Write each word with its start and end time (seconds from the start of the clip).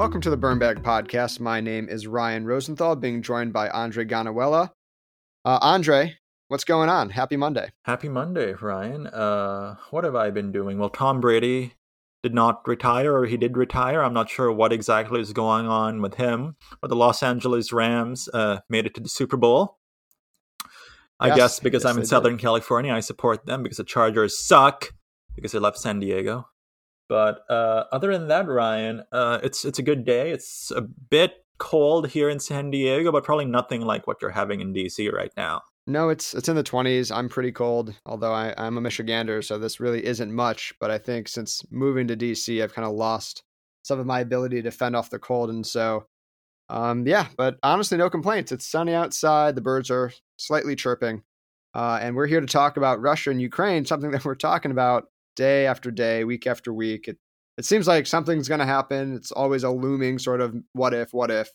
Welcome 0.00 0.22
to 0.22 0.30
the 0.30 0.38
Burnbag 0.38 0.82
Podcast. 0.82 1.40
My 1.40 1.60
name 1.60 1.86
is 1.86 2.06
Ryan 2.06 2.46
Rosenthal, 2.46 2.96
being 2.96 3.20
joined 3.20 3.52
by 3.52 3.68
Andre 3.68 4.06
Ganuela. 4.06 4.72
Uh, 5.44 5.58
Andre, 5.60 6.16
what's 6.48 6.64
going 6.64 6.88
on? 6.88 7.10
Happy 7.10 7.36
Monday. 7.36 7.68
Happy 7.84 8.08
Monday, 8.08 8.54
Ryan. 8.54 9.08
Uh, 9.08 9.74
what 9.90 10.04
have 10.04 10.16
I 10.16 10.30
been 10.30 10.52
doing? 10.52 10.78
Well, 10.78 10.88
Tom 10.88 11.20
Brady 11.20 11.74
did 12.22 12.32
not 12.32 12.66
retire, 12.66 13.14
or 13.14 13.26
he 13.26 13.36
did 13.36 13.58
retire. 13.58 14.02
I'm 14.02 14.14
not 14.14 14.30
sure 14.30 14.50
what 14.50 14.72
exactly 14.72 15.20
is 15.20 15.34
going 15.34 15.66
on 15.66 16.00
with 16.00 16.14
him. 16.14 16.56
But 16.80 16.88
the 16.88 16.96
Los 16.96 17.22
Angeles 17.22 17.70
Rams 17.70 18.26
uh, 18.32 18.60
made 18.70 18.86
it 18.86 18.94
to 18.94 19.02
the 19.02 19.08
Super 19.10 19.36
Bowl. 19.36 19.76
I 21.20 21.26
yes, 21.26 21.36
guess 21.36 21.60
because 21.60 21.84
yes, 21.84 21.92
I'm 21.92 21.98
in 22.00 22.06
Southern 22.06 22.36
did. 22.36 22.40
California, 22.40 22.94
I 22.94 23.00
support 23.00 23.44
them 23.44 23.62
because 23.62 23.76
the 23.76 23.84
Chargers 23.84 24.42
suck 24.42 24.94
because 25.34 25.52
they 25.52 25.58
left 25.58 25.76
San 25.76 26.00
Diego. 26.00 26.46
But 27.10 27.44
uh, 27.50 27.86
other 27.90 28.16
than 28.16 28.28
that, 28.28 28.46
Ryan, 28.46 29.02
uh, 29.10 29.40
it's 29.42 29.64
it's 29.64 29.80
a 29.80 29.82
good 29.82 30.04
day. 30.04 30.30
It's 30.30 30.70
a 30.70 30.80
bit 30.80 31.44
cold 31.58 32.08
here 32.08 32.30
in 32.30 32.38
San 32.38 32.70
Diego, 32.70 33.10
but 33.10 33.24
probably 33.24 33.46
nothing 33.46 33.80
like 33.80 34.06
what 34.06 34.18
you're 34.22 34.30
having 34.30 34.60
in 34.60 34.72
DC 34.72 35.12
right 35.12 35.32
now. 35.36 35.62
No, 35.88 36.08
it's 36.08 36.34
it's 36.34 36.48
in 36.48 36.54
the 36.54 36.62
20s. 36.62 37.14
I'm 37.14 37.28
pretty 37.28 37.50
cold, 37.50 37.92
although 38.06 38.32
I, 38.32 38.54
I'm 38.56 38.78
a 38.78 38.80
Michigander, 38.80 39.44
so 39.44 39.58
this 39.58 39.80
really 39.80 40.06
isn't 40.06 40.32
much. 40.32 40.72
But 40.78 40.92
I 40.92 40.98
think 40.98 41.26
since 41.26 41.64
moving 41.72 42.06
to 42.06 42.16
DC, 42.16 42.62
I've 42.62 42.74
kind 42.74 42.86
of 42.86 42.94
lost 42.94 43.42
some 43.82 43.98
of 43.98 44.06
my 44.06 44.20
ability 44.20 44.62
to 44.62 44.70
fend 44.70 44.94
off 44.94 45.10
the 45.10 45.18
cold, 45.18 45.50
and 45.50 45.66
so 45.66 46.06
um, 46.68 47.08
yeah. 47.08 47.26
But 47.36 47.58
honestly, 47.64 47.98
no 47.98 48.08
complaints. 48.08 48.52
It's 48.52 48.68
sunny 48.68 48.94
outside. 48.94 49.56
The 49.56 49.62
birds 49.62 49.90
are 49.90 50.12
slightly 50.36 50.76
chirping, 50.76 51.24
uh, 51.74 51.98
and 52.00 52.14
we're 52.14 52.28
here 52.28 52.40
to 52.40 52.46
talk 52.46 52.76
about 52.76 53.00
Russia 53.00 53.30
and 53.30 53.42
Ukraine, 53.42 53.84
something 53.84 54.10
that 54.12 54.24
we're 54.24 54.36
talking 54.36 54.70
about 54.70 55.08
day 55.36 55.66
after 55.66 55.90
day, 55.90 56.24
week 56.24 56.46
after 56.46 56.72
week. 56.72 57.08
It 57.08 57.18
it 57.58 57.64
seems 57.64 57.86
like 57.86 58.06
something's 58.06 58.48
going 58.48 58.60
to 58.60 58.66
happen. 58.66 59.14
It's 59.14 59.32
always 59.32 59.64
a 59.64 59.70
looming 59.70 60.18
sort 60.18 60.40
of 60.40 60.54
what 60.72 60.94
if, 60.94 61.12
what 61.12 61.30
if. 61.30 61.50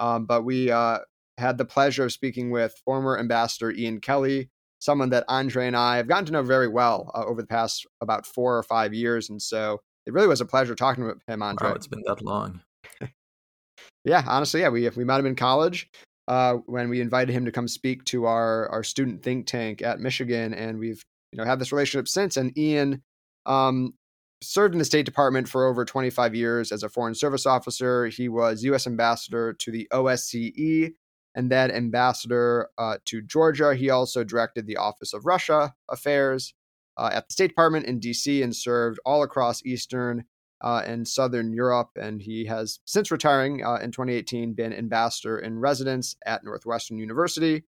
Um, 0.00 0.26
but 0.26 0.42
we 0.42 0.70
uh, 0.70 0.98
had 1.38 1.58
the 1.58 1.64
pleasure 1.64 2.04
of 2.04 2.12
speaking 2.12 2.50
with 2.50 2.74
former 2.84 3.18
Ambassador 3.18 3.70
Ian 3.70 4.00
Kelly, 4.00 4.50
someone 4.80 5.10
that 5.10 5.24
Andre 5.28 5.68
and 5.68 5.76
I 5.76 5.96
have 5.98 6.08
gotten 6.08 6.26
to 6.26 6.32
know 6.32 6.42
very 6.42 6.66
well 6.66 7.10
uh, 7.14 7.24
over 7.24 7.40
the 7.40 7.46
past 7.46 7.86
about 8.00 8.26
four 8.26 8.58
or 8.58 8.64
five 8.64 8.92
years. 8.92 9.30
And 9.30 9.40
so 9.40 9.80
it 10.06 10.12
really 10.12 10.26
was 10.26 10.40
a 10.40 10.46
pleasure 10.46 10.74
talking 10.74 11.04
with 11.04 11.22
him, 11.28 11.42
Andre. 11.42 11.68
Wow, 11.68 11.74
it's 11.74 11.86
been 11.86 12.02
that 12.06 12.22
long. 12.22 12.60
yeah, 14.04 14.24
honestly, 14.26 14.60
yeah, 14.60 14.68
we 14.68 14.88
we 14.90 15.04
met 15.04 15.20
him 15.20 15.26
in 15.26 15.36
college 15.36 15.88
uh, 16.28 16.54
when 16.66 16.88
we 16.88 17.00
invited 17.00 17.32
him 17.32 17.44
to 17.44 17.52
come 17.52 17.68
speak 17.68 18.04
to 18.04 18.24
our 18.26 18.68
our 18.70 18.82
student 18.82 19.22
think 19.22 19.46
tank 19.46 19.82
at 19.82 20.00
Michigan, 20.00 20.52
and 20.52 20.78
we've 20.78 21.04
you 21.32 21.38
know 21.38 21.44
had 21.44 21.58
this 21.58 21.72
relationship 21.72 22.08
since. 22.08 22.36
And 22.36 22.56
Ian 22.58 23.02
um, 23.46 23.94
served 24.42 24.74
in 24.74 24.78
the 24.78 24.84
State 24.84 25.06
Department 25.06 25.48
for 25.48 25.66
over 25.66 25.84
25 25.84 26.34
years 26.34 26.72
as 26.72 26.82
a 26.82 26.88
foreign 26.88 27.14
service 27.14 27.46
officer. 27.46 28.06
He 28.06 28.28
was 28.28 28.62
U.S. 28.64 28.86
ambassador 28.86 29.52
to 29.54 29.70
the 29.70 29.88
OSCE 29.92 30.92
and 31.34 31.50
then 31.50 31.70
ambassador 31.70 32.68
uh, 32.78 32.98
to 33.06 33.22
Georgia. 33.22 33.74
He 33.74 33.90
also 33.90 34.22
directed 34.22 34.66
the 34.66 34.76
Office 34.76 35.12
of 35.12 35.26
Russia 35.26 35.74
Affairs 35.90 36.54
uh, 36.96 37.10
at 37.12 37.28
the 37.28 37.32
State 37.32 37.48
Department 37.48 37.86
in 37.86 37.98
D.C. 37.98 38.42
and 38.42 38.54
served 38.54 39.00
all 39.04 39.22
across 39.22 39.64
Eastern 39.64 40.24
uh, 40.60 40.82
and 40.86 41.06
Southern 41.06 41.52
Europe. 41.52 41.90
And 42.00 42.22
he 42.22 42.46
has, 42.46 42.78
since 42.84 43.10
retiring 43.10 43.64
uh, 43.64 43.76
in 43.76 43.90
2018, 43.90 44.54
been 44.54 44.72
ambassador 44.72 45.38
in 45.38 45.58
residence 45.58 46.16
at 46.24 46.44
Northwestern 46.44 46.98
University. 46.98 47.64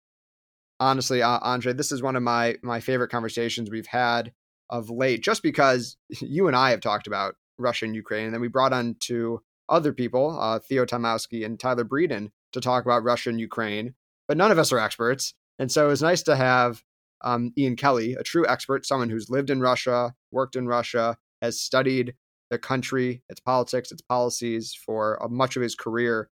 Honestly, 0.78 1.22
uh, 1.22 1.38
Andre, 1.42 1.72
this 1.72 1.90
is 1.90 2.02
one 2.02 2.16
of 2.16 2.22
my 2.22 2.56
my 2.62 2.80
favorite 2.80 3.10
conversations 3.10 3.70
we've 3.70 3.86
had 3.86 4.32
of 4.70 4.90
late, 4.90 5.22
just 5.22 5.42
because 5.42 5.96
you 6.20 6.46
and 6.46 6.56
I 6.56 6.70
have 6.70 6.80
talked 6.80 7.06
about 7.06 7.34
Russia 7.58 7.86
and 7.86 7.94
Ukraine, 7.94 8.26
and 8.26 8.34
then 8.34 8.40
we 8.40 8.48
brought 8.48 8.72
on 8.72 8.96
two 9.00 9.40
other 9.68 9.92
people, 9.92 10.38
uh, 10.38 10.58
Theo 10.58 10.84
Tomowski 10.84 11.44
and 11.44 11.58
Tyler 11.58 11.84
Breeden, 11.84 12.30
to 12.52 12.60
talk 12.60 12.84
about 12.84 13.02
Russia 13.02 13.30
and 13.30 13.40
Ukraine, 13.40 13.94
but 14.28 14.36
none 14.36 14.50
of 14.50 14.58
us 14.58 14.72
are 14.72 14.78
experts. 14.78 15.34
And 15.58 15.70
so 15.72 15.86
it 15.86 15.88
was 15.88 16.02
nice 16.02 16.22
to 16.24 16.36
have 16.36 16.82
um, 17.24 17.52
Ian 17.58 17.76
Kelly, 17.76 18.14
a 18.14 18.22
true 18.22 18.46
expert, 18.46 18.86
someone 18.86 19.10
who's 19.10 19.30
lived 19.30 19.50
in 19.50 19.60
Russia, 19.60 20.14
worked 20.30 20.56
in 20.56 20.66
Russia, 20.66 21.16
has 21.42 21.60
studied 21.60 22.14
the 22.50 22.58
country, 22.58 23.22
its 23.28 23.40
politics, 23.40 23.90
its 23.90 24.02
policies 24.02 24.74
for 24.74 25.22
uh, 25.22 25.28
much 25.28 25.56
of 25.56 25.62
his 25.62 25.74
career. 25.74 26.30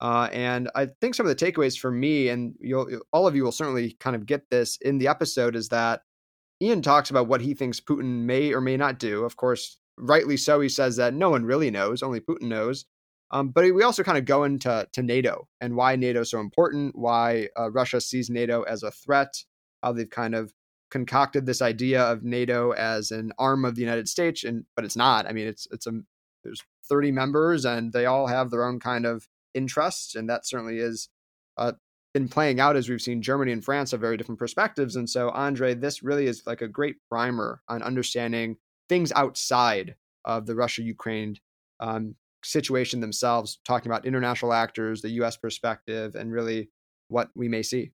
Uh, 0.00 0.28
and 0.32 0.70
I 0.76 0.86
think 1.00 1.14
some 1.14 1.26
of 1.26 1.36
the 1.36 1.44
takeaways 1.44 1.76
for 1.76 1.90
me, 1.90 2.28
and 2.28 2.54
all 3.12 3.26
of 3.26 3.34
you 3.34 3.42
will 3.42 3.52
certainly 3.52 3.96
kind 3.98 4.14
of 4.14 4.26
get 4.26 4.48
this 4.50 4.76
in 4.80 4.98
the 4.98 5.08
episode, 5.08 5.56
is 5.56 5.68
that 5.70 6.02
Ian 6.60 6.82
talks 6.82 7.10
about 7.10 7.28
what 7.28 7.40
he 7.40 7.54
thinks 7.54 7.80
Putin 7.80 8.24
may 8.24 8.52
or 8.52 8.60
may 8.60 8.76
not 8.76 8.98
do. 8.98 9.24
Of 9.24 9.36
course, 9.36 9.78
rightly 9.96 10.36
so, 10.36 10.60
he 10.60 10.68
says 10.68 10.96
that 10.96 11.14
no 11.14 11.30
one 11.30 11.44
really 11.44 11.70
knows, 11.70 12.02
only 12.02 12.20
Putin 12.20 12.48
knows. 12.48 12.84
Um, 13.30 13.50
but 13.50 13.64
we 13.74 13.82
also 13.82 14.02
kind 14.02 14.18
of 14.18 14.24
go 14.24 14.44
into 14.44 14.88
to 14.92 15.02
NATO 15.02 15.48
and 15.60 15.76
why 15.76 15.96
NATO 15.96 16.20
is 16.20 16.30
so 16.30 16.40
important, 16.40 16.96
why 16.96 17.48
uh, 17.58 17.70
Russia 17.70 18.00
sees 18.00 18.30
NATO 18.30 18.62
as 18.62 18.82
a 18.82 18.90
threat, 18.90 19.44
how 19.82 19.92
they've 19.92 20.08
kind 20.08 20.34
of 20.34 20.52
concocted 20.90 21.44
this 21.44 21.60
idea 21.60 22.02
of 22.02 22.24
NATO 22.24 22.72
as 22.72 23.10
an 23.10 23.32
arm 23.38 23.64
of 23.64 23.74
the 23.74 23.82
United 23.82 24.08
States, 24.08 24.44
and 24.44 24.64
but 24.74 24.84
it's 24.84 24.96
not. 24.96 25.26
I 25.26 25.32
mean, 25.32 25.46
it's 25.46 25.66
it's 25.70 25.86
a 25.86 25.92
there's 26.42 26.62
30 26.88 27.12
members 27.12 27.66
and 27.66 27.92
they 27.92 28.06
all 28.06 28.28
have 28.28 28.50
their 28.50 28.64
own 28.64 28.80
kind 28.80 29.04
of 29.04 29.28
interests, 29.54 30.14
and 30.14 30.28
that 30.30 30.46
certainly 30.46 30.78
is 30.78 31.10
uh, 31.58 31.72
been 32.14 32.28
playing 32.28 32.60
out 32.60 32.76
as 32.76 32.88
we've 32.88 33.02
seen 33.02 33.22
Germany 33.22 33.52
and 33.52 33.64
France 33.64 33.90
have 33.90 34.00
very 34.00 34.16
different 34.16 34.38
perspectives. 34.38 34.96
And 34.96 35.08
so, 35.08 35.30
Andre, 35.30 35.74
this 35.74 36.02
really 36.02 36.26
is 36.26 36.42
like 36.46 36.62
a 36.62 36.68
great 36.68 36.96
primer 37.10 37.62
on 37.68 37.82
understanding 37.82 38.56
things 38.88 39.12
outside 39.14 39.94
of 40.24 40.46
the 40.46 40.54
Russia 40.54 40.82
Ukraine 40.82 41.36
um, 41.80 42.14
situation 42.44 43.00
themselves, 43.00 43.60
talking 43.64 43.90
about 43.90 44.06
international 44.06 44.52
actors, 44.52 45.02
the 45.02 45.10
US 45.22 45.36
perspective, 45.36 46.14
and 46.14 46.32
really 46.32 46.70
what 47.08 47.28
we 47.34 47.48
may 47.48 47.62
see. 47.62 47.92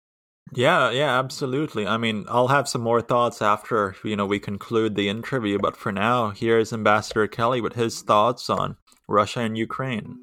Yeah, 0.52 0.91
yeah, 0.91 1.19
absolutely. 1.19 1.86
I 1.86 1.96
mean, 1.96 2.26
I'll 2.28 2.48
have 2.48 2.69
some 2.69 2.82
more 2.82 3.00
thoughts 3.00 3.41
after, 3.41 3.96
you 4.04 4.14
know, 4.14 4.26
we 4.26 4.38
conclude 4.38 4.94
the 4.94 5.08
interview, 5.08 5.58
but 5.58 5.76
for 5.76 5.91
now, 5.91 6.31
here's 6.31 6.72
Ambassador 6.72 7.26
Kelly 7.26 7.60
with 7.60 7.75
his 7.75 8.02
thoughts 8.02 8.50
on 8.50 8.76
Russia 9.08 9.41
and 9.41 9.56
Ukraine. 9.56 10.19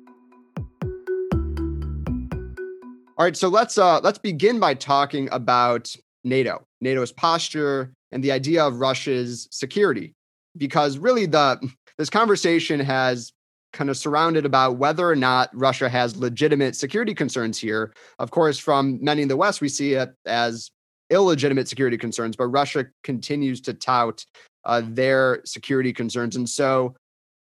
All 3.22 3.26
right, 3.26 3.38
so 3.38 3.50
let's 3.50 3.78
uh 3.78 4.00
let's 4.00 4.18
begin 4.18 4.60
by 4.60 4.74
talking 4.74 5.30
about 5.32 5.96
NATO, 6.24 6.66
NATO's 6.82 7.12
posture 7.12 7.94
and 8.12 8.24
the 8.24 8.32
idea 8.32 8.66
of 8.66 8.80
Russia's 8.80 9.48
security 9.52 10.16
because 10.58 10.98
really 10.98 11.28
the 11.28 11.60
this 12.00 12.10
conversation 12.10 12.80
has 12.80 13.32
kind 13.74 13.92
of 13.92 13.98
surrounded 13.98 14.44
about 14.44 14.78
whether 14.78 15.08
or 15.08 15.16
not 15.16 15.52
Russia 15.54 15.88
has 15.88 16.18
legitimate 16.18 16.76
security 16.76 17.14
concerns 17.14 17.60
here. 17.60 17.94
Of 18.18 18.32
course, 18.32 18.58
from 18.58 18.98
many 19.04 19.22
in 19.22 19.28
the 19.28 19.38
West, 19.38 19.62
we 19.62 19.70
see 19.70 19.94
it 19.94 20.10
as 20.26 20.72
illegitimate 21.12 21.68
security 21.68 22.00
concerns, 22.00 22.36
but 22.36 22.48
Russia 22.48 22.88
continues 23.04 23.62
to 23.62 23.76
tout 23.76 24.26
uh, 24.66 24.82
their 24.84 25.42
security 25.46 25.94
concerns. 25.94 26.38
And 26.38 26.50
so, 26.50 26.96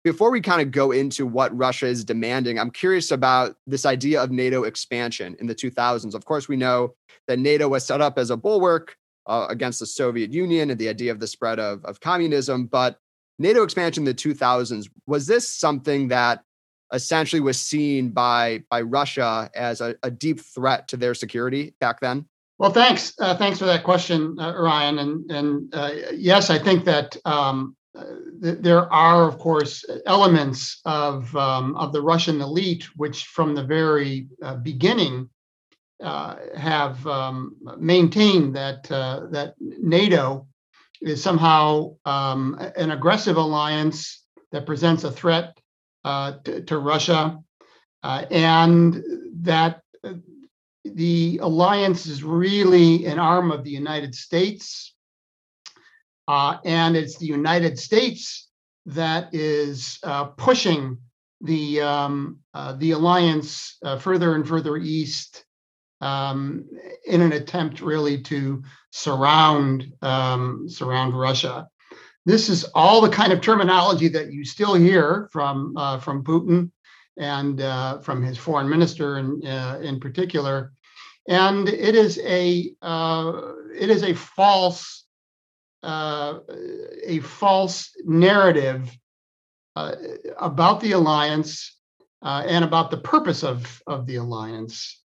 before 0.03 0.31
we 0.31 0.41
kind 0.41 0.61
of 0.61 0.71
go 0.71 0.91
into 0.91 1.25
what 1.25 1.55
Russia 1.57 1.87
is 1.87 2.05
demanding, 2.05 2.57
I'm 2.57 2.71
curious 2.71 3.11
about 3.11 3.57
this 3.67 3.85
idea 3.85 4.21
of 4.21 4.31
NATO 4.31 4.63
expansion 4.63 5.35
in 5.39 5.47
the 5.47 5.55
2000s. 5.55 6.13
Of 6.13 6.25
course, 6.25 6.47
we 6.47 6.55
know 6.55 6.95
that 7.27 7.39
NATO 7.39 7.67
was 7.67 7.85
set 7.85 8.01
up 8.01 8.17
as 8.17 8.29
a 8.29 8.37
bulwark 8.37 8.95
uh, 9.27 9.47
against 9.49 9.79
the 9.79 9.85
Soviet 9.85 10.31
Union 10.31 10.69
and 10.69 10.79
the 10.79 10.89
idea 10.89 11.11
of 11.11 11.19
the 11.19 11.27
spread 11.27 11.59
of, 11.59 11.83
of 11.85 11.99
communism, 11.99 12.65
but 12.65 12.97
NATO 13.39 13.63
expansion 13.63 14.01
in 14.01 14.05
the 14.05 14.13
2000s, 14.13 14.89
was 15.05 15.27
this 15.27 15.47
something 15.47 16.07
that 16.09 16.43
essentially 16.93 17.39
was 17.39 17.59
seen 17.59 18.09
by, 18.09 18.63
by 18.69 18.81
Russia 18.81 19.49
as 19.53 19.81
a, 19.81 19.95
a 20.03 20.09
deep 20.09 20.39
threat 20.39 20.87
to 20.87 20.97
their 20.97 21.13
security 21.13 21.75
back 21.79 21.99
then? 21.99 22.25
Well, 22.57 22.71
thanks. 22.71 23.13
Uh, 23.19 23.37
thanks 23.37 23.59
for 23.59 23.65
that 23.65 23.83
question, 23.83 24.37
uh, 24.39 24.53
Ryan. 24.53 24.99
And, 24.99 25.31
and 25.31 25.73
uh, 25.73 25.91
yes, 26.13 26.49
I 26.49 26.59
think 26.59 26.83
that 26.85 27.15
um, 27.25 27.75
there 28.41 28.91
are, 28.91 29.27
of 29.27 29.37
course, 29.37 29.85
elements 30.05 30.81
of, 30.85 31.35
um, 31.35 31.75
of 31.75 31.93
the 31.93 32.01
Russian 32.01 32.41
elite, 32.41 32.85
which 32.95 33.25
from 33.25 33.55
the 33.55 33.63
very 33.63 34.27
uh, 34.43 34.55
beginning 34.55 35.29
uh, 36.01 36.35
have 36.55 37.05
um, 37.05 37.55
maintained 37.77 38.55
that, 38.55 38.83
that 38.83 39.55
NATO 39.59 40.47
is 41.01 41.23
somehow 41.23 41.95
um, 42.05 42.59
an 42.75 42.91
aggressive 42.91 43.37
alliance 43.37 44.23
that 44.51 44.65
presents 44.65 45.03
a 45.03 45.11
threat 45.11 45.57
uh, 46.03 46.33
to, 46.43 46.61
to, 46.63 46.77
Russia, 46.77 47.37
uh, 48.03 48.25
and 48.31 49.03
that 49.41 49.81
uh, 50.03 50.13
the 50.85 51.39
alliance 51.41 52.05
is 52.05 52.23
really 52.23 53.05
an 53.05 53.19
arm 53.19 53.51
of 53.51 53.63
the 53.63 53.69
United 53.69 54.15
States, 54.15 54.95
uh, 56.29 56.57
and 56.63 56.95
it's 56.95 57.17
the 57.17 57.25
United 57.25 57.77
States 57.77 58.49
that 58.85 59.33
is 59.33 59.99
uh, 60.03 60.25
pushing 60.25 60.97
the 61.41 61.81
um, 61.81 62.39
uh, 62.53 62.73
the 62.73 62.91
alliance 62.91 63.77
further 63.99 64.35
and 64.35 64.47
further 64.47 64.77
east 64.77 65.45
um, 66.01 66.65
in 67.05 67.21
an 67.21 67.33
attempt 67.33 67.81
really 67.81 68.21
to 68.21 68.63
surround 68.91 69.91
um, 70.01 70.67
surround 70.69 71.19
Russia. 71.19 71.67
This 72.25 72.49
is 72.49 72.63
all 72.75 73.01
the 73.01 73.09
kind 73.09 73.33
of 73.33 73.41
terminology 73.41 74.07
that 74.09 74.31
you 74.31 74.45
still 74.45 74.75
hear 74.75 75.29
from 75.31 75.75
uh, 75.77 75.99
from 75.99 76.23
Putin 76.23 76.71
and 77.17 77.61
uh, 77.61 77.99
from 77.99 78.23
his 78.23 78.37
foreign 78.37 78.69
minister 78.69 79.17
in, 79.17 79.45
uh, 79.45 79.79
in 79.81 79.99
particular. 79.99 80.73
And 81.27 81.67
it 81.67 81.95
is 81.95 82.19
a 82.19 82.71
uh, 82.81 83.41
it 83.77 83.89
is 83.89 84.03
a 84.03 84.13
false 84.13 85.05
uh, 85.83 86.39
a 87.05 87.19
false 87.19 87.91
narrative 88.03 88.89
uh, 89.75 89.95
about 90.37 90.81
the 90.81 90.93
alliance 90.93 91.75
uh, 92.21 92.43
and 92.47 92.65
about 92.65 92.91
the 92.91 92.97
purpose 92.97 93.43
of 93.43 93.81
of 93.87 94.05
the 94.05 94.15
alliance. 94.15 95.01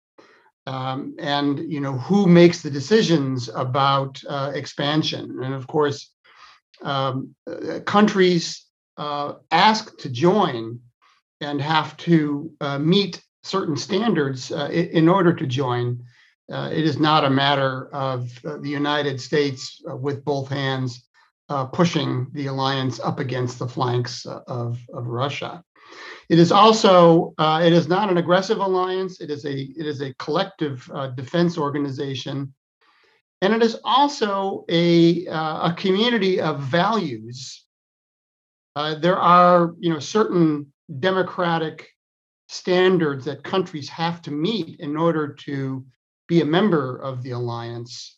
Um, 0.66 1.16
and 1.20 1.60
you 1.60 1.82
know 1.82 1.98
who 1.98 2.26
makes 2.26 2.62
the 2.62 2.72
decisions 2.72 3.50
about 3.54 4.24
expansion, 4.54 5.44
and 5.44 5.54
of 5.54 5.68
course, 5.68 6.10
um, 6.82 7.36
countries 7.86 8.66
ask 8.98 9.98
to 9.98 10.10
join 10.10 10.80
and 11.44 11.62
have 11.62 11.96
to 11.98 12.52
uh, 12.62 12.80
meet 12.80 13.22
certain 13.44 13.76
standards 13.76 14.52
uh, 14.52 14.70
in 14.72 15.08
order 15.08 15.34
to 15.34 15.46
join. 15.46 16.04
Uh, 16.52 16.70
it 16.74 16.84
is 16.84 17.00
not 17.00 17.24
a 17.24 17.30
matter 17.30 17.88
of 17.94 18.30
uh, 18.46 18.58
the 18.58 18.70
United 18.70 19.20
States 19.20 19.82
uh, 19.90 19.96
with 19.96 20.26
both 20.26 20.50
hands 20.50 21.08
uh, 21.50 21.66
pushing 21.66 22.28
the 22.34 22.48
alliance 22.48 23.00
up 23.00 23.20
against 23.20 23.60
the 23.60 23.68
flanks 23.68 24.26
of, 24.26 24.80
of 24.94 25.08
Russia. 25.08 25.64
It 26.30 26.40
is 26.40 26.52
also 26.52 27.34
it 27.40 27.74
is 27.74 27.88
not 27.88 28.10
an 28.10 28.18
aggressive 28.18 28.58
alliance. 28.58 29.22
It 29.22 29.30
is 29.30 29.46
a 29.46 29.54
it 29.54 29.86
is 29.86 30.02
a 30.02 30.14
collective 30.16 30.90
defense 31.16 31.58
organization, 31.58 32.54
and 33.42 33.54
it 33.54 33.62
is 33.62 33.78
also 33.84 34.64
a 34.70 35.26
a 35.28 35.76
community 35.78 36.40
of 36.40 36.62
values. 36.62 37.66
there 38.76 39.18
are 39.20 39.76
you 39.80 39.92
know 39.92 40.00
certain 40.00 40.72
democratic 41.00 41.90
standards 42.48 43.26
that 43.26 43.44
countries 43.44 43.90
have 43.90 44.22
to 44.22 44.32
meet 44.32 44.80
in 44.80 44.96
order 44.96 45.34
to 45.46 45.86
be 46.34 46.42
a 46.42 46.46
member 46.46 46.98
of 46.98 47.22
the 47.24 47.32
alliance. 47.32 48.18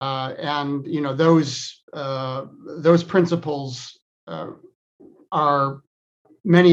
Uh, 0.00 0.34
and 0.38 0.86
you 0.86 1.00
know 1.00 1.14
those 1.14 1.82
uh, 1.92 2.46
those 2.78 3.04
principles 3.04 4.00
uh, 4.26 4.48
are 5.30 5.82
many 6.44 6.72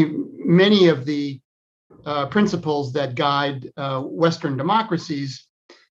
many 0.61 0.87
of 0.87 1.05
the 1.05 1.39
uh, 2.05 2.25
principles 2.27 2.93
that 2.93 3.15
guide 3.15 3.59
uh, 3.77 3.99
Western 4.01 4.55
democracies, 4.57 5.47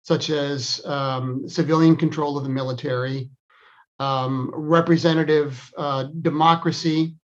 such 0.04 0.30
as 0.30 0.86
um, 0.86 1.48
civilian 1.48 1.96
control 1.96 2.38
of 2.38 2.44
the 2.44 2.56
military, 2.62 3.30
um, 4.00 4.52
representative 4.54 5.52
uh, 5.78 6.04
democracy, 6.30 7.16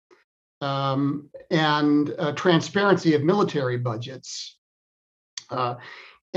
um, 0.62 1.30
and 1.52 2.16
transparency 2.36 3.14
of 3.14 3.22
military 3.24 3.78
budgets. 3.78 4.58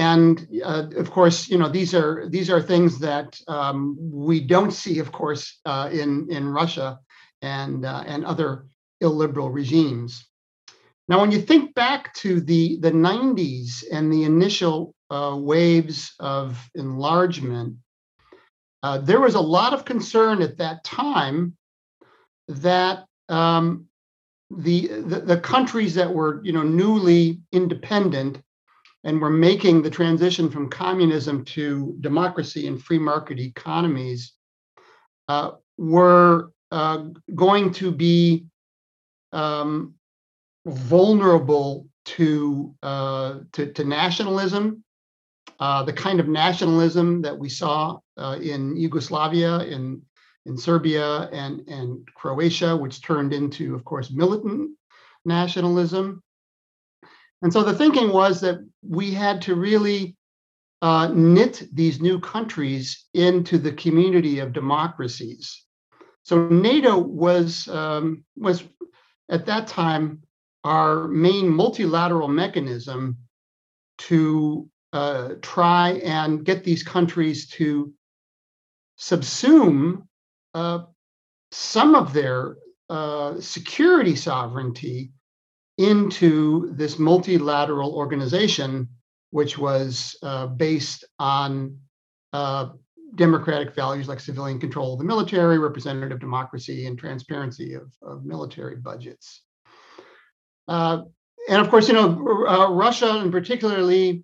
Uh, 0.01 0.05
and 0.05 0.49
uh, 0.65 0.87
of 0.97 1.11
course, 1.11 1.49
you 1.49 1.59
know 1.59 1.69
these 1.69 1.95
are 1.95 2.29
these 2.29 2.51
are 2.51 2.63
things 2.63 2.99
that 2.99 3.41
um, 3.49 3.97
we 4.01 4.41
don't 4.41 4.73
see, 4.73 4.99
of 4.99 5.13
course, 5.13 5.61
uh, 5.67 5.89
in 5.93 6.27
in 6.31 6.49
Russia 6.49 6.99
and 7.43 7.85
uh, 7.85 8.03
and 8.07 8.25
other 8.25 8.67
illiberal 9.01 9.51
regimes. 9.51 10.27
Now, 11.09 11.21
when 11.21 11.33
you 11.33 11.41
think 11.41 11.75
back 11.75 12.15
to 12.15 12.41
the 12.41 12.79
the 12.81 12.93
90s 12.93 13.85
and 13.93 14.13
the 14.13 14.25
initial 14.25 14.95
uh, 15.11 15.37
waves 15.37 16.15
of 16.21 16.71
enlargement, 16.75 17.77
there 19.03 19.21
was 19.21 19.35
a 19.35 19.41
lot 19.41 19.75
of 19.75 19.85
concern 19.85 20.43
at 20.43 20.59
that 20.59 20.85
time 20.85 21.57
that 22.49 23.05
um, 23.29 23.87
the, 24.51 24.89
the, 24.89 25.21
the 25.21 25.41
countries 25.41 25.95
that 25.95 26.13
were 26.13 26.41
you 26.45 26.53
know 26.53 26.63
newly 26.63 27.41
independent 27.53 28.43
and 29.05 29.21
were 29.21 29.31
making 29.31 29.83
the 29.83 29.91
transition 29.91 30.51
from 30.51 30.69
communism 30.69 31.45
to 31.45 31.97
democracy 32.01 32.67
and 32.67 32.83
free 32.83 32.99
market 32.99 33.39
economies 33.39 34.33
uh, 35.29 35.53
were 35.79 36.51
uh, 36.71 37.05
going 37.35 37.73
to 37.73 37.91
be 37.91 38.47
um, 39.33 39.95
vulnerable 40.67 41.87
to, 42.05 42.75
uh, 42.83 43.39
to, 43.53 43.73
to 43.73 43.85
nationalism, 43.85 44.85
uh, 45.59 45.83
the 45.83 45.93
kind 45.93 46.21
of 46.21 46.29
nationalism 46.29 47.23
that 47.23 47.39
we 47.39 47.49
saw 47.49 47.99
uh, 48.17 48.39
in 48.41 48.77
Yugoslavia 48.77 49.61
in 49.61 50.03
in 50.47 50.57
Serbia 50.57 51.29
and, 51.33 51.69
and 51.69 52.09
Croatia, 52.15 52.77
which 52.77 53.03
turned 53.03 53.33
into, 53.33 53.75
of 53.75 53.85
course, 53.85 54.11
militant 54.11 54.71
nationalism. 55.25 56.23
And 57.43 57.53
so 57.53 57.63
the 57.63 57.75
thinking 57.75 58.13
was 58.13 58.41
that 58.41 58.59
we 58.83 59.13
had 59.13 59.43
to 59.43 59.55
really 59.55 60.17
uh, 60.83 61.09
knit 61.15 61.63
these 61.73 62.01
new 62.01 62.21
countries 62.21 63.07
into 63.15 63.59
the 63.59 63.73
community 63.73 64.39
of 64.39 64.53
democracies. 64.53 65.65
So 66.23 66.49
NATO 66.49 66.99
was 66.99 67.69
um, 67.69 68.25
was 68.37 68.65
at 69.29 69.47
that 69.47 69.67
time 69.67 70.23
our 70.65 71.09
main 71.09 71.49
multilateral 71.49 72.29
mechanism 72.29 73.17
to 73.99 74.69
uh, 74.93 75.35
try 75.41 75.93
and 76.05 76.45
get 76.45 76.65
these 76.65 76.83
countries 76.83 77.49
to 77.49 77.93
subsume 78.99 80.07
uh, 80.55 80.81
some 81.53 81.95
of 81.95 82.13
their 82.13 82.57
uh, 82.89 83.41
security 83.41 84.17
sovereignty 84.17 85.13
into 85.81 86.73
this 86.75 86.99
multilateral 86.99 87.95
organization, 87.95 88.87
which 89.31 89.57
was 89.57 90.15
uh, 90.23 90.47
based 90.47 91.05
on 91.19 91.79
uh, 92.35 92.69
democratic 93.15 93.75
values 93.75 94.07
like 94.07 94.21
civilian 94.21 94.61
control 94.61 94.93
of 94.93 94.99
the 94.99 95.05
military, 95.05 95.59
representative 95.59 96.21
democracy, 96.21 96.87
and 96.87 96.99
transparency 96.99 97.75
of, 97.75 97.91
of 98.03 98.25
military 98.25 98.77
budgets. 98.77 99.43
Uh, 100.69 101.03
and 101.49 101.63
of 101.63 101.71
course, 101.71 101.89
you 101.89 101.95
know, 101.95 102.11
uh, 102.47 102.71
Russia 102.71 103.19
and 103.19 103.33
particularly 103.33 104.23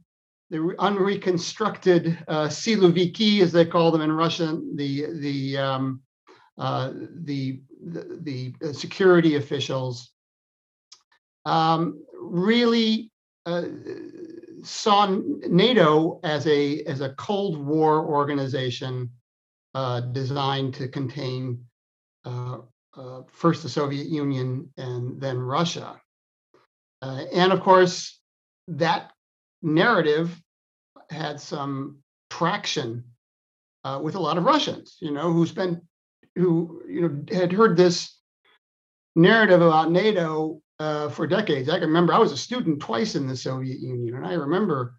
the 0.51 0.59
unreconstructed 0.79 2.19
uh, 2.29 2.47
Siloviki, 2.47 3.41
as 3.41 3.51
they 3.51 3.65
call 3.65 3.91
them 3.91 4.03
in 4.03 4.13
Russian, 4.13 4.77
the 4.77 5.07
the 5.15 5.57
um, 5.57 6.03
uh, 6.59 6.93
the, 7.25 7.61
the, 7.85 8.55
the 8.61 8.73
security 8.73 9.37
officials 9.37 10.13
um, 11.47 12.05
really 12.21 13.11
uh, 13.47 13.63
saw 14.63 15.07
NATO 15.49 16.21
as 16.25 16.47
a 16.47 16.83
as 16.83 17.01
a 17.01 17.11
Cold 17.11 17.57
War 17.65 18.05
organization 18.05 19.11
uh, 19.75 20.01
designed 20.01 20.75
to 20.75 20.89
contain 20.89 21.65
uh, 22.25 22.59
uh, 22.97 23.23
first 23.29 23.63
the 23.63 23.69
Soviet 23.69 24.09
Union 24.09 24.69
and 24.77 25.21
then 25.21 25.39
Russia, 25.39 26.01
and 27.01 27.53
of 27.53 27.61
course 27.61 28.21
that 28.69 29.13
narrative 29.63 30.39
had 31.09 31.41
some 31.41 31.99
traction 32.29 33.05
with 34.03 34.17
a 34.17 34.21
lot 34.21 34.37
of 34.37 34.43
Russians, 34.43 34.97
you 35.01 35.13
know, 35.13 35.33
who 35.33 35.47
spent 35.47 35.79
who 36.35 36.83
you 36.89 37.01
know 37.03 37.39
had 37.39 37.53
heard 37.53 37.77
this 37.77 38.19
narrative 39.15 39.63
about 39.63 39.93
NATO 39.93 40.61
uh, 40.79 41.09
for 41.09 41.27
decades. 41.27 41.69
I 41.69 41.79
can 41.79 41.89
remember 41.89 42.13
I 42.13 42.19
was 42.19 42.33
a 42.33 42.37
student 42.37 42.81
twice 42.81 43.15
in 43.15 43.27
the 43.27 43.37
Soviet 43.37 43.81
Union, 43.81 44.17
and 44.17 44.27
I 44.27 44.35
remember 44.35 44.95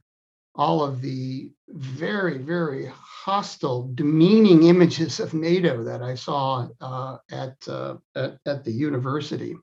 all 0.55 0.83
of 0.83 1.01
the 1.01 1.51
very, 1.69 2.39
very 2.39 2.91
hostile, 2.91 3.91
demeaning 3.93 4.63
images 4.63 5.19
of 5.19 5.33
NATO 5.33 5.83
that 5.83 6.01
I 6.01 6.15
saw 6.15 6.67
uh, 6.81 7.17
at, 7.31 7.55
uh, 7.67 7.97
at, 8.15 8.39
at 8.45 8.63
the 8.63 8.71
university. 8.71 9.55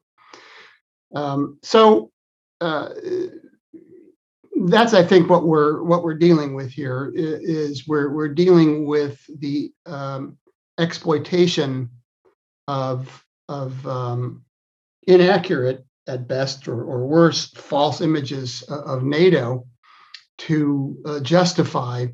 Um, 1.15 1.59
so 1.63 2.13
uh, 2.61 2.91
that's, 4.67 4.95
I 4.95 5.03
think, 5.03 5.29
what 5.29 5.45
we're 5.45 5.83
what 5.83 6.05
we're 6.05 6.19
dealing 6.19 6.55
with 6.55 6.71
here 6.71 7.13
is 7.15 7.89
we're 7.89 8.11
we're 8.11 8.35
dealing 8.35 8.87
with 8.87 9.21
the 9.41 9.73
um, 9.87 10.39
exploitation 10.79 11.91
of 12.69 13.25
of 13.49 13.87
um, 13.87 14.45
inaccurate 15.07 15.85
at 16.07 16.29
best 16.29 16.69
or, 16.69 16.83
or 16.85 17.07
worse 17.07 17.51
false 17.51 18.01
images 18.01 18.63
of 18.63 19.03
NATO 19.03 19.67
to 20.37 20.99
uh, 21.07 21.21
justify 21.21 22.07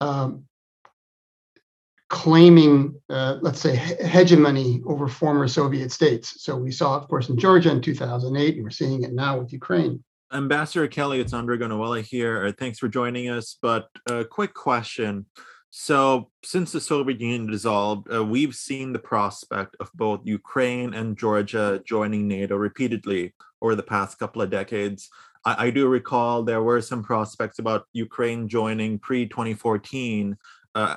um, 0.00 0.44
claiming, 2.08 2.94
uh, 3.10 3.38
let's 3.40 3.60
say, 3.60 3.76
hegemony 3.76 4.82
over 4.86 5.08
former 5.08 5.48
Soviet 5.48 5.90
states. 5.92 6.42
So 6.42 6.56
we 6.56 6.70
saw, 6.70 6.96
of 6.96 7.08
course, 7.08 7.28
in 7.28 7.38
Georgia 7.38 7.70
in 7.70 7.80
2008, 7.80 8.54
and 8.54 8.62
we're 8.62 8.70
seeing 8.70 9.02
it 9.02 9.12
now 9.12 9.38
with 9.38 9.52
Ukraine. 9.52 10.02
Ambassador 10.32 10.88
Kelly, 10.88 11.20
it's 11.20 11.32
Andre 11.32 11.56
Gunawala 11.58 12.02
here. 12.02 12.52
Thanks 12.58 12.78
for 12.78 12.88
joining 12.88 13.28
us. 13.28 13.56
But 13.60 13.88
a 14.08 14.24
quick 14.24 14.54
question. 14.54 15.26
So, 15.76 16.30
since 16.44 16.70
the 16.70 16.80
Soviet 16.80 17.20
Union 17.20 17.48
dissolved, 17.48 18.06
uh, 18.10 18.24
we've 18.24 18.54
seen 18.54 18.92
the 18.92 19.00
prospect 19.00 19.74
of 19.80 19.90
both 19.92 20.20
Ukraine 20.22 20.94
and 20.94 21.18
Georgia 21.18 21.82
joining 21.84 22.28
NATO 22.28 22.54
repeatedly 22.54 23.34
over 23.60 23.74
the 23.74 23.82
past 23.82 24.20
couple 24.20 24.40
of 24.40 24.50
decades. 24.50 25.08
I, 25.44 25.66
I 25.66 25.70
do 25.70 25.88
recall 25.88 26.44
there 26.44 26.62
were 26.62 26.80
some 26.80 27.02
prospects 27.02 27.58
about 27.58 27.86
Ukraine 27.92 28.46
joining 28.46 29.00
pre 29.00 29.26
2014 29.26 30.36
uh, 30.76 30.96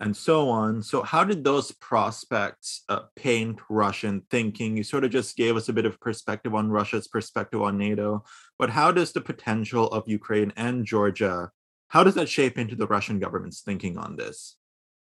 and 0.00 0.16
so 0.16 0.48
on. 0.48 0.82
So, 0.82 1.02
how 1.02 1.22
did 1.22 1.44
those 1.44 1.72
prospects 1.72 2.82
uh, 2.88 3.00
paint 3.16 3.60
Russian 3.68 4.22
thinking? 4.30 4.74
You 4.74 4.84
sort 4.84 5.04
of 5.04 5.10
just 5.10 5.36
gave 5.36 5.54
us 5.54 5.68
a 5.68 5.74
bit 5.74 5.84
of 5.84 6.00
perspective 6.00 6.54
on 6.54 6.70
Russia's 6.70 7.08
perspective 7.08 7.60
on 7.60 7.76
NATO, 7.76 8.24
but 8.58 8.70
how 8.70 8.90
does 8.90 9.12
the 9.12 9.20
potential 9.20 9.86
of 9.88 10.04
Ukraine 10.06 10.50
and 10.56 10.86
Georgia, 10.86 11.50
how 11.88 12.04
does 12.04 12.14
that 12.14 12.28
shape 12.28 12.58
into 12.58 12.76
the 12.76 12.86
Russian 12.86 13.18
government's 13.18 13.60
thinking 13.60 13.98
on 13.98 14.16
this? 14.16 14.56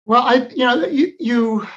Well, 0.05 0.23
I, 0.23 0.47
you 0.49 0.65
know, 0.65 0.85
you 0.85 1.13
you, 1.19 1.67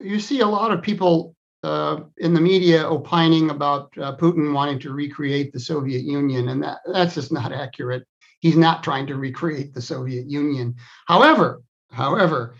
you 0.00 0.20
see 0.20 0.40
a 0.40 0.46
lot 0.46 0.70
of 0.70 0.82
people 0.82 1.34
uh, 1.62 2.00
in 2.18 2.34
the 2.34 2.40
media 2.40 2.86
opining 2.86 3.50
about 3.50 3.92
uh, 3.98 4.16
Putin 4.16 4.52
wanting 4.54 4.78
to 4.80 4.92
recreate 4.92 5.52
the 5.52 5.60
Soviet 5.60 6.02
Union, 6.04 6.48
and 6.48 6.62
that 6.62 6.78
that's 6.90 7.14
just 7.14 7.32
not 7.32 7.52
accurate. 7.52 8.06
He's 8.40 8.56
not 8.56 8.82
trying 8.82 9.06
to 9.06 9.16
recreate 9.16 9.72
the 9.74 9.80
Soviet 9.82 10.28
Union. 10.28 10.74
However, 11.06 11.62
However, 11.94 12.56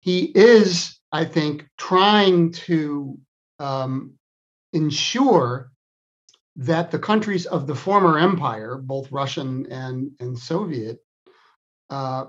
he 0.00 0.32
is, 0.34 0.98
I 1.12 1.24
think, 1.24 1.66
trying 1.76 2.52
to 2.52 3.18
um, 3.58 4.14
ensure 4.72 5.72
that 6.58 6.90
the 6.90 6.98
countries 6.98 7.46
of 7.46 7.66
the 7.66 7.74
former 7.74 8.18
empire, 8.18 8.76
both 8.76 9.12
Russian 9.12 9.70
and, 9.70 10.10
and 10.18 10.36
Soviet, 10.36 10.98
uh, 11.88 12.26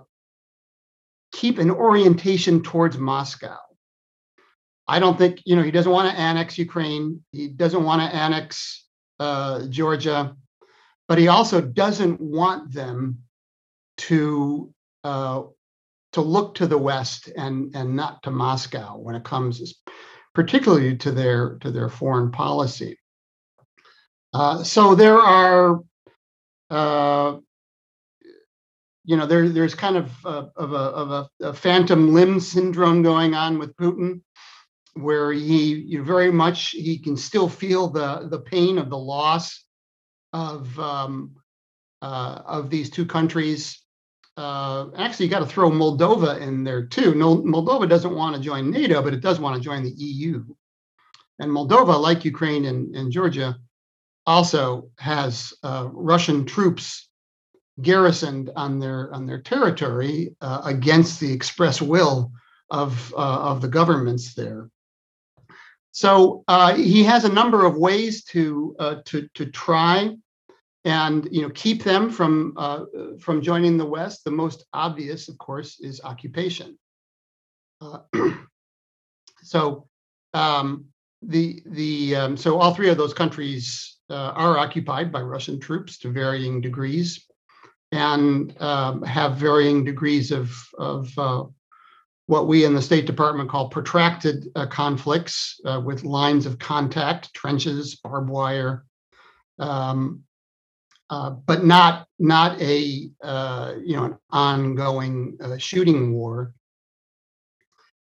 keep 1.32 1.58
an 1.58 1.72
orientation 1.72 2.62
towards 2.62 2.98
Moscow. 2.98 3.58
I 4.88 5.00
don't 5.00 5.18
think, 5.18 5.42
you 5.46 5.56
know, 5.56 5.64
he 5.64 5.72
doesn't 5.72 5.92
want 5.92 6.12
to 6.12 6.20
annex 6.20 6.58
Ukraine. 6.58 7.24
He 7.32 7.48
doesn't 7.48 7.84
want 7.84 8.02
to 8.02 8.16
annex 8.16 8.86
uh, 9.20 9.66
Georgia, 9.68 10.36
but 11.08 11.18
he 11.18 11.28
also 11.28 11.60
doesn't 11.60 12.22
want 12.22 12.72
them 12.72 13.20
to 13.98 14.74
uh, 15.04 15.44
to 16.14 16.22
look 16.22 16.56
to 16.56 16.68
the 16.68 16.78
West 16.78 17.30
and 17.36 17.76
and 17.76 17.96
not 17.96 18.24
to 18.24 18.32
Moscow 18.32 18.98
when 18.98 19.16
it 19.16 19.24
comes, 19.24 19.76
particularly 20.34 20.98
to 20.98 21.12
their 21.12 21.58
to 21.60 21.72
their 21.72 21.90
foreign 21.90 22.32
policy. 22.32 22.98
Uh, 24.34 24.64
so 24.64 24.96
there 24.96 25.18
are, 25.18 25.82
uh, 26.70 27.38
you 29.06 29.18
know, 29.18 29.26
there 29.26 29.50
there's 29.50 29.76
kind 29.76 29.98
of 29.98 30.12
a, 30.26 30.50
of, 30.56 30.74
a, 30.74 30.76
of 30.76 31.12
a, 31.12 31.30
a, 31.48 31.54
phantom 31.54 32.14
limb 32.14 32.40
syndrome 32.40 33.02
going 33.02 33.34
on 33.34 33.58
with 33.58 33.76
Putin, 33.76 34.22
where 34.94 35.32
he 35.32 35.74
you 35.74 36.04
very 36.04 36.32
much 36.32 36.70
he 36.70 37.00
can 37.00 37.18
still 37.18 37.50
feel 37.50 37.90
the 37.90 38.28
the 38.30 38.40
pain 38.40 38.78
of 38.78 38.90
the 38.90 38.98
loss 38.98 39.66
of 40.34 40.80
um, 40.80 41.36
uh, 42.04 42.42
of 42.46 42.70
these 42.70 42.90
two 42.92 43.06
countries 43.06 43.84
uh, 44.40 44.90
actually 44.96 45.26
you 45.26 45.32
got 45.32 45.40
to 45.40 45.46
throw 45.46 45.70
Moldova 45.70 46.40
in 46.40 46.64
there 46.64 46.86
too. 46.86 47.14
No, 47.14 47.40
Moldova 47.40 47.90
doesn't 47.90 48.16
want 48.16 48.38
to 48.38 48.42
join 48.42 48.72
NATO, 48.72 49.02
but 49.02 49.14
it 49.14 49.20
does 49.20 49.38
want 49.38 49.58
to 49.58 49.62
join 49.62 49.84
the 49.84 49.92
EU. 49.92 50.46
And 51.40 51.52
Moldova, 51.52 52.00
like 52.00 52.24
Ukraine 52.24 52.64
and, 52.66 52.96
and 52.96 53.12
Georgia, 53.12 53.58
also 54.30 54.92
has 55.00 55.54
uh, 55.64 55.90
Russian 55.92 56.46
troops 56.46 57.10
garrisoned 57.82 58.52
on 58.56 58.78
their 58.80 59.12
on 59.12 59.26
their 59.26 59.42
territory 59.42 60.36
uh, 60.40 60.62
against 60.66 61.20
the 61.20 61.34
express 61.34 61.82
will 61.82 62.32
of 62.70 63.12
uh, 63.18 63.40
of 63.52 63.62
the 63.62 63.68
governments 63.68 64.36
there. 64.36 64.70
So 65.92 66.44
uh, 66.48 66.76
he 66.76 67.04
has 67.06 67.26
a 67.26 67.34
number 67.34 67.66
of 67.66 67.76
ways 67.76 68.24
to 68.26 68.76
uh, 68.78 68.96
to 69.06 69.28
to 69.34 69.48
try 69.48 70.16
and 70.86 71.28
you 71.32 71.42
know 71.42 71.50
keep 71.50 71.84
them 71.84 72.12
from 72.12 72.54
from 73.20 73.42
joining 73.42 73.78
the 73.78 73.92
West. 73.98 74.24
The 74.24 74.32
most 74.32 74.64
obvious, 74.74 75.28
of 75.28 75.40
course, 75.40 75.80
is 75.80 76.02
occupation. 76.04 76.78
So 79.42 79.88
um, 80.34 80.86
the 81.22 81.64
the 81.66 82.16
um, 82.16 82.38
so 82.38 82.60
all 82.60 82.74
three 82.74 82.90
of 82.90 82.98
those 82.98 83.14
countries 83.14 83.99
uh, 84.10 84.34
are 84.36 84.58
occupied 84.58 85.12
by 85.12 85.22
Russian 85.22 85.60
troops 85.60 85.98
to 86.00 86.12
varying 86.12 86.62
degrees, 86.62 87.26
and 87.92 88.60
um, 88.62 89.02
have 89.04 89.38
varying 89.38 89.84
degrees 89.84 90.32
of 90.32 90.52
of 90.78 91.18
uh, 91.18 91.44
what 92.28 92.48
we 92.48 92.66
in 92.66 92.76
the 92.76 92.82
State 92.82 93.06
Department 93.06 93.50
call 93.50 93.70
protracted 93.70 94.48
uh, 94.56 94.68
conflicts 94.68 95.60
uh, 95.66 95.82
with 95.84 96.04
lines 96.04 96.46
of 96.46 96.60
contact, 96.60 97.34
trenches, 97.34 97.96
barbed 97.96 98.30
wire. 98.30 98.86
Um, 99.58 100.24
uh, 101.10 101.32
but 101.32 101.66
not 101.66 102.08
not 102.20 102.62
a 102.62 103.10
uh, 103.24 103.74
you 103.84 103.96
know 103.96 104.06
an 104.06 104.18
ongoing 104.30 105.38
shooting 105.58 106.14
war. 106.14 106.54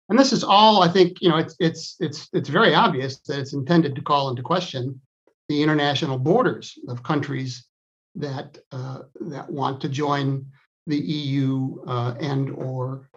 And 0.09 0.19
this 0.19 0.33
is 0.33 0.45
all 0.45 0.83
I 0.83 0.89
think 0.89 1.21
you 1.21 1.29
know 1.29 1.37
it's 1.37 1.55
it's 1.61 1.97
it's 2.01 2.29
it's 2.33 2.49
very 2.49 2.75
obvious 2.75 3.19
that 3.21 3.39
it's 3.39 3.53
intended 3.53 3.95
to 3.95 4.03
call 4.03 4.29
into 4.29 4.43
question 4.43 5.01
the 5.49 5.63
international 5.63 6.19
borders 6.19 6.79
of 6.89 7.03
countries 7.03 7.67
that 8.15 8.59
uh, 8.73 9.01
that 9.21 9.51
want 9.51 9.81
to 9.83 9.89
join 9.89 10.47
the 10.87 10.97
EU 10.97 11.83
uh, 11.87 12.15
and 12.21 12.51
or 12.51 13.09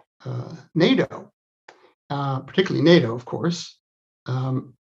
NATO, 0.74 1.32
particularly 2.08 2.82
NATO, 2.82 3.14
of 3.14 3.24
course. 3.24 3.78
Um, 4.26 4.74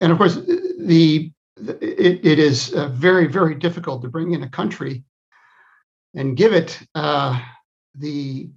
and 0.00 0.12
of 0.12 0.18
course, 0.18 0.36
the 0.36 1.32
it, 1.56 2.26
it 2.26 2.38
is 2.38 2.74
uh, 2.74 2.88
very, 2.88 3.26
very 3.26 3.54
difficult 3.54 4.02
to 4.02 4.08
bring 4.08 4.32
in 4.32 4.42
a 4.42 4.48
country 4.48 5.04
and 6.14 6.36
give 6.36 6.52
it 6.52 6.78
uh, 6.94 7.40
the 7.94 8.50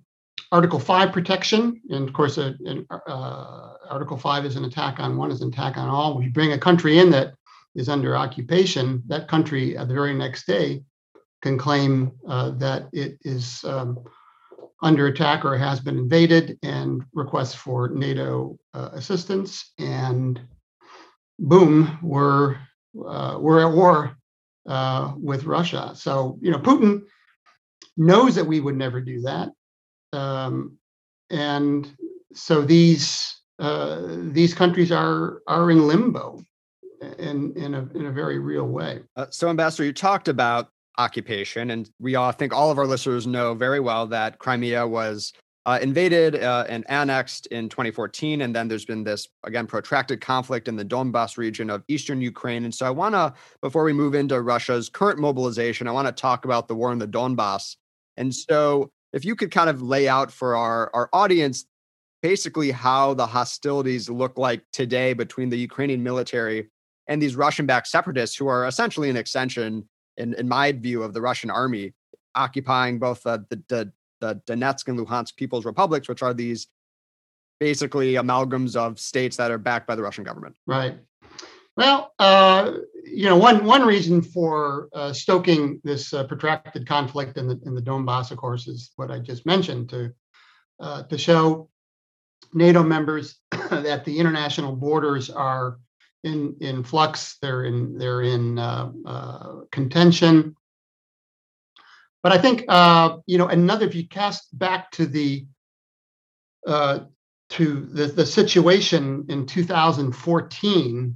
Article 0.52 0.80
5 0.80 1.12
protection. 1.12 1.82
And 1.90 2.08
of 2.08 2.14
course, 2.14 2.38
uh, 2.38 2.54
uh, 2.90 3.74
Article 3.90 4.18
5 4.18 4.46
is 4.46 4.56
an 4.56 4.66
attack 4.66 5.00
on 5.00 5.18
one, 5.18 5.32
is 5.32 5.42
an 5.42 5.50
attack 5.50 5.78
on 5.78 5.90
all. 5.90 6.22
You 6.22 6.30
bring 6.30 6.54
a 6.54 6.58
country 6.58 7.00
in 7.00 7.10
that 7.12 7.36
is 7.76 7.90
under 7.90 8.16
occupation, 8.16 9.04
that 9.08 9.28
country 9.28 9.78
uh, 9.78 9.86
the 9.86 9.94
very 9.94 10.14
next 10.14 10.46
day 10.48 10.84
can 11.42 11.58
claim 11.58 12.12
uh, 12.28 12.52
that 12.52 12.90
it 12.92 13.18
is 13.24 13.64
um, 13.64 14.04
under 14.82 15.08
attack 15.08 15.46
or 15.46 15.58
has 15.58 15.80
been 15.80 15.98
invaded 15.98 16.58
and 16.64 17.04
request 17.14 17.58
for 17.58 17.90
NATO 17.90 18.58
uh, 18.74 18.90
assistance. 18.94 19.74
And 19.78 20.40
boom, 21.38 21.98
we're 22.02 22.58
uh, 23.08 23.38
we're 23.40 23.68
at 23.68 23.76
war 23.76 24.18
uh, 24.68 25.14
with 25.18 25.46
Russia. 25.46 25.92
So 25.96 26.38
you 26.42 26.52
know, 26.52 26.60
Putin 26.60 27.04
knows 27.98 28.36
that 28.36 28.46
we 28.46 28.60
would 28.60 28.78
never 28.78 29.02
do 29.02 29.22
that, 29.22 29.50
um, 30.14 30.78
and 31.30 31.90
so 32.34 32.62
these 32.62 33.42
uh, 33.60 34.08
these 34.32 34.54
countries 34.54 34.92
are 34.92 35.42
are 35.48 35.72
in 35.72 35.88
limbo 35.88 36.42
in 37.18 37.54
in 37.56 37.74
a 37.74 37.88
in 37.96 38.06
a 38.08 38.12
very 38.12 38.40
real 38.40 38.68
way. 38.68 39.02
Uh, 39.16 39.26
so, 39.30 39.50
Ambassador, 39.50 39.86
you 39.86 39.94
talked 39.94 40.28
about 40.28 40.70
occupation, 40.98 41.72
and 41.72 41.90
we 42.00 42.16
all 42.16 42.30
I 42.30 42.34
think 42.34 42.54
all 42.54 42.72
of 42.72 42.78
our 42.78 42.88
listeners 42.88 43.28
know 43.28 43.54
very 43.54 43.80
well 43.80 44.08
that 44.08 44.40
Crimea 44.40 44.88
was 44.88 45.34
uh, 45.66 45.78
invaded 45.82 46.36
uh, 46.42 46.66
and 46.68 46.84
annexed 46.90 47.46
in 47.48 47.70
2014. 47.70 48.42
And 48.42 48.56
then 48.56 48.68
there's 48.68 48.86
been 48.86 49.04
this, 49.04 49.28
again, 49.44 49.68
protracted 49.68 50.20
conflict 50.20 50.68
in 50.68 50.76
the 50.76 50.84
Donbass 50.84 51.38
region 51.38 51.70
of 51.70 51.84
eastern 51.88 52.22
Ukraine. 52.22 52.64
And 52.66 52.74
so 52.74 52.88
I 52.88 52.90
want 52.90 53.14
to, 53.14 53.34
before 53.62 53.84
we 53.84 53.94
move 53.94 54.16
into 54.16 54.42
Russia's 54.42 54.90
current 54.90 55.20
mobilization, 55.20 55.88
I 55.88 55.92
want 55.92 56.08
to 56.08 56.12
talk 56.12 56.46
about 56.46 56.68
the 56.68 56.74
war 56.76 56.92
in 56.92 56.98
the 56.98 57.08
Donbass. 57.08 57.76
And 58.18 58.34
so 58.34 58.90
if 59.14 59.24
you 59.24 59.36
could 59.36 59.52
kind 59.52 59.70
of 59.70 59.82
lay 59.82 60.08
out 60.08 60.32
for 60.32 60.56
our, 60.56 60.90
our 60.94 61.10
audience 61.14 61.66
basically 62.22 62.72
how 62.72 63.14
the 63.14 63.28
hostilities 63.28 64.10
look 64.10 64.38
like 64.38 64.64
today 64.74 65.14
between 65.14 65.50
the 65.50 65.58
Ukrainian 65.58 66.04
military 66.04 66.68
and 67.10 67.22
these 67.22 67.36
Russian 67.36 67.66
backed 67.66 67.88
separatists 67.88 68.38
who 68.38 68.48
are 68.48 68.68
essentially 68.68 69.10
an 69.10 69.18
extension, 69.18 69.90
in, 70.16 70.36
in 70.36 70.48
my 70.48 70.72
view, 70.72 71.04
of 71.04 71.14
the 71.14 71.22
Russian 71.22 71.50
army, 71.50 71.94
occupying 72.36 73.00
both 73.00 73.26
uh, 73.26 73.40
the, 73.50 73.62
the 73.68 73.92
the 74.22 74.42
Donetsk 74.48 74.88
and 74.90 75.00
Luhansk 75.00 75.36
People's 75.36 75.66
Republics, 75.66 76.10
which 76.10 76.22
are 76.22 76.34
these 76.34 76.68
basically 77.60 78.14
amalgams 78.14 78.76
of 78.76 79.00
states 79.00 79.38
that 79.38 79.50
are 79.50 79.58
backed 79.58 79.88
by 79.88 79.96
the 79.96 80.04
Russian 80.04 80.24
government. 80.24 80.56
Right. 80.68 80.98
Well, 81.78 82.14
uh, 82.20 82.74
you 83.06 83.26
know, 83.26 83.38
one 83.38 83.64
one 83.64 83.84
reason 83.86 84.22
for 84.22 84.90
uh, 84.94 85.14
stoking 85.14 85.80
this 85.84 86.14
uh, 86.14 86.26
protracted 86.26 86.86
conflict 86.86 87.38
in 87.38 87.48
the 87.48 87.60
in 87.66 87.74
the 87.74 87.82
Donbass, 87.82 88.32
of 88.32 88.38
course, 88.38 88.68
is 88.68 88.92
what 88.98 89.10
I 89.10 89.20
just 89.20 89.46
mentioned 89.46 89.90
to 89.90 90.14
uh, 90.80 91.04
to 91.04 91.18
show 91.18 91.70
NATO 92.54 92.84
members 92.84 93.40
that 93.52 94.04
the 94.06 94.20
international 94.20 94.76
borders 94.76 95.30
are 95.30 95.80
in 96.24 96.56
in 96.62 96.84
flux. 96.84 97.38
They're 97.42 97.64
in 97.64 97.98
they're 97.98 98.22
in 98.22 98.60
uh, 98.60 98.92
uh, 99.06 99.56
contention. 99.72 100.56
But 102.22 102.34
I 102.34 102.38
think 102.38 102.66
uh, 102.68 103.18
you 103.26 103.38
know 103.38 103.48
another. 103.48 103.86
If 103.86 103.96
you 103.96 104.08
cast 104.08 104.58
back 104.58 104.92
to 104.92 105.06
the 105.06 105.46
uh, 106.68 107.00
to 107.50 107.88
the, 107.92 108.06
the 108.06 108.26
situation 108.26 109.26
in 109.30 109.46
2014, 109.46 111.16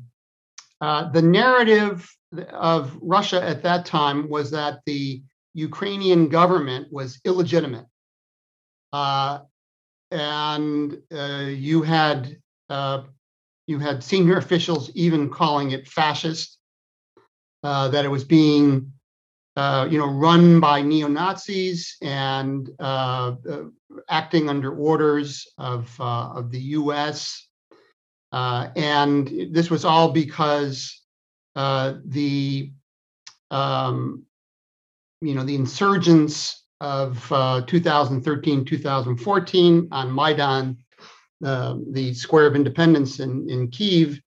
uh, 0.82 1.10
the 1.12 1.22
narrative 1.22 2.10
of 2.52 2.98
Russia 3.02 3.44
at 3.44 3.64
that 3.64 3.86
time 3.86 4.30
was 4.30 4.52
that 4.52 4.80
the 4.86 5.22
Ukrainian 5.54 6.30
government 6.30 6.92
was 6.92 7.20
illegitimate. 7.26 7.86
Uh, 8.92 9.40
and 10.12 11.02
uh, 11.12 11.46
you 11.48 11.82
had 11.82 12.38
uh, 12.70 13.04
you 13.68 13.80
had 13.80 14.04
senior 14.04 14.38
officials 14.38 14.92
even 14.94 15.30
calling 15.30 15.72
it 15.72 15.88
fascist, 15.88 16.58
uh, 17.64 17.88
that 17.90 18.06
it 18.06 18.10
was 18.10 18.24
being 18.24 18.92
uh, 19.56 19.88
you 19.90 19.98
know 19.98 20.08
run 20.08 20.60
by 20.60 20.82
neo 20.82 21.08
Nazis 21.08 21.98
and 22.02 22.70
uh, 22.80 23.36
acting 24.10 24.50
under 24.50 24.76
orders 24.76 25.48
of 25.58 25.96
of 26.00 26.52
the 26.52 26.60
U.S. 26.60 27.48
and 28.32 29.28
this 29.52 29.70
was 29.70 29.86
all 29.86 30.12
because 30.12 31.02
the 31.56 32.72
um, 33.52 34.24
you 35.22 35.36
know 35.36 35.44
the 35.44 35.56
insurgents 35.56 36.64
of 36.82 37.32
uh, 37.32 37.62
2013 37.66 38.66
2014 38.66 39.88
on 39.92 40.14
Maidan, 40.14 40.78
uh, 41.44 41.78
the 41.92 42.14
Square 42.14 42.48
of 42.48 42.56
Independence 42.56 43.20
in, 43.20 43.50
in 43.50 43.70
Kiev, 43.70 44.20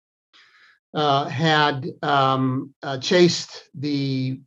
uh, 0.94 1.26
had 1.28 1.86
um, 2.02 2.74
uh, 2.82 2.98
chased 2.98 3.68
the 3.74 4.40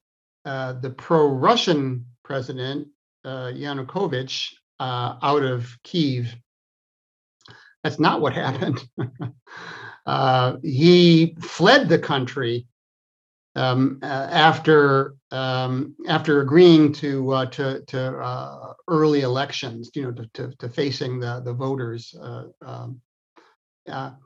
uh, 0.45 0.73
the 0.73 0.89
pro-Russian 0.89 2.05
president 2.23 2.87
uh, 3.23 3.51
Yanukovych 3.53 4.47
out 4.79 5.43
of 5.43 5.77
Kiev. 5.83 6.35
That's 7.83 7.99
not 7.99 8.21
what 8.21 8.33
happened. 8.45 8.83
he 10.63 11.35
fled 11.39 11.87
the 11.87 11.99
country 11.99 12.65
um, 13.59 13.99
uh, 14.01 14.05
after 14.05 15.15
um, 15.31 15.93
after 16.07 16.41
agreeing 16.41 16.93
to 16.93 17.31
uh, 17.31 17.45
to, 17.47 17.81
to 17.87 18.17
uh, 18.17 18.73
early 18.87 19.21
elections, 19.21 19.91
you 19.93 20.03
know, 20.03 20.11
to, 20.11 20.29
to, 20.33 20.55
to 20.57 20.69
facing 20.69 21.19
the 21.19 21.41
the 21.43 21.53
voters. 21.53 22.15
Uh, 22.19 22.45
um, 22.65 23.01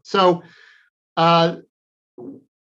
so, 0.04 0.44
uh, 1.18 1.56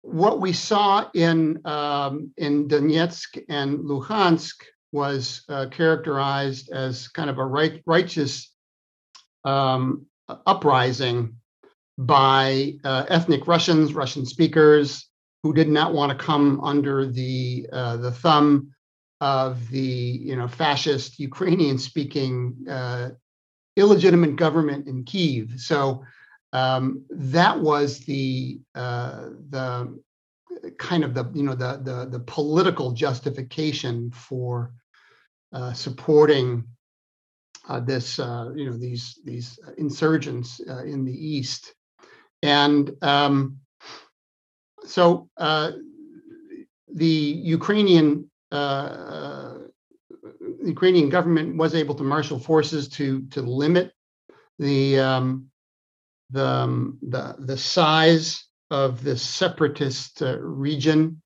what 0.03 0.41
we 0.41 0.53
saw 0.53 1.11
in 1.15 1.61
um, 1.67 2.31
in 2.37 2.69
Donetsk 2.69 3.43
and 3.49 3.81
Luhansk 3.81 4.63
was 4.93 5.43
uh, 5.49 5.67
characterized 5.71 6.71
as 6.71 7.09
kind 7.09 7.29
of 7.29 7.39
a 7.39 7.45
right, 7.45 7.83
righteous 7.85 8.53
um, 9.45 10.07
uprising 10.47 11.35
by 11.99 12.75
ethnic 12.85 13.49
Russians, 13.49 13.93
Russian 13.93 14.25
speakers, 14.25 15.09
who 15.45 15.53
did 15.53 15.69
not 15.69 15.93
want 15.93 16.11
to 16.11 16.25
come 16.25 16.59
under 16.63 17.05
the 17.05 17.69
uh, 17.71 17.99
the 17.99 18.11
thumb 18.11 18.73
of 19.21 19.69
the 19.69 19.79
you 19.79 20.35
know 20.37 20.49
fascist 20.49 21.19
Ukrainian 21.19 21.77
speaking 21.77 22.57
uh, 22.67 23.11
illegitimate 23.77 24.37
government 24.37 24.89
in 24.89 25.05
Kiev. 25.05 25.53
So 25.59 26.03
um, 26.55 27.05
that 27.11 27.61
was 27.61 28.01
the 28.07 28.59
uh, 28.75 29.27
the 29.51 30.01
kind 30.79 31.05
of 31.05 31.13
the 31.13 31.31
you 31.35 31.43
know 31.43 31.55
the 31.55 31.79
the, 31.89 32.09
the 32.11 32.21
political 32.21 32.93
justification 32.93 34.13
for 34.13 34.73
uh, 35.53 35.75
supporting 35.75 36.65
uh, 37.69 37.81
this 37.81 38.19
uh, 38.19 38.51
you 38.57 38.65
know 38.65 38.79
these 38.79 39.21
these 39.27 39.59
insurgents 39.77 40.59
in 40.61 41.05
the 41.05 41.13
east 41.35 41.75
and 42.43 42.93
um, 43.03 43.59
so 44.85 45.29
uh, 45.37 45.73
the 46.93 47.07
Ukrainian 47.07 48.31
uh, 48.53 48.55
uh, 48.55 49.59
Ukrainian 50.65 51.09
government 51.09 51.57
was 51.57 51.75
able 51.75 51.95
to 51.97 52.05
marshal 52.05 52.39
forces 52.39 52.89
to 52.91 53.23
to 53.29 53.43
limit 53.43 53.93
the 54.59 55.01
um, 55.01 55.51
the, 56.31 56.47
um, 56.47 56.99
the 57.03 57.37
the 57.39 57.57
size 57.57 58.45
of 58.71 59.03
this 59.03 59.23
separatist 59.23 60.23
uh, 60.23 60.39
region. 60.39 61.21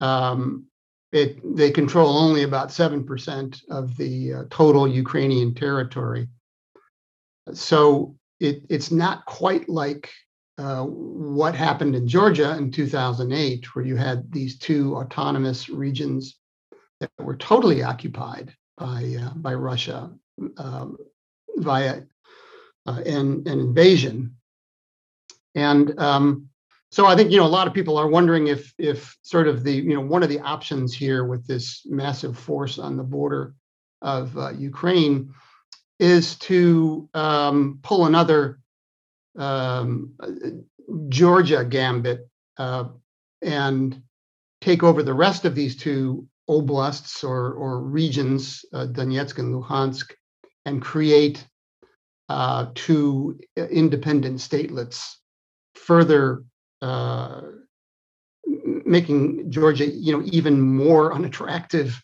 Um, 0.00 0.66
it 1.12 1.38
they 1.56 1.70
control 1.70 2.18
only 2.18 2.42
about 2.42 2.72
seven 2.72 3.04
percent 3.04 3.62
of 3.70 3.96
the 3.96 4.34
uh, 4.34 4.44
total 4.50 4.86
Ukrainian 4.86 5.54
territory. 5.54 6.28
So 7.52 8.16
it 8.40 8.62
it's 8.68 8.90
not 8.90 9.24
quite 9.24 9.68
like 9.68 10.10
uh, 10.58 10.84
what 10.84 11.54
happened 11.54 11.94
in 11.94 12.08
Georgia 12.08 12.56
in 12.56 12.70
2008, 12.70 13.74
where 13.74 13.84
you 13.84 13.96
had 13.96 14.32
these 14.32 14.58
two 14.58 14.96
autonomous 14.96 15.68
regions 15.68 16.38
that 17.00 17.10
were 17.18 17.36
totally 17.36 17.82
occupied 17.82 18.54
by 18.78 19.16
uh, 19.20 19.34
by 19.34 19.54
Russia 19.54 20.10
um, 20.56 20.96
via 21.56 22.02
uh, 22.86 23.02
an, 23.04 23.42
an 23.46 23.60
invasion. 23.60 24.36
And 25.54 25.98
um, 25.98 26.48
so 26.90 27.06
I 27.06 27.16
think 27.16 27.30
you 27.30 27.38
know 27.38 27.46
a 27.46 27.48
lot 27.48 27.66
of 27.66 27.74
people 27.74 27.98
are 27.98 28.08
wondering 28.08 28.46
if 28.46 28.72
if 28.78 29.16
sort 29.22 29.48
of 29.48 29.62
the 29.62 29.72
you 29.72 29.94
know 29.94 30.00
one 30.00 30.22
of 30.22 30.28
the 30.28 30.40
options 30.40 30.94
here 30.94 31.24
with 31.24 31.46
this 31.46 31.82
massive 31.84 32.38
force 32.38 32.78
on 32.78 32.96
the 32.96 33.02
border 33.02 33.54
of 34.00 34.36
uh, 34.38 34.50
Ukraine 34.50 35.34
is 35.98 36.36
to 36.36 37.08
um, 37.14 37.78
pull 37.82 38.06
another 38.06 38.58
um, 39.38 40.12
Georgia 41.08 41.64
gambit 41.64 42.28
uh, 42.58 42.84
and 43.42 44.02
take 44.60 44.82
over 44.82 45.02
the 45.02 45.14
rest 45.14 45.44
of 45.44 45.54
these 45.54 45.76
two 45.76 46.26
oblasts 46.48 47.24
or, 47.24 47.52
or 47.52 47.80
regions, 47.80 48.64
uh, 48.72 48.86
Donetsk 48.86 49.38
and 49.38 49.54
Luhansk, 49.54 50.12
and 50.64 50.82
create 50.82 51.46
uh, 52.28 52.66
two 52.74 53.38
independent 53.56 54.38
statelets, 54.38 55.14
further 55.74 56.42
uh, 56.82 57.42
making 58.84 59.50
Georgia, 59.50 59.86
you 59.86 60.12
know, 60.12 60.22
even 60.26 60.60
more 60.60 61.12
unattractive 61.14 62.00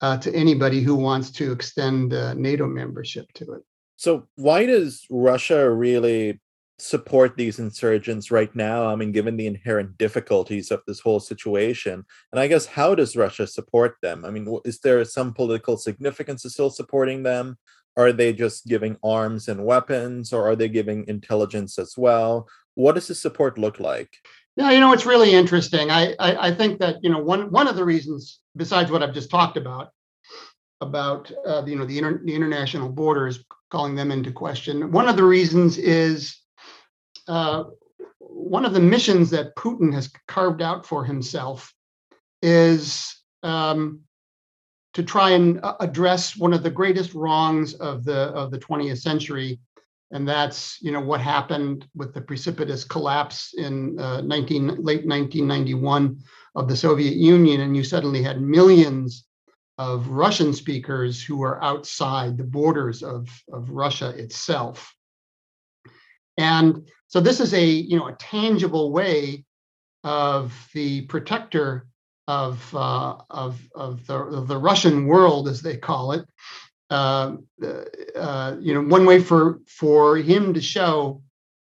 uh, 0.00 0.16
to 0.18 0.34
anybody 0.34 0.80
who 0.80 0.94
wants 0.94 1.30
to 1.30 1.52
extend 1.52 2.14
uh, 2.14 2.34
NATO 2.34 2.66
membership 2.66 3.26
to 3.34 3.52
it. 3.52 3.62
So, 3.96 4.26
why 4.36 4.64
does 4.64 5.04
Russia 5.10 5.70
really 5.70 6.40
support 6.80 7.36
these 7.36 7.58
insurgents 7.58 8.30
right 8.30 8.54
now? 8.54 8.86
I 8.86 8.96
mean, 8.96 9.12
given 9.12 9.36
the 9.36 9.46
inherent 9.46 9.98
difficulties 9.98 10.70
of 10.70 10.82
this 10.86 11.00
whole 11.00 11.20
situation, 11.20 12.04
and 12.32 12.40
I 12.40 12.46
guess 12.46 12.66
how 12.66 12.94
does 12.94 13.16
Russia 13.16 13.46
support 13.46 13.96
them? 14.02 14.24
I 14.24 14.30
mean, 14.30 14.58
is 14.64 14.80
there 14.80 15.04
some 15.04 15.34
political 15.34 15.76
significance 15.76 16.42
to 16.42 16.50
still 16.50 16.70
supporting 16.70 17.22
them? 17.22 17.58
Are 17.96 18.12
they 18.12 18.32
just 18.32 18.66
giving 18.66 18.96
arms 19.02 19.48
and 19.48 19.64
weapons, 19.64 20.32
or 20.32 20.48
are 20.48 20.56
they 20.56 20.68
giving 20.68 21.06
intelligence 21.08 21.78
as 21.78 21.94
well? 21.96 22.48
What 22.74 22.94
does 22.94 23.08
the 23.08 23.14
support 23.14 23.58
look 23.58 23.80
like? 23.80 24.10
Yeah, 24.56 24.70
you 24.70 24.80
know, 24.80 24.92
it's 24.92 25.06
really 25.06 25.32
interesting. 25.34 25.90
I, 25.90 26.14
I, 26.18 26.48
I 26.48 26.54
think 26.54 26.80
that 26.80 26.96
you 27.02 27.10
know 27.10 27.18
one 27.18 27.50
one 27.50 27.68
of 27.68 27.76
the 27.76 27.84
reasons, 27.84 28.40
besides 28.56 28.90
what 28.90 29.02
I've 29.02 29.14
just 29.14 29.30
talked 29.30 29.56
about, 29.56 29.90
about 30.80 31.30
uh, 31.46 31.62
you 31.66 31.76
know 31.76 31.84
the, 31.84 31.98
inter- 31.98 32.20
the 32.24 32.34
international 32.34 32.88
borders, 32.88 33.44
calling 33.70 33.94
them 33.94 34.10
into 34.10 34.32
question. 34.32 34.90
One 34.92 35.08
of 35.08 35.16
the 35.16 35.24
reasons 35.24 35.78
is 35.78 36.39
uh, 37.28 37.64
one 38.18 38.64
of 38.64 38.72
the 38.72 38.80
missions 38.80 39.30
that 39.30 39.56
Putin 39.56 39.92
has 39.92 40.10
carved 40.26 40.62
out 40.62 40.86
for 40.86 41.04
himself 41.04 41.72
is 42.42 43.14
um, 43.42 44.00
to 44.94 45.02
try 45.02 45.30
and 45.30 45.60
uh, 45.62 45.76
address 45.80 46.36
one 46.36 46.52
of 46.52 46.62
the 46.62 46.70
greatest 46.70 47.14
wrongs 47.14 47.74
of 47.74 48.04
the 48.04 48.28
of 48.32 48.50
the 48.50 48.58
20th 48.58 48.98
century, 48.98 49.60
and 50.10 50.26
that's 50.26 50.80
you 50.82 50.92
know 50.92 51.00
what 51.00 51.20
happened 51.20 51.86
with 51.94 52.14
the 52.14 52.20
precipitous 52.20 52.84
collapse 52.84 53.54
in 53.56 53.98
uh, 53.98 54.20
19 54.22 54.66
late 54.82 55.06
1991 55.06 56.18
of 56.56 56.68
the 56.68 56.76
Soviet 56.76 57.14
Union, 57.14 57.60
and 57.60 57.76
you 57.76 57.84
suddenly 57.84 58.22
had 58.22 58.40
millions 58.40 59.26
of 59.80 60.08
Russian 60.08 60.52
speakers 60.52 61.22
who 61.22 61.38
were 61.38 61.62
outside 61.64 62.36
the 62.36 62.44
borders 62.44 63.02
of, 63.02 63.28
of 63.50 63.70
Russia 63.70 64.08
itself. 64.10 64.94
And 66.36 66.86
so 67.10 67.20
this 67.20 67.40
is 67.40 67.52
a 67.52 67.64
you 67.64 67.98
know 67.98 68.06
a 68.06 68.14
tangible 68.14 68.92
way 68.92 69.44
of 70.04 70.68
the 70.72 71.02
protector 71.02 71.86
of 72.28 72.74
uh, 72.74 73.16
of 73.28 73.60
of 73.74 74.06
the, 74.06 74.14
of 74.14 74.48
the 74.48 74.56
Russian 74.56 75.06
world, 75.06 75.48
as 75.48 75.60
they 75.60 75.76
call 75.76 76.12
it. 76.12 76.24
Uh, 76.88 77.36
uh, 78.16 78.56
you 78.60 78.72
know, 78.72 78.82
one 78.82 79.04
way 79.04 79.20
for 79.20 79.60
for 79.66 80.16
him 80.16 80.54
to 80.54 80.60
show 80.60 81.20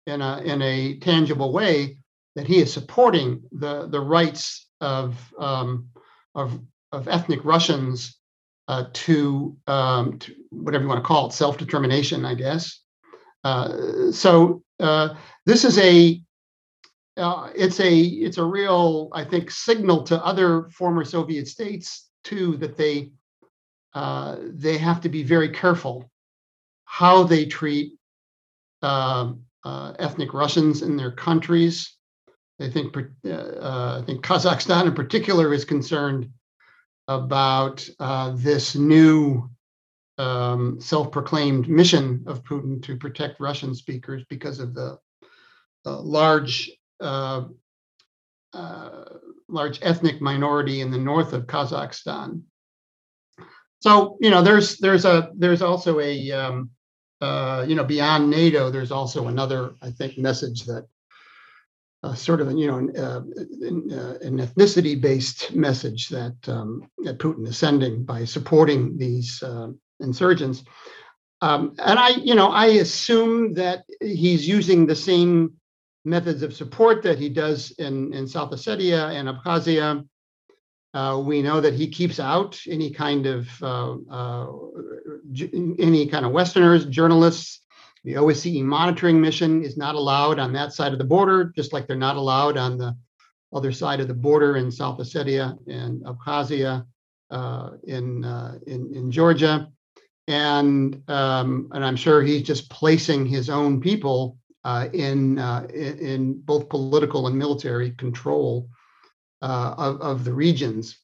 in 0.07 0.21
a 0.21 0.39
in 0.43 0.61
a 0.61 0.99
tangible 0.99 1.53
way 1.53 1.97
that 2.37 2.47
he 2.47 2.59
is 2.59 2.73
supporting 2.73 3.43
the 3.53 3.89
the 3.89 4.01
rights 4.01 4.69
of 4.83 5.17
um, 5.39 5.89
of 6.35 6.61
of 6.93 7.09
ethnic 7.09 7.45
Russians 7.45 8.21
uh, 8.69 8.85
to, 8.93 9.57
um, 9.67 10.19
to 10.21 10.33
whatever 10.51 10.85
you 10.85 10.89
want 10.89 11.03
to 11.03 11.07
call 11.07 11.27
it, 11.27 11.33
self 11.33 11.59
determination, 11.59 12.25
I 12.25 12.35
guess. 12.35 12.81
Uh, 13.43 14.13
so 14.13 14.63
uh, 14.81 15.17
this 15.47 15.65
is 15.65 15.79
a 15.79 16.21
uh, 17.17 17.51
it's 17.55 17.81
a 17.81 17.99
it's 17.99 18.39
a 18.39 18.45
real, 18.45 19.11
I 19.13 19.25
think, 19.25 19.51
signal 19.51 20.03
to 20.05 20.25
other 20.25 20.71
former 20.71 21.05
Soviet 21.05 21.49
states 21.49 22.09
too 22.25 22.57
that 22.59 22.77
they 22.77 23.13
uh, 23.95 24.37
they 24.41 24.79
have 24.79 25.01
to 25.03 25.09
be 25.09 25.23
very 25.23 25.49
careful 25.51 26.11
how 26.85 27.23
they 27.23 27.47
treat 27.47 27.93
um, 28.83 29.43
uh, 29.65 29.93
ethnic 29.99 30.33
Russians 30.33 30.83
in 30.83 30.97
their 30.97 31.13
countries. 31.13 31.97
I 32.61 32.69
think 32.69 32.97
uh, 32.97 34.01
I 34.01 34.03
think 34.07 34.25
Kazakhstan 34.25 34.87
in 34.87 34.95
particular 34.95 35.53
is 35.53 35.65
concerned 35.65 36.31
about 37.09 37.89
this 38.35 38.77
new 38.77 39.51
um, 40.21 40.81
self-proclaimed 40.81 41.69
mission 41.69 42.23
of 42.27 42.45
Putin 42.45 42.83
to 42.83 42.97
protect 42.97 43.41
Russian 43.41 43.75
speakers 43.75 44.23
because 44.29 44.61
of 44.61 44.75
the 44.75 44.99
large 45.85 46.71
uh, 47.01 47.45
uh, 48.53 49.05
large 49.49 49.79
ethnic 49.83 50.21
minority 50.21 50.81
in 50.81 50.91
the 50.91 50.99
north 50.99 51.33
of 51.33 51.47
Kazakhstan. 51.47 52.43
So 53.81 54.19
you 54.21 54.31
know, 54.31 54.43
there's 54.43 54.77
there's 54.79 55.05
a 55.05 55.31
there's 55.35 55.63
also 55.63 56.01
a 56.01 56.33
um, 56.33 56.71
uh, 57.21 57.65
you 57.67 57.75
know 57.75 57.85
beyond 57.85 58.29
NATO. 58.29 58.71
There's 58.71 58.93
also 58.93 59.29
another 59.29 59.75
I 59.81 59.91
think 59.91 60.19
message 60.19 60.67
that 60.67 60.87
uh, 62.03 62.15
sort 62.15 62.43
of 62.43 62.53
you 62.53 62.67
know 62.67 62.79
an, 62.79 62.97
uh, 62.97 64.19
an 64.21 64.39
ethnicity 64.39 65.01
based 65.01 65.55
message 65.55 66.09
that 66.11 66.37
um, 66.47 66.91
that 67.05 67.19
Putin 67.19 67.47
is 67.47 67.57
sending 67.57 68.05
by 68.05 68.27
supporting 68.27 68.99
these 68.99 69.43
uh, 69.43 69.69
insurgents. 70.01 70.65
Um, 71.43 71.75
and 71.79 71.99
I 71.99 72.11
you 72.11 72.35
know 72.35 72.49
I 72.49 72.67
assume 72.67 73.55
that 73.55 73.85
he's 74.01 74.47
using 74.47 74.87
the 74.87 74.97
same 74.97 75.61
methods 76.05 76.43
of 76.43 76.55
support 76.55 77.03
that 77.03 77.19
he 77.19 77.29
does 77.29 77.73
in, 77.73 78.13
in 78.15 78.27
South 78.27 78.51
Ossetia 78.51 79.13
and 79.15 79.29
Abkhazia. 79.29 80.07
Uh, 80.93 81.23
we 81.25 81.41
know 81.41 81.61
that 81.61 81.75
he 81.75 81.89
keeps 81.89 82.19
out 82.19 82.61
any 82.69 82.91
kind 82.91 83.27
of 83.27 83.49
uh, 83.63 83.95
uh, 84.11 84.47
any 85.79 86.07
kind 86.09 86.27
of 86.27 86.33
Westerners, 86.33 86.87
journalists. 86.87 87.61
The 88.03 88.15
OSCE 88.15 88.63
monitoring 88.63 89.21
mission 89.21 89.63
is 89.63 89.77
not 89.77 89.95
allowed 89.95 90.39
on 90.39 90.53
that 90.55 90.73
side 90.73 90.93
of 90.93 90.99
the 90.99 91.05
border, 91.05 91.53
just 91.55 91.73
like 91.73 91.87
they're 91.87 91.97
not 91.97 92.17
allowed 92.17 92.57
on 92.57 92.79
the 92.79 92.97
other 93.53 93.73
side 93.73 94.01
of 94.01 94.09
the 94.09 94.15
border 94.15 94.57
in 94.57 94.71
South 94.71 94.99
Ossetia 94.99 95.59
and 95.69 96.03
Abkhazia 96.03 96.87
uh, 97.31 97.71
in, 97.85 98.25
uh, 98.25 98.59
in 98.67 98.93
in 98.95 99.11
Georgia. 99.13 99.71
And 100.31 101.03
um, 101.09 101.69
and 101.73 101.85
I'm 101.85 101.97
sure 101.97 102.23
he's 102.23 102.43
just 102.43 102.71
placing 102.71 103.27
his 103.27 103.51
own 103.51 103.81
people 103.81 104.39
uh, 104.63 104.89
in, 104.93 105.39
uh, 105.39 105.67
in 105.73 106.41
both 106.41 106.69
political 106.69 107.27
and 107.27 107.37
military 107.37 107.91
control 107.93 108.69
uh, 109.43 109.75
of, 109.77 110.01
of 110.01 110.25
the 110.25 110.33
regions. 110.33 110.99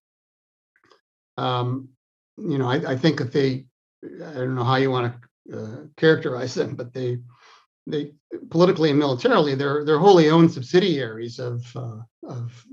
Um, 1.39 1.89
you 2.37 2.59
know, 2.59 2.69
I, 2.69 2.93
I, 2.93 2.97
think 2.97 3.19
that 3.19 3.33
they, 3.33 3.67
I 4.05 4.35
don't 4.35 4.55
know 4.55 4.65
how 4.65 4.77
you 4.77 4.91
want 4.91 5.13
to 5.49 5.59
uh, 5.59 5.77
characterize 5.97 6.55
them, 6.55 6.77
but 6.77 6.93
they, 6.93 7.19
they 7.87 8.13
politically 8.51 8.91
and 8.91 8.99
militarily, 8.99 9.55
they're 9.55 9.85
they're 9.85 9.99
wholly 9.99 10.31
owned 10.31 10.53
subsidiaries 10.53 11.39
of 11.39 11.65
uh, 11.77 11.99
of 12.25 12.67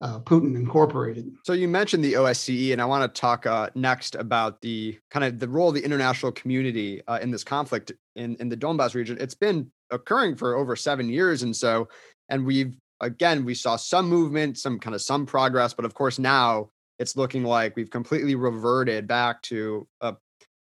uh, 0.00 0.18
Putin 0.20 0.56
Incorporated. 0.56 1.30
So 1.44 1.52
you 1.52 1.68
mentioned 1.68 2.02
the 2.02 2.14
OSCE, 2.14 2.72
and 2.72 2.80
I 2.80 2.86
want 2.86 3.14
to 3.14 3.20
talk 3.20 3.46
uh, 3.46 3.68
next 3.74 4.14
about 4.14 4.60
the 4.60 4.98
kind 5.10 5.24
of 5.24 5.38
the 5.38 5.48
role 5.48 5.68
of 5.68 5.74
the 5.74 5.84
international 5.84 6.32
community 6.32 7.02
uh, 7.06 7.18
in 7.20 7.30
this 7.30 7.44
conflict 7.44 7.92
in 8.16 8.36
in 8.36 8.48
the 8.48 8.56
Donbass 8.56 8.94
region. 8.94 9.18
It's 9.20 9.34
been 9.34 9.70
occurring 9.90 10.36
for 10.36 10.56
over 10.56 10.76
seven 10.76 11.08
years. 11.08 11.42
And 11.42 11.54
so, 11.54 11.88
and 12.28 12.46
we've, 12.46 12.76
again, 13.00 13.44
we 13.44 13.54
saw 13.54 13.76
some 13.76 14.08
movement, 14.08 14.58
some 14.58 14.78
kind 14.78 14.94
of 14.94 15.02
some 15.02 15.26
progress, 15.26 15.74
but 15.74 15.84
of 15.84 15.94
course 15.94 16.18
now 16.18 16.70
it's 16.98 17.16
looking 17.16 17.44
like 17.44 17.76
we've 17.76 17.90
completely 17.90 18.34
reverted 18.34 19.06
back 19.06 19.40
to 19.42 19.86
a, 20.00 20.14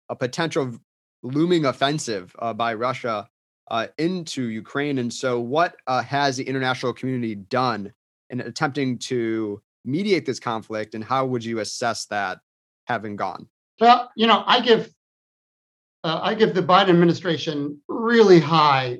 a 0.09 0.15
potential 0.15 0.73
looming 1.21 1.65
offensive 1.65 2.33
uh, 2.39 2.53
by 2.53 2.73
Russia 2.73 3.27
uh, 3.69 3.87
into 3.97 4.43
Ukraine. 4.49 4.97
And 4.97 5.13
so, 5.13 5.39
what 5.39 5.75
uh, 5.85 6.01
has 6.01 6.37
the 6.37 6.43
international 6.43 6.93
community 6.93 7.35
done 7.35 7.93
in 8.29 8.41
attempting 8.41 8.97
to 8.99 9.61
mediate 9.85 10.25
this 10.25 10.39
conflict, 10.39 10.95
and 10.95 11.03
how 11.03 11.25
would 11.25 11.43
you 11.43 11.59
assess 11.59 12.05
that 12.07 12.39
having 12.85 13.15
gone? 13.15 13.47
Well, 13.79 14.09
you 14.15 14.27
know, 14.27 14.43
I 14.45 14.59
give 14.59 14.91
uh, 16.03 16.19
I 16.21 16.33
give 16.35 16.53
the 16.53 16.63
Biden 16.63 16.89
administration 16.89 17.81
really 17.87 18.39
high 18.39 18.99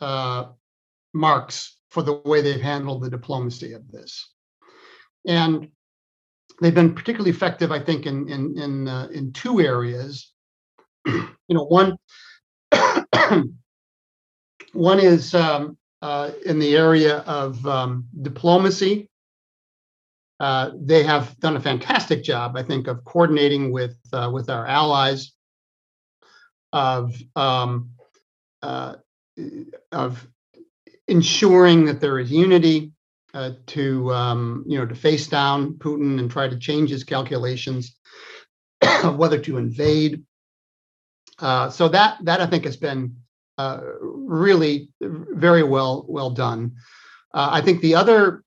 uh, 0.00 0.46
marks 1.12 1.76
for 1.90 2.02
the 2.02 2.14
way 2.24 2.40
they've 2.40 2.60
handled 2.60 3.02
the 3.02 3.10
diplomacy 3.10 3.72
of 3.72 3.90
this. 3.90 4.30
And 5.26 5.68
they've 6.60 6.74
been 6.74 6.94
particularly 6.94 7.30
effective, 7.30 7.72
I 7.72 7.80
think, 7.80 8.06
in 8.06 8.28
in 8.28 8.58
in 8.58 8.88
uh, 8.88 9.08
in 9.12 9.32
two 9.32 9.60
areas. 9.60 10.32
you 11.06 11.28
know, 11.50 11.64
one 11.64 11.96
one 14.72 15.00
is 15.00 15.34
um, 15.34 15.76
uh, 16.02 16.30
in 16.46 16.58
the 16.58 16.76
area 16.76 17.18
of 17.18 17.64
um, 17.66 18.06
diplomacy. 18.22 19.08
Uh, 20.38 20.70
they 20.74 21.02
have 21.02 21.38
done 21.40 21.56
a 21.56 21.60
fantastic 21.60 22.22
job, 22.24 22.56
I 22.56 22.62
think, 22.62 22.86
of 22.86 23.04
coordinating 23.04 23.72
with 23.72 23.98
uh, 24.12 24.30
with 24.32 24.48
our 24.48 24.66
allies, 24.66 25.32
of 26.72 27.14
um, 27.36 27.90
uh, 28.62 28.94
of 29.92 30.26
ensuring 31.08 31.84
that 31.86 32.00
there 32.00 32.18
is 32.18 32.30
unity 32.32 32.92
uh, 33.34 33.50
to 33.66 34.10
um, 34.14 34.64
you 34.66 34.78
know 34.78 34.86
to 34.86 34.94
face 34.94 35.26
down 35.26 35.74
Putin 35.74 36.18
and 36.18 36.30
try 36.30 36.48
to 36.48 36.58
change 36.58 36.88
his 36.88 37.04
calculations 37.04 37.94
of 39.04 39.18
whether 39.18 39.38
to 39.40 39.58
invade. 39.58 40.24
So 41.38 41.88
that 41.88 42.16
that 42.24 42.40
I 42.40 42.46
think 42.46 42.64
has 42.64 42.78
been 42.78 43.16
uh, 43.60 43.80
really 44.00 44.88
very 45.00 45.62
well 45.62 46.04
well 46.08 46.30
done. 46.30 46.72
Uh, 47.34 47.48
I 47.52 47.60
think 47.60 47.80
the 47.80 47.94
other 47.94 48.42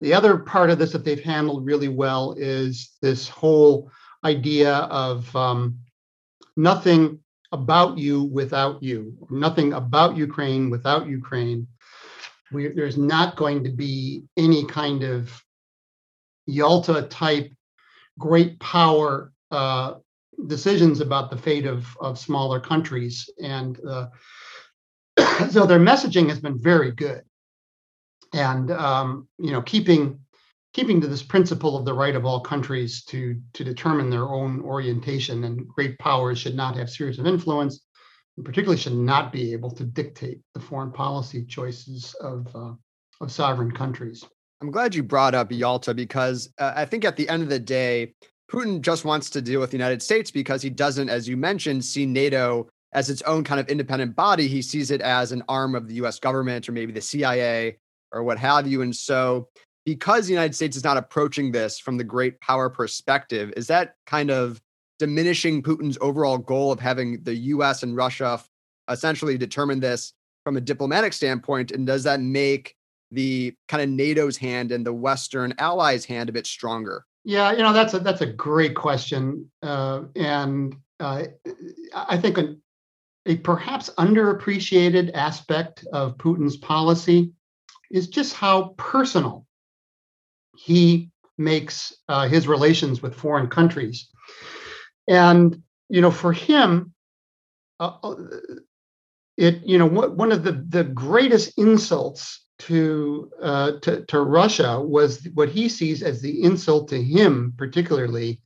the 0.00 0.14
other 0.14 0.38
part 0.38 0.70
of 0.70 0.78
this 0.78 0.92
that 0.92 1.04
they've 1.04 1.22
handled 1.34 1.66
really 1.66 1.88
well 1.88 2.34
is 2.38 2.90
this 3.02 3.28
whole 3.28 3.90
idea 4.24 4.74
of 4.74 5.34
um, 5.34 5.78
nothing 6.56 7.18
about 7.50 7.98
you 7.98 8.24
without 8.24 8.82
you, 8.82 8.98
nothing 9.30 9.72
about 9.72 10.16
Ukraine 10.16 10.70
without 10.70 11.08
Ukraine. 11.08 11.66
We, 12.52 12.68
there's 12.68 12.96
not 12.96 13.36
going 13.36 13.64
to 13.64 13.70
be 13.70 14.24
any 14.36 14.64
kind 14.64 15.02
of 15.02 15.42
Yalta 16.46 17.02
type 17.02 17.50
great 18.18 18.58
power 18.58 19.32
uh, 19.50 19.94
decisions 20.46 21.00
about 21.00 21.30
the 21.30 21.36
fate 21.36 21.66
of, 21.66 21.96
of 22.00 22.18
smaller 22.18 22.60
countries. 22.60 23.28
And 23.42 23.78
uh, 23.86 24.08
so 25.50 25.66
their 25.66 25.80
messaging 25.80 26.28
has 26.28 26.40
been 26.40 26.58
very 26.58 26.92
good. 26.92 27.22
And, 28.32 28.70
um, 28.70 29.28
you 29.38 29.52
know, 29.52 29.62
keeping 29.62 30.20
keeping 30.74 31.00
to 31.00 31.06
this 31.06 31.22
principle 31.22 31.76
of 31.76 31.84
the 31.84 31.92
right 31.92 32.14
of 32.14 32.24
all 32.24 32.40
countries 32.40 33.02
to 33.04 33.40
to 33.54 33.64
determine 33.64 34.10
their 34.10 34.28
own 34.28 34.60
orientation 34.60 35.44
and 35.44 35.66
great 35.66 35.98
powers 35.98 36.38
should 36.38 36.54
not 36.54 36.76
have 36.76 36.90
spheres 36.90 37.18
of 37.18 37.26
influence 37.26 37.80
and 38.36 38.44
particularly 38.44 38.80
should 38.80 38.94
not 38.94 39.32
be 39.32 39.52
able 39.52 39.70
to 39.70 39.84
dictate 39.84 40.40
the 40.54 40.60
foreign 40.60 40.92
policy 40.92 41.44
choices 41.44 42.14
of 42.20 42.54
uh, 42.54 42.72
of 43.20 43.32
sovereign 43.32 43.72
countries 43.72 44.24
i'm 44.60 44.70
glad 44.70 44.94
you 44.94 45.02
brought 45.02 45.34
up 45.34 45.50
yalta 45.50 45.94
because 45.94 46.52
uh, 46.58 46.72
i 46.76 46.84
think 46.84 47.04
at 47.04 47.16
the 47.16 47.28
end 47.28 47.42
of 47.42 47.48
the 47.48 47.58
day 47.58 48.14
putin 48.50 48.80
just 48.80 49.04
wants 49.04 49.30
to 49.30 49.42
deal 49.42 49.60
with 49.60 49.70
the 49.70 49.76
united 49.76 50.02
states 50.02 50.30
because 50.30 50.62
he 50.62 50.70
doesn't 50.70 51.08
as 51.08 51.28
you 51.28 51.36
mentioned 51.36 51.84
see 51.84 52.06
nato 52.06 52.68
as 52.92 53.10
its 53.10 53.22
own 53.22 53.44
kind 53.44 53.60
of 53.60 53.68
independent 53.68 54.16
body 54.16 54.48
he 54.48 54.62
sees 54.62 54.90
it 54.90 55.00
as 55.00 55.32
an 55.32 55.42
arm 55.48 55.74
of 55.74 55.88
the 55.88 55.94
us 55.96 56.18
government 56.18 56.68
or 56.68 56.72
maybe 56.72 56.92
the 56.92 57.00
cia 57.00 57.76
or 58.12 58.22
what 58.22 58.38
have 58.38 58.66
you 58.66 58.82
and 58.82 58.94
so 58.94 59.48
because 59.88 60.26
the 60.26 60.34
United 60.34 60.54
States 60.54 60.76
is 60.76 60.84
not 60.84 60.98
approaching 60.98 61.50
this 61.50 61.78
from 61.78 61.96
the 61.96 62.04
great 62.04 62.38
power 62.42 62.68
perspective, 62.68 63.50
is 63.56 63.68
that 63.68 63.94
kind 64.04 64.30
of 64.30 64.60
diminishing 64.98 65.62
Putin's 65.62 65.96
overall 66.02 66.36
goal 66.36 66.70
of 66.70 66.78
having 66.78 67.22
the 67.22 67.34
US 67.34 67.82
and 67.82 67.96
Russia 67.96 68.38
essentially 68.90 69.38
determine 69.38 69.80
this 69.80 70.12
from 70.44 70.58
a 70.58 70.60
diplomatic 70.60 71.14
standpoint? 71.14 71.70
And 71.70 71.86
does 71.86 72.04
that 72.04 72.20
make 72.20 72.74
the 73.12 73.54
kind 73.66 73.82
of 73.82 73.88
NATO's 73.88 74.36
hand 74.36 74.72
and 74.72 74.84
the 74.84 74.92
Western 74.92 75.54
allies' 75.56 76.04
hand 76.04 76.28
a 76.28 76.32
bit 76.32 76.46
stronger? 76.46 77.06
Yeah, 77.24 77.52
you 77.52 77.58
know 77.58 77.72
that's 77.72 77.94
a 77.94 77.98
that's 77.98 78.20
a 78.20 78.26
great 78.26 78.74
question, 78.74 79.50
uh, 79.62 80.02
and 80.16 80.74
uh, 80.98 81.24
I 81.94 82.16
think 82.16 82.38
a, 82.38 82.56
a 83.26 83.36
perhaps 83.36 83.90
underappreciated 83.98 85.12
aspect 85.14 85.86
of 85.92 86.16
Putin's 86.16 86.56
policy 86.56 87.32
is 87.90 88.08
just 88.08 88.34
how 88.34 88.74
personal 88.76 89.46
he 90.56 91.10
makes 91.36 91.94
uh, 92.08 92.28
his 92.28 92.48
relations 92.48 93.00
with 93.00 93.14
foreign 93.14 93.48
countries. 93.48 94.08
And, 95.06 95.62
you 95.88 96.00
know, 96.00 96.10
for 96.10 96.32
him, 96.32 96.92
uh, 97.80 97.96
uh 98.02 98.16
it, 99.36 99.62
you 99.64 99.78
know, 99.78 99.86
one 99.86 100.32
of 100.32 100.42
the, 100.42 100.64
the 100.68 100.82
greatest 100.82 101.56
insults 101.56 102.44
to, 102.60 103.30
uh, 103.40 103.72
to 103.82 104.04
to 104.06 104.20
Russia 104.20 104.80
was 104.80 105.26
what 105.34 105.48
he 105.48 105.68
sees 105.68 106.02
as 106.02 106.20
the 106.20 106.42
insult 106.42 106.88
to 106.88 107.02
him, 107.02 107.54
particularly 107.56 108.40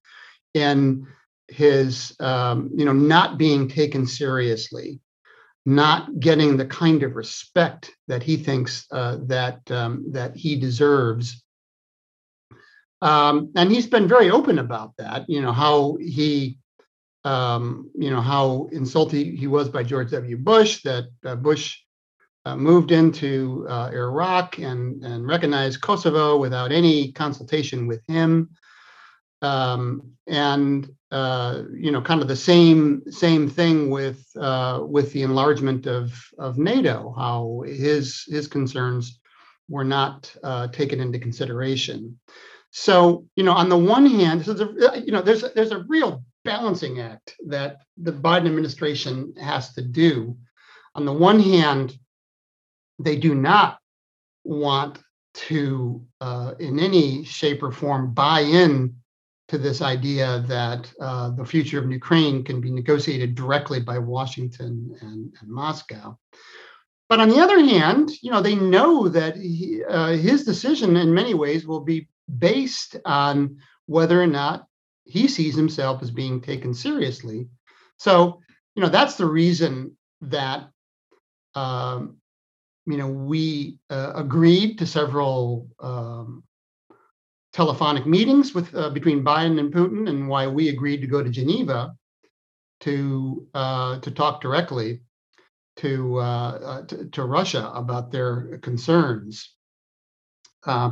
in 0.54 1.06
his 1.48 2.14
um, 2.20 2.70
you 2.74 2.84
know 2.84 2.92
not 2.92 3.38
being 3.38 3.68
taken 3.68 4.06
seriously, 4.06 5.00
not 5.64 6.20
getting 6.20 6.56
the 6.56 6.66
kind 6.66 7.02
of 7.02 7.16
respect 7.16 7.90
that 8.08 8.22
he 8.22 8.36
thinks 8.36 8.86
uh, 8.90 9.18
that 9.26 9.70
um, 9.70 10.04
that 10.12 10.36
he 10.36 10.56
deserves. 10.56 11.42
Um, 13.00 13.50
and 13.56 13.70
he's 13.70 13.88
been 13.88 14.06
very 14.06 14.30
open 14.30 14.58
about 14.58 14.92
that. 14.98 15.24
You 15.28 15.40
know 15.40 15.52
how 15.52 15.96
he 16.00 16.58
um, 17.24 17.90
you 17.94 18.10
know 18.10 18.20
how 18.20 18.68
insulted 18.72 19.26
he 19.38 19.46
was 19.46 19.68
by 19.68 19.82
George 19.82 20.10
W. 20.10 20.36
Bush. 20.36 20.82
That 20.82 21.04
uh, 21.24 21.36
Bush 21.36 21.78
uh, 22.44 22.56
moved 22.56 22.90
into 22.90 23.66
uh, 23.68 23.90
Iraq 23.92 24.58
and, 24.58 25.02
and 25.04 25.26
recognized 25.26 25.80
Kosovo 25.80 26.38
without 26.38 26.72
any 26.72 27.12
consultation 27.12 27.86
with 27.86 28.02
him. 28.06 28.50
Um, 29.42 30.12
and 30.26 30.88
uh, 31.10 31.64
you 31.74 31.90
know, 31.90 32.00
kind 32.00 32.22
of 32.22 32.28
the 32.28 32.36
same 32.36 33.02
same 33.10 33.48
thing 33.48 33.90
with 33.90 34.24
uh, 34.38 34.82
with 34.86 35.12
the 35.12 35.22
enlargement 35.22 35.86
of 35.86 36.12
of 36.38 36.58
NATO. 36.58 37.12
How 37.16 37.64
his 37.66 38.24
his 38.28 38.48
concerns 38.48 39.20
were 39.68 39.84
not 39.84 40.34
uh, 40.42 40.68
taken 40.68 41.00
into 41.00 41.18
consideration. 41.18 42.18
So 42.70 43.26
you 43.36 43.44
know, 43.44 43.52
on 43.52 43.68
the 43.68 43.76
one 43.76 44.06
hand, 44.06 44.44
so 44.44 44.54
you 45.04 45.12
know, 45.12 45.22
there's 45.22 45.44
there's 45.54 45.72
a 45.72 45.84
real 45.88 46.24
balancing 46.44 47.00
act 47.00 47.34
that 47.48 47.78
the 47.96 48.12
Biden 48.12 48.46
administration 48.46 49.34
has 49.40 49.74
to 49.74 49.82
do. 49.82 50.36
On 50.94 51.04
the 51.04 51.12
one 51.12 51.40
hand, 51.40 51.94
they 53.04 53.16
do 53.16 53.34
not 53.34 53.78
want 54.44 54.98
to, 55.34 56.04
uh, 56.20 56.54
in 56.58 56.78
any 56.78 57.24
shape 57.24 57.62
or 57.62 57.72
form, 57.72 58.12
buy 58.12 58.40
in 58.40 58.94
to 59.48 59.58
this 59.58 59.82
idea 59.82 60.44
that 60.48 60.92
uh, 61.00 61.30
the 61.30 61.44
future 61.44 61.78
of 61.78 61.90
Ukraine 61.90 62.42
can 62.44 62.60
be 62.60 62.70
negotiated 62.70 63.34
directly 63.34 63.80
by 63.80 63.98
Washington 63.98 64.96
and, 65.00 65.34
and 65.40 65.50
Moscow. 65.50 66.18
But 67.08 67.20
on 67.20 67.28
the 67.28 67.40
other 67.40 67.60
hand, 67.60 68.10
you 68.22 68.30
know, 68.30 68.40
they 68.40 68.54
know 68.54 69.08
that 69.08 69.36
he, 69.36 69.84
uh, 69.84 70.12
his 70.12 70.44
decision 70.44 70.96
in 70.96 71.12
many 71.12 71.34
ways 71.34 71.66
will 71.66 71.80
be 71.80 72.08
based 72.38 72.96
on 73.04 73.58
whether 73.86 74.22
or 74.22 74.26
not 74.26 74.66
he 75.04 75.28
sees 75.28 75.54
himself 75.54 76.02
as 76.02 76.10
being 76.10 76.40
taken 76.40 76.72
seriously. 76.72 77.48
So, 77.98 78.40
you 78.74 78.82
know, 78.82 78.88
that's 78.88 79.16
the 79.16 79.26
reason 79.26 79.96
that 80.22 80.70
um, 81.54 82.16
you 82.86 82.96
know, 82.96 83.06
we 83.06 83.78
uh, 83.90 84.12
agreed 84.14 84.78
to 84.78 84.86
several 84.86 85.68
um, 85.80 86.42
telephonic 87.52 88.06
meetings 88.06 88.54
with 88.54 88.74
uh, 88.74 88.90
between 88.90 89.24
Biden 89.24 89.60
and 89.60 89.72
Putin, 89.72 90.08
and 90.08 90.28
why 90.28 90.46
we 90.46 90.68
agreed 90.68 91.00
to 91.00 91.06
go 91.06 91.22
to 91.22 91.30
Geneva 91.30 91.94
to 92.80 93.46
uh, 93.54 94.00
to 94.00 94.10
talk 94.10 94.40
directly 94.40 95.00
to, 95.76 96.18
uh, 96.18 96.22
uh, 96.22 96.82
to, 96.86 97.06
to 97.06 97.24
Russia 97.24 97.70
about 97.74 98.12
their 98.12 98.58
concerns. 98.58 99.54
Uh, 100.66 100.90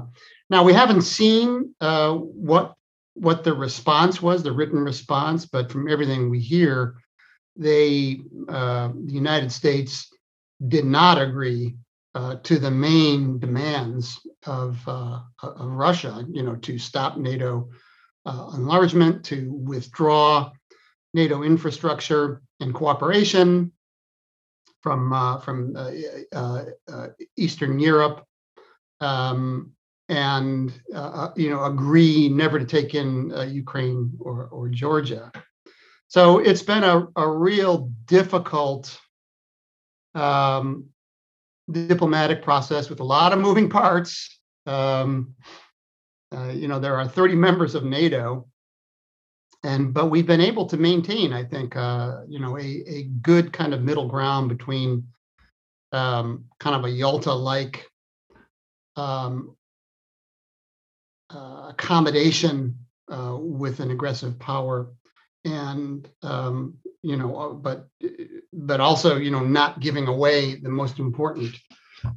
now 0.49 0.65
we 0.65 0.73
haven't 0.73 1.03
seen 1.03 1.75
what 1.81 2.75
what 3.15 3.45
the 3.45 3.53
response 3.53 4.23
was, 4.23 4.43
the 4.43 4.53
written 4.53 4.79
response, 4.79 5.45
but 5.45 5.71
from 5.71 5.89
everything 5.89 6.31
we 6.31 6.39
hear, 6.39 6.95
they 7.57 8.21
the 8.47 8.95
United 9.07 9.51
States 9.51 10.11
did 10.69 10.85
not 10.85 11.21
agree 11.21 11.77
uh, 12.15 12.37
to 12.43 12.59
the 12.59 12.71
main 12.71 13.39
demands 13.39 14.21
of, 14.47 14.81
uh, 14.87 15.21
of 15.43 15.71
Russia, 15.71 16.25
you 16.31 16.43
know, 16.43 16.57
to 16.57 16.79
stop 16.79 17.17
NATO 17.17 17.71
uh, 18.27 18.51
enlargement, 18.55 19.25
to 19.27 19.53
withdraw 19.53 20.51
NATO 21.15 21.43
infrastructure 21.43 22.43
and 22.61 22.75
cooperation 22.75 23.73
from 24.83 25.13
uh, 25.13 25.39
from 25.39 25.77
uh, 25.77 25.91
uh, 26.33 27.09
Eastern 27.37 27.79
Europe, 27.79 28.25
um, 29.01 29.73
and 30.09 30.73
you 31.37 31.51
know, 31.51 31.65
agree 31.65 32.29
never 32.29 32.59
to 32.59 32.65
take 32.65 32.95
in 32.95 33.31
Ukraine 33.49 34.13
or, 34.19 34.47
or 34.47 34.69
Georgia. 34.69 35.31
So 36.09 36.39
it's 36.39 36.63
been 36.63 36.83
a, 36.83 37.07
a 37.15 37.29
real 37.29 37.93
difficult 38.07 38.99
um, 40.15 40.87
diplomatic 41.71 42.43
process 42.43 42.89
with 42.91 43.01
a 43.01 43.05
lot 43.05 43.33
of 43.33 43.39
moving 43.47 43.69
parts. 43.69 44.41
Um, 44.67 45.35
uh, 46.35 46.53
you 46.55 46.69
know, 46.69 46.79
there 46.79 46.97
are 46.97 47.09
30 47.09 47.35
members 47.35 47.75
of 47.75 47.85
NATO, 47.85 48.47
and 49.65 49.93
but 49.93 50.07
we've 50.07 50.27
been 50.27 50.41
able 50.41 50.67
to 50.67 50.77
maintain, 50.77 51.33
I 51.33 51.45
think, 51.45 51.77
uh, 51.77 52.21
you 52.29 52.39
know, 52.39 52.57
a, 52.57 52.85
a 52.87 53.03
good 53.21 53.53
kind 53.53 53.75
of 53.75 53.83
middle 53.83 54.07
ground 54.07 54.49
between 54.49 55.07
um, 55.93 56.45
kind 56.61 56.77
of 56.77 56.85
a 56.85 56.91
Yalta-like 56.91 57.85
um, 58.97 59.57
uh, 61.35 61.67
accommodation 61.71 62.77
uh, 63.11 63.37
with 63.39 63.81
an 63.81 63.91
aggressive 63.91 64.39
power 64.39 64.93
and 65.45 66.09
um, 66.23 66.75
you 67.03 67.17
know, 67.17 67.37
uh, 67.37 67.53
but 67.53 67.89
but 68.53 68.81
also 68.81 69.17
you 69.17 69.31
know 69.31 69.41
not 69.41 69.81
giving 69.81 70.07
away 70.07 70.57
the 70.57 70.69
most 70.69 70.99
important 70.99 71.55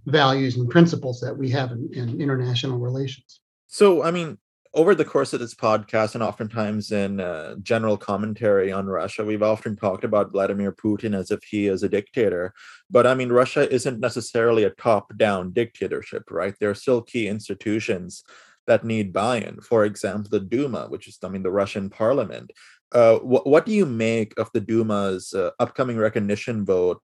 values 0.06 0.58
and 0.58 0.70
principles 0.70 1.20
that 1.22 1.38
we 1.38 1.50
have 1.50 1.72
in, 1.72 1.90
in 1.94 2.22
international 2.22 2.80
relations. 2.80 3.42
So, 3.68 4.04
I 4.04 4.12
mean, 4.12 4.38
over 4.74 4.96
the 4.96 5.06
course 5.06 5.34
of 5.34 5.40
this 5.40 5.54
podcast 5.54 6.16
and 6.16 6.24
oftentimes 6.24 6.92
in 6.92 7.20
uh, 7.20 7.56
general 7.62 7.98
commentary 7.98 8.72
on 8.72 8.88
Russia, 8.88 9.24
we've 9.24 9.44
often 9.44 9.76
talked 9.76 10.04
about 10.04 10.32
Vladimir 10.32 10.72
Putin 10.72 11.16
as 11.16 11.32
if 11.32 11.44
he 11.44 11.68
is 11.68 11.84
a 11.84 11.90
dictator. 11.90 12.54
But 12.90 13.06
I 13.06 13.14
mean, 13.14 13.32
Russia 13.32 13.72
isn't 13.72 14.00
necessarily 14.00 14.64
a 14.64 14.72
top 14.72 15.16
down 15.18 15.52
dictatorship, 15.52 16.32
right? 16.32 16.56
There 16.60 16.70
are 16.70 16.76
still 16.76 17.02
key 17.02 17.28
institutions 17.28 18.24
that 18.66 18.84
need 18.84 19.14
buy 19.14 19.38
in. 19.38 19.60
For 19.62 19.86
example, 19.86 20.30
the 20.30 20.40
Duma, 20.40 20.88
which 20.88 21.08
is, 21.08 21.20
I 21.24 21.30
mean, 21.30 21.44
the 21.44 21.52
Russian 21.52 21.90
parliament. 21.90 22.52
Uh, 22.94 23.18
wh- 23.20 23.46
what 23.46 23.66
do 23.66 23.72
you 23.74 23.86
make 23.86 24.38
of 24.38 24.50
the 24.54 24.62
Duma's 24.62 25.34
uh, 25.34 25.52
upcoming 25.60 25.98
recognition 25.98 26.64
vote 26.66 27.02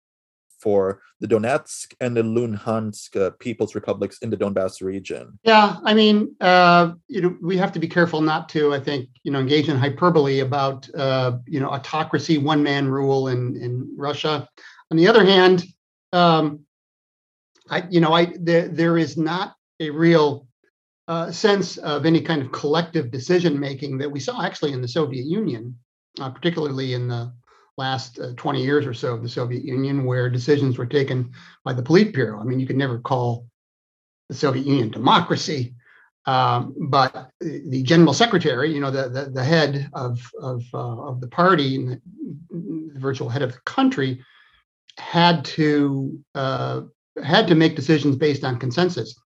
for 0.59 1.01
the 1.21 1.27
Donetsk 1.27 1.93
and 2.01 2.15
the 2.15 2.21
Luhansk 2.21 3.15
uh, 3.15 3.31
People's 3.39 3.75
Republics 3.75 4.19
in 4.19 4.29
the 4.29 4.37
Donbass 4.37 4.81
region? 4.81 5.39
Yeah, 5.43 5.77
I 5.83 5.93
mean, 5.93 6.35
uh, 6.41 6.93
you 7.07 7.21
know, 7.21 7.37
we 7.41 7.57
have 7.57 7.71
to 7.71 7.79
be 7.79 7.87
careful 7.87 8.21
not 8.21 8.49
to, 8.49 8.73
I 8.73 8.79
think, 8.79 9.09
you 9.23 9.31
know, 9.31 9.39
engage 9.39 9.69
in 9.69 9.77
hyperbole 9.77 10.41
about, 10.41 10.87
uh, 10.95 11.37
you 11.47 11.59
know, 11.59 11.69
autocracy, 11.69 12.37
one 12.37 12.61
man 12.61 12.87
rule 12.87 13.29
in 13.29 13.55
in 13.55 13.93
Russia. 13.97 14.47
On 14.91 14.97
the 14.97 15.07
other 15.07 15.23
hand, 15.23 15.63
um, 16.13 16.61
I, 17.69 17.85
you 17.89 18.01
know, 18.01 18.13
I 18.13 18.33
there 18.39 18.67
there 18.67 18.97
is 18.97 19.15
not 19.17 19.55
a 19.79 19.89
real 19.91 20.48
uh, 21.09 21.31
sense 21.31 21.77
of 21.77 22.05
any 22.05 22.21
kind 22.21 22.39
of 22.39 22.51
collective 22.51 23.09
decision 23.09 23.59
making 23.59 23.97
that 23.97 24.11
we 24.11 24.19
saw 24.19 24.45
actually 24.45 24.73
in 24.73 24.81
the 24.81 24.87
Soviet 24.87 25.25
Union, 25.25 25.75
uh, 26.21 26.29
particularly 26.29 26.93
in 26.93 27.07
the 27.07 27.33
last 27.77 28.19
uh, 28.19 28.33
20 28.37 28.61
years 28.61 28.85
or 28.85 28.93
so 28.93 29.15
of 29.15 29.23
the 29.23 29.29
Soviet 29.29 29.65
Union, 29.65 30.05
where 30.05 30.29
decisions 30.29 30.77
were 30.77 30.85
taken 30.85 31.31
by 31.65 31.73
the 31.73 31.81
Politburo. 31.81 32.39
I 32.39 32.43
mean, 32.43 32.59
you 32.59 32.67
could 32.67 32.77
never 32.77 32.99
call 32.99 33.47
the 34.29 34.35
Soviet 34.35 34.67
Union 34.67 34.91
democracy, 34.91 35.73
um, 36.27 36.75
but 36.77 37.31
the 37.41 37.81
general 37.81 38.13
secretary, 38.13 38.71
you 38.71 38.79
know, 38.79 38.91
the 38.91 39.09
the, 39.09 39.31
the 39.31 39.43
head 39.43 39.89
of 39.93 40.21
of 40.39 40.63
uh, 40.75 41.07
of 41.07 41.21
the 41.21 41.27
party 41.27 41.75
and 41.75 41.89
the, 41.89 42.01
the, 42.93 42.99
virtual 42.99 43.29
head 43.29 43.41
of 43.41 43.53
the 43.53 43.61
country, 43.61 44.23
had 44.99 45.43
to 45.45 46.19
uh, 46.35 46.81
had 47.23 47.47
to 47.47 47.55
make 47.55 47.75
decisions 47.75 48.15
based 48.15 48.43
on 48.43 48.59
consensus 48.59 49.19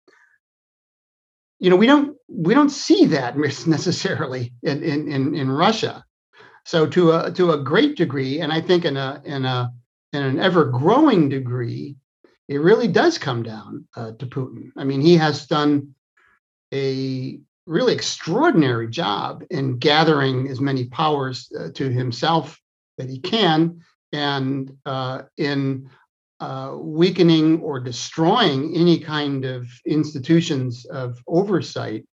you 1.60 1.68
know 1.68 1.76
we 1.76 1.86
don't 1.86 2.16
we 2.28 2.54
don't 2.54 2.70
see 2.70 3.04
that 3.06 3.38
necessarily 3.66 4.52
in 4.62 4.82
in 4.82 5.34
in, 5.36 5.50
Russia. 5.50 6.04
So 6.64 6.86
to 6.86 7.12
a 7.12 7.30
to 7.32 7.52
a 7.52 7.62
great 7.62 7.96
degree, 7.96 8.40
and 8.40 8.52
I 8.52 8.60
think 8.60 8.84
in 8.84 8.96
a 8.96 9.22
in 9.24 9.44
a 9.44 9.72
in 10.12 10.22
an 10.22 10.40
ever 10.40 10.64
growing 10.64 11.28
degree, 11.28 11.96
it 12.48 12.58
really 12.58 12.88
does 12.88 13.18
come 13.18 13.42
down 13.42 13.86
uh, 13.96 14.12
to 14.18 14.26
Putin. 14.26 14.70
I 14.76 14.84
mean, 14.84 15.00
he 15.00 15.16
has 15.16 15.46
done 15.46 15.94
a 16.74 17.38
really 17.66 17.92
extraordinary 17.92 18.88
job 18.88 19.44
in 19.50 19.78
gathering 19.78 20.48
as 20.48 20.60
many 20.60 20.86
powers 20.86 21.50
uh, 21.58 21.68
to 21.74 21.88
himself 21.88 22.58
that 22.98 23.08
he 23.08 23.20
can, 23.20 23.80
and 24.12 24.76
uh, 24.86 25.22
in 25.36 25.90
uh, 26.40 26.74
weakening 26.78 27.60
or 27.60 27.80
destroying 27.80 28.74
any 28.74 28.98
kind 28.98 29.44
of 29.44 29.68
institutions 29.86 30.86
of 30.86 31.18
oversight. 31.26 32.06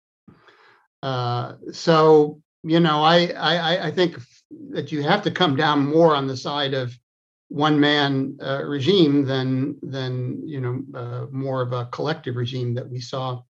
Uh, 1.02 1.54
so, 1.72 2.40
you 2.62 2.80
know, 2.80 3.02
I, 3.02 3.28
I, 3.36 3.86
I 3.86 3.90
think 3.90 4.18
that 4.70 4.90
you 4.92 5.02
have 5.02 5.22
to 5.22 5.30
come 5.30 5.56
down 5.56 5.86
more 5.86 6.14
on 6.14 6.26
the 6.26 6.36
side 6.36 6.74
of 6.74 6.96
one 7.48 7.78
man 7.78 8.36
uh, 8.42 8.64
regime 8.64 9.24
than 9.24 9.76
than 9.82 10.42
you 10.46 10.60
know 10.60 10.98
uh, 10.98 11.26
more 11.30 11.62
of 11.62 11.72
a 11.72 11.86
collective 11.86 12.34
regime 12.36 12.74
that 12.74 12.88
we 12.88 13.00
saw 13.00 13.40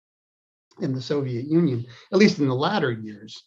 in 0.80 0.92
the 0.92 1.00
Soviet 1.00 1.46
Union, 1.46 1.86
at 2.12 2.18
least 2.18 2.38
in 2.38 2.48
the 2.48 2.54
latter 2.54 2.92
years. 2.92 3.44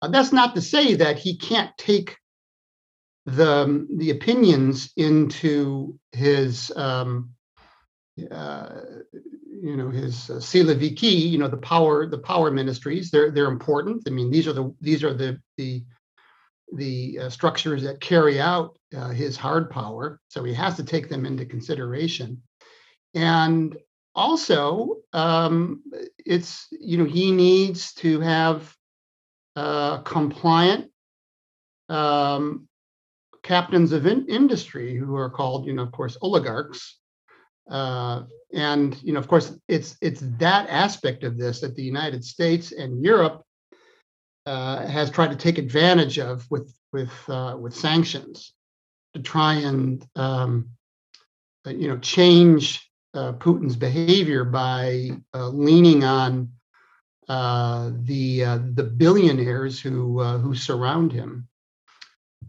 Uh, 0.00 0.08
that's 0.08 0.32
not 0.32 0.54
to 0.54 0.62
say 0.62 0.94
that 0.94 1.18
he 1.18 1.36
can't 1.36 1.76
take 1.76 2.16
the 3.26 3.86
the 3.96 4.10
opinions 4.10 4.92
into 4.96 5.98
his 6.12 6.72
um, 6.76 7.30
uh, 8.30 8.68
you 9.62 9.76
know 9.76 9.90
his 9.90 10.30
uh, 10.30 10.34
siloviki, 10.34 11.30
you 11.30 11.36
know 11.38 11.48
the 11.48 11.56
power 11.56 12.06
the 12.06 12.18
power 12.18 12.50
ministries. 12.50 13.10
They're 13.10 13.30
they're 13.30 13.46
important. 13.50 14.04
I 14.06 14.10
mean 14.10 14.30
these 14.30 14.46
are 14.46 14.52
the 14.52 14.74
these 14.80 15.02
are 15.02 15.12
the 15.12 15.40
the 15.56 15.82
the 16.72 17.18
uh, 17.22 17.30
structures 17.30 17.82
that 17.82 18.00
carry 18.00 18.40
out 18.40 18.78
uh, 18.96 19.10
his 19.10 19.36
hard 19.36 19.70
power. 19.70 20.20
So 20.28 20.44
he 20.44 20.54
has 20.54 20.76
to 20.76 20.84
take 20.84 21.08
them 21.08 21.26
into 21.26 21.44
consideration. 21.44 22.42
And 23.14 23.76
also, 24.14 24.98
um, 25.12 25.82
it's 26.24 26.68
you 26.70 26.98
know 26.98 27.04
he 27.04 27.32
needs 27.32 27.92
to 27.94 28.20
have 28.20 28.72
uh, 29.56 29.98
compliant 29.98 30.90
um, 31.88 32.65
captains 33.46 33.92
of 33.92 34.06
in- 34.06 34.26
industry 34.28 34.96
who 34.96 35.14
are 35.16 35.30
called, 35.30 35.66
you 35.66 35.72
know, 35.72 35.82
of 35.82 35.92
course, 35.92 36.18
oligarchs. 36.20 36.98
Uh, 37.70 38.24
and 38.52 39.00
you 39.02 39.12
know, 39.12 39.18
of 39.18 39.28
course, 39.28 39.56
it's 39.68 39.96
it's 40.00 40.22
that 40.38 40.68
aspect 40.68 41.24
of 41.24 41.38
this 41.38 41.60
that 41.60 41.74
the 41.74 41.82
United 41.82 42.24
States 42.24 42.72
and 42.72 43.04
Europe 43.04 43.42
uh, 44.46 44.86
has 44.86 45.10
tried 45.10 45.30
to 45.30 45.36
take 45.36 45.58
advantage 45.58 46.18
of 46.18 46.46
with 46.50 46.72
with 46.92 47.12
uh, 47.28 47.56
with 47.58 47.74
sanctions 47.74 48.52
to 49.14 49.20
try 49.20 49.54
and 49.54 50.06
um, 50.14 50.70
uh, 51.66 51.70
you 51.70 51.88
know 51.88 51.98
change 51.98 52.88
uh, 53.14 53.32
Putin's 53.32 53.76
behavior 53.76 54.44
by 54.44 55.10
uh, 55.34 55.48
leaning 55.48 56.04
on 56.04 56.50
the 57.28 58.40
the 58.74 58.92
billionaires 58.96 59.80
who 59.80 60.22
who 60.38 60.54
surround 60.54 61.12
him. 61.12 61.48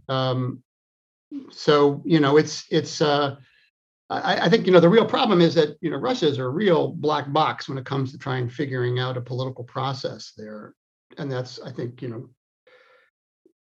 Um, 0.09 0.63
so 1.51 2.01
you 2.05 2.19
know, 2.19 2.37
it's 2.37 2.65
it's. 2.69 3.01
I, 4.09 4.45
I, 4.45 4.49
think 4.49 4.65
you 4.65 4.71
know 4.71 4.79
the 4.79 4.87
real 4.87 5.05
problem 5.05 5.41
is 5.41 5.53
that 5.55 5.75
you 5.81 5.91
know 5.91 5.97
Russia 5.97 6.29
is 6.29 6.37
a 6.37 6.47
real 6.47 6.93
black 6.93 7.33
box 7.33 7.67
when 7.67 7.77
it 7.77 7.85
comes 7.85 8.13
to 8.13 8.17
trying 8.17 8.47
figuring 8.47 8.99
out 8.99 9.17
a 9.17 9.21
political 9.21 9.65
process 9.65 10.31
there 10.37 10.73
and 11.17 11.31
that's 11.31 11.59
I 11.59 11.71
think 11.71 12.01
you 12.01 12.09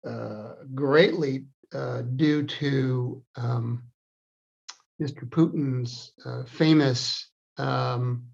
know 0.03 0.09
uh, 0.09 0.55
greatly 0.73 1.45
uh, 1.73 2.01
due 2.15 2.43
to 2.43 3.23
um, 3.35 3.83
Mr. 5.01 5.29
Putin's 5.29 6.11
uh, 6.25 6.43
famous 6.45 7.29
um, 7.57 8.25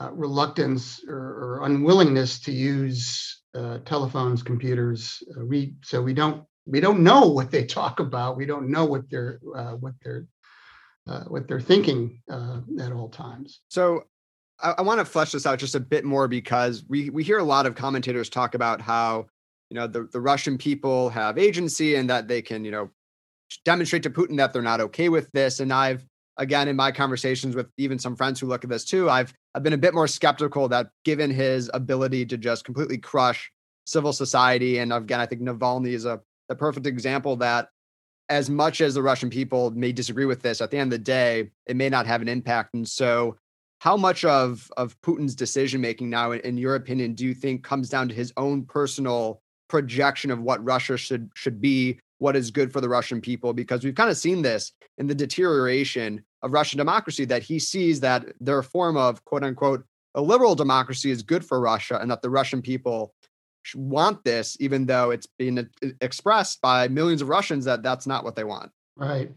uh, 0.00 0.10
reluctance 0.12 1.02
or, 1.08 1.16
or, 1.16 1.64
unwillingness 1.64 2.40
to 2.40 2.52
use 2.52 3.42
uh, 3.54 3.78
telephones, 3.84 4.42
computers. 4.42 5.22
Uh, 5.36 5.44
we 5.44 5.74
so 5.82 6.02
we 6.02 6.12
don't 6.12 6.44
we 6.66 6.80
don't 6.80 7.00
know 7.00 7.26
what 7.28 7.50
they 7.50 7.64
talk 7.64 8.00
about. 8.00 8.36
We 8.36 8.46
don't 8.46 8.70
know 8.70 8.84
what 8.84 9.10
they're 9.10 9.40
uh, 9.54 9.72
what 9.72 9.94
they're 10.02 10.26
uh, 11.06 11.24
what 11.24 11.46
they're 11.46 11.60
thinking 11.60 12.22
uh, 12.30 12.60
at 12.80 12.92
all 12.92 13.08
times. 13.08 13.60
So 13.68 14.04
I, 14.60 14.74
I 14.78 14.82
want 14.82 15.00
to 15.00 15.04
flesh 15.04 15.32
this 15.32 15.46
out 15.46 15.58
just 15.58 15.74
a 15.74 15.80
bit 15.80 16.04
more 16.04 16.28
because 16.28 16.84
we 16.88 17.10
we 17.10 17.22
hear 17.22 17.38
a 17.38 17.44
lot 17.44 17.66
of 17.66 17.74
commentators 17.74 18.28
talk 18.28 18.54
about 18.54 18.80
how 18.80 19.26
you 19.70 19.76
know 19.76 19.86
the, 19.86 20.08
the 20.12 20.20
Russian 20.20 20.56
people 20.58 21.10
have 21.10 21.38
agency 21.38 21.96
and 21.96 22.08
that 22.10 22.28
they 22.28 22.42
can 22.42 22.64
you 22.64 22.70
know 22.70 22.90
demonstrate 23.64 24.02
to 24.04 24.10
Putin 24.10 24.36
that 24.38 24.52
they're 24.52 24.62
not 24.62 24.80
okay 24.80 25.08
with 25.08 25.30
this. 25.32 25.60
And 25.60 25.72
I've 25.72 26.04
again 26.38 26.68
in 26.68 26.76
my 26.76 26.90
conversations 26.90 27.54
with 27.54 27.68
even 27.76 27.98
some 27.98 28.16
friends 28.16 28.40
who 28.40 28.46
look 28.46 28.64
at 28.64 28.70
this 28.70 28.84
too, 28.84 29.10
I've 29.10 29.34
I've 29.54 29.62
been 29.62 29.74
a 29.74 29.78
bit 29.78 29.94
more 29.94 30.08
skeptical 30.08 30.68
that 30.68 30.88
given 31.04 31.30
his 31.30 31.70
ability 31.74 32.26
to 32.26 32.38
just 32.38 32.64
completely 32.64 32.98
crush 32.98 33.50
civil 33.86 34.14
society, 34.14 34.78
and 34.78 34.92
again 34.92 35.20
I 35.20 35.26
think 35.26 35.42
Navalny 35.42 35.92
is 35.92 36.06
a 36.06 36.20
the 36.54 36.58
perfect 36.58 36.86
example 36.86 37.36
that 37.36 37.68
as 38.28 38.48
much 38.48 38.80
as 38.80 38.94
the 38.94 39.02
Russian 39.02 39.28
people 39.28 39.70
may 39.72 39.92
disagree 39.92 40.24
with 40.24 40.40
this, 40.40 40.60
at 40.60 40.70
the 40.70 40.78
end 40.78 40.92
of 40.92 40.98
the 40.98 41.04
day, 41.04 41.50
it 41.66 41.76
may 41.76 41.88
not 41.88 42.06
have 42.06 42.22
an 42.22 42.28
impact. 42.28 42.74
And 42.74 42.88
so 42.88 43.36
how 43.80 43.96
much 43.96 44.24
of 44.24 44.70
of 44.76 44.98
Putin's 45.02 45.34
decision 45.34 45.80
making 45.80 46.08
now, 46.08 46.32
in 46.32 46.56
your 46.56 46.76
opinion, 46.76 47.14
do 47.14 47.24
you 47.24 47.34
think 47.34 47.64
comes 47.64 47.88
down 47.88 48.08
to 48.08 48.14
his 48.14 48.32
own 48.36 48.64
personal 48.64 49.42
projection 49.68 50.30
of 50.30 50.40
what 50.40 50.64
Russia 50.64 50.96
should 50.96 51.28
should 51.34 51.60
be, 51.60 51.98
what 52.18 52.36
is 52.36 52.50
good 52.50 52.72
for 52.72 52.80
the 52.80 52.88
Russian 52.88 53.20
people? 53.20 53.52
Because 53.52 53.84
we've 53.84 53.94
kind 53.94 54.10
of 54.10 54.16
seen 54.16 54.40
this 54.40 54.72
in 54.96 55.06
the 55.06 55.14
deterioration 55.14 56.24
of 56.42 56.52
Russian 56.52 56.78
democracy 56.78 57.24
that 57.26 57.42
he 57.42 57.58
sees 57.58 58.00
that 58.00 58.26
their 58.40 58.62
form 58.62 58.96
of 58.96 59.22
quote 59.24 59.44
unquote 59.44 59.84
a 60.14 60.22
liberal 60.22 60.54
democracy 60.54 61.10
is 61.10 61.22
good 61.22 61.44
for 61.44 61.60
Russia, 61.60 61.98
and 62.00 62.10
that 62.10 62.22
the 62.22 62.30
Russian 62.30 62.62
people 62.62 63.12
want 63.74 64.24
this, 64.24 64.56
even 64.60 64.86
though 64.86 65.10
it's 65.10 65.26
being 65.38 65.68
expressed 66.00 66.60
by 66.60 66.88
millions 66.88 67.22
of 67.22 67.28
Russians 67.28 67.64
that 67.64 67.82
that's 67.82 68.06
not 68.06 68.24
what 68.24 68.36
they 68.36 68.44
want. 68.44 68.70
Right. 68.96 69.30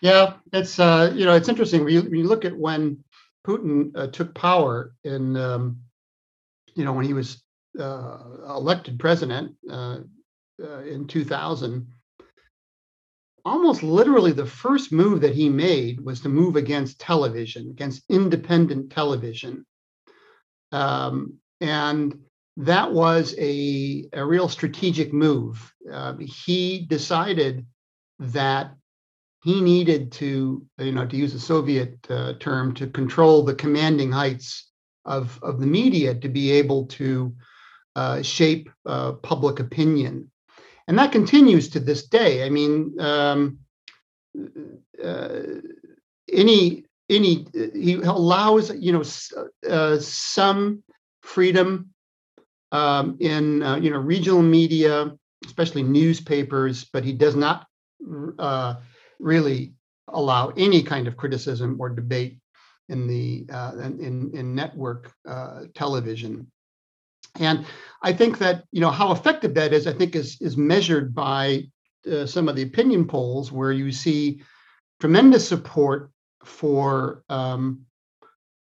Yeah, 0.00 0.34
it's 0.52 0.78
uh, 0.78 1.12
you 1.14 1.26
know 1.26 1.34
it's 1.34 1.48
interesting 1.48 1.84
when 1.84 1.92
you, 1.92 2.02
when 2.02 2.14
you 2.14 2.26
look 2.26 2.44
at 2.44 2.56
when 2.56 3.04
Putin 3.46 3.90
uh, 3.96 4.08
took 4.08 4.34
power 4.34 4.92
in, 5.04 5.36
um, 5.36 5.80
you 6.74 6.84
know, 6.84 6.92
when 6.92 7.04
he 7.04 7.12
was 7.12 7.42
uh, 7.78 8.18
elected 8.48 8.98
president 8.98 9.54
uh, 9.70 9.98
uh, 10.62 10.80
in 10.80 11.06
2000, 11.06 11.86
almost 13.44 13.82
literally 13.82 14.32
the 14.32 14.46
first 14.46 14.92
move 14.92 15.22
that 15.22 15.34
he 15.34 15.48
made 15.48 16.00
was 16.00 16.20
to 16.20 16.28
move 16.28 16.56
against 16.56 17.00
television, 17.00 17.70
against 17.70 18.04
independent 18.08 18.90
television. 18.92 19.64
Um, 20.72 21.38
and 21.60 22.18
that 22.56 22.92
was 22.92 23.34
a, 23.38 24.06
a 24.12 24.24
real 24.24 24.48
strategic 24.48 25.12
move. 25.12 25.72
Uh, 25.90 26.14
he 26.18 26.86
decided 26.86 27.66
that 28.18 28.74
he 29.42 29.60
needed 29.60 30.12
to, 30.12 30.64
you 30.78 30.92
know, 30.92 31.06
to 31.06 31.16
use 31.16 31.34
a 31.34 31.40
Soviet 31.40 31.98
uh, 32.10 32.34
term, 32.40 32.74
to 32.74 32.86
control 32.86 33.42
the 33.42 33.54
commanding 33.54 34.12
heights 34.12 34.70
of, 35.04 35.38
of 35.42 35.60
the 35.60 35.66
media 35.66 36.14
to 36.14 36.28
be 36.28 36.50
able 36.50 36.86
to 36.86 37.34
uh, 37.96 38.22
shape 38.22 38.68
uh, 38.86 39.12
public 39.12 39.58
opinion. 39.58 40.30
And 40.86 40.98
that 40.98 41.12
continues 41.12 41.70
to 41.70 41.80
this 41.80 42.06
day. 42.06 42.44
I 42.44 42.50
mean, 42.50 43.00
um, 43.00 43.58
uh, 45.02 45.40
any 46.32 46.84
any 47.08 47.46
he 47.74 47.94
allows 47.94 48.72
you 48.74 48.92
know 48.92 49.02
uh, 49.68 49.98
some 49.98 50.82
freedom 51.22 51.90
um, 52.72 53.16
in 53.20 53.62
uh, 53.62 53.76
you 53.76 53.90
know 53.90 53.98
regional 53.98 54.42
media, 54.42 55.12
especially 55.44 55.82
newspapers, 55.82 56.84
but 56.84 57.04
he 57.04 57.12
does 57.12 57.36
not 57.36 57.66
really 59.18 59.74
allow 60.08 60.48
any 60.56 60.82
kind 60.82 61.06
of 61.06 61.16
criticism 61.16 61.76
or 61.80 61.88
debate 61.88 62.38
in 62.88 63.06
the 63.06 63.46
uh, 63.52 63.72
in 63.78 64.30
in 64.34 64.54
network 64.54 65.12
uh, 65.28 65.62
television. 65.74 66.50
And 67.38 67.64
I 68.02 68.12
think 68.12 68.38
that 68.38 68.64
you 68.72 68.80
know 68.80 68.90
how 68.90 69.12
effective 69.12 69.54
that 69.54 69.72
is. 69.72 69.86
I 69.86 69.92
think 69.92 70.16
is 70.16 70.40
is 70.40 70.56
measured 70.56 71.14
by 71.14 71.64
uh, 72.10 72.26
some 72.26 72.48
of 72.48 72.56
the 72.56 72.62
opinion 72.62 73.06
polls 73.06 73.52
where 73.52 73.72
you 73.72 73.92
see 73.92 74.42
tremendous 75.00 75.46
support 75.46 76.10
for 76.44 77.22
um, 77.28 77.82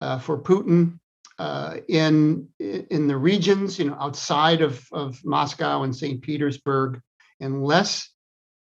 uh, 0.01 0.19
for 0.19 0.38
Putin 0.38 0.99
uh, 1.38 1.79
in 1.88 2.49
in 2.59 3.09
the 3.09 3.16
regions, 3.16 3.79
you 3.79 3.87
know, 3.87 3.97
outside 3.99 4.62
of 4.62 4.87
of 4.92 5.25
Moscow 5.25 5.83
and 5.83 5.94
St. 5.94 6.23
Petersburg, 6.23 7.01
and 7.41 7.64
less 7.64 8.11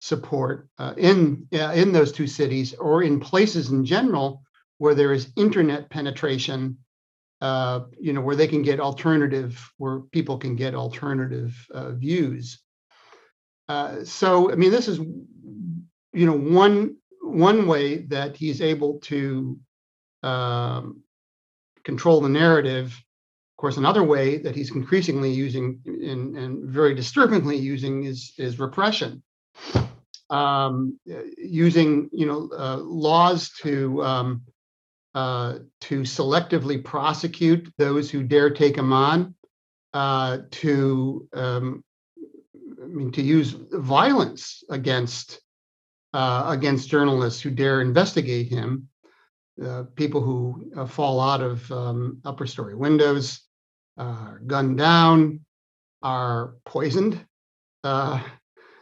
support 0.01 0.69
uh, 0.79 0.95
in 0.97 1.47
uh, 1.55 1.73
in 1.75 1.93
those 1.93 2.11
two 2.11 2.27
cities 2.27 2.75
or 2.75 3.05
in 3.05 3.21
places 3.21 3.71
in 3.71 3.85
general 3.85 4.43
where 4.79 4.97
there 4.97 5.13
is 5.13 5.31
internet 5.37 5.89
penetration 5.91 6.77
uh, 7.41 7.81
you 8.01 8.13
know 8.13 8.21
where 8.21 8.35
they 8.35 8.49
can 8.49 8.63
get 8.63 8.81
alternative 8.81 9.71
where 9.77 10.01
people 10.01 10.39
can 10.39 10.57
get 10.57 10.75
alternative 10.75 11.55
uh, 11.73 11.93
views 11.93 12.61
uh, 13.69 14.03
so 14.03 14.51
i 14.51 14.57
mean 14.57 14.73
this 14.73 14.89
is 14.89 14.99
you 14.99 16.27
know 16.27 16.37
one 16.37 16.97
one 17.21 17.69
way 17.69 17.99
that 17.99 18.37
he's 18.37 18.61
able 18.61 18.99
to 18.99 19.57
um, 20.25 21.01
control 21.85 22.21
the 22.21 22.29
narrative 22.29 22.87
of 22.87 23.57
course 23.57 23.77
another 23.77 24.03
way 24.03 24.39
that 24.39 24.57
he's 24.57 24.75
increasingly 24.75 25.31
using 25.31 25.81
and, 25.87 26.37
and 26.37 26.71
very 26.71 26.95
disturbingly 26.95 27.57
using 27.57 28.05
is 28.05 28.33
is 28.39 28.59
repression 28.59 29.23
um, 30.33 30.99
using 31.37 32.09
you 32.13 32.27
know 32.27 32.49
uh, 32.57 32.79
laws 32.79 33.51
to 33.61 34.03
um, 34.03 34.43
uh, 35.15 35.59
to 35.83 36.01
selectively 36.01 36.83
prosecute 36.83 37.71
those 37.77 38.11
who 38.11 38.23
dare 38.23 38.49
take 38.49 38.77
him 38.77 38.95
on, 38.95 39.35
uh, 39.93 40.39
to 40.51 41.29
um, 41.35 41.85
I 42.83 42.87
mean 42.87 43.13
to 43.13 43.23
use 43.23 43.55
violence 43.73 44.65
against 44.71 45.39
uh, 46.15 46.45
against 46.47 46.89
journalists 46.89 47.43
who 47.43 47.51
dare 47.51 47.83
investigate 47.83 48.49
him. 48.49 48.89
Uh, 49.63 49.85
people 49.97 50.21
who 50.21 50.71
uh, 50.77 50.87
fall 50.87 51.21
out 51.21 51.43
of 51.43 51.71
um, 51.71 52.21
upper 52.25 52.47
story 52.47 52.75
windows, 52.75 53.41
are 53.99 54.41
gunned 54.47 54.79
down, 54.79 55.41
are 56.03 56.55
poisoned. 56.65 57.25
Uh, 57.85 58.23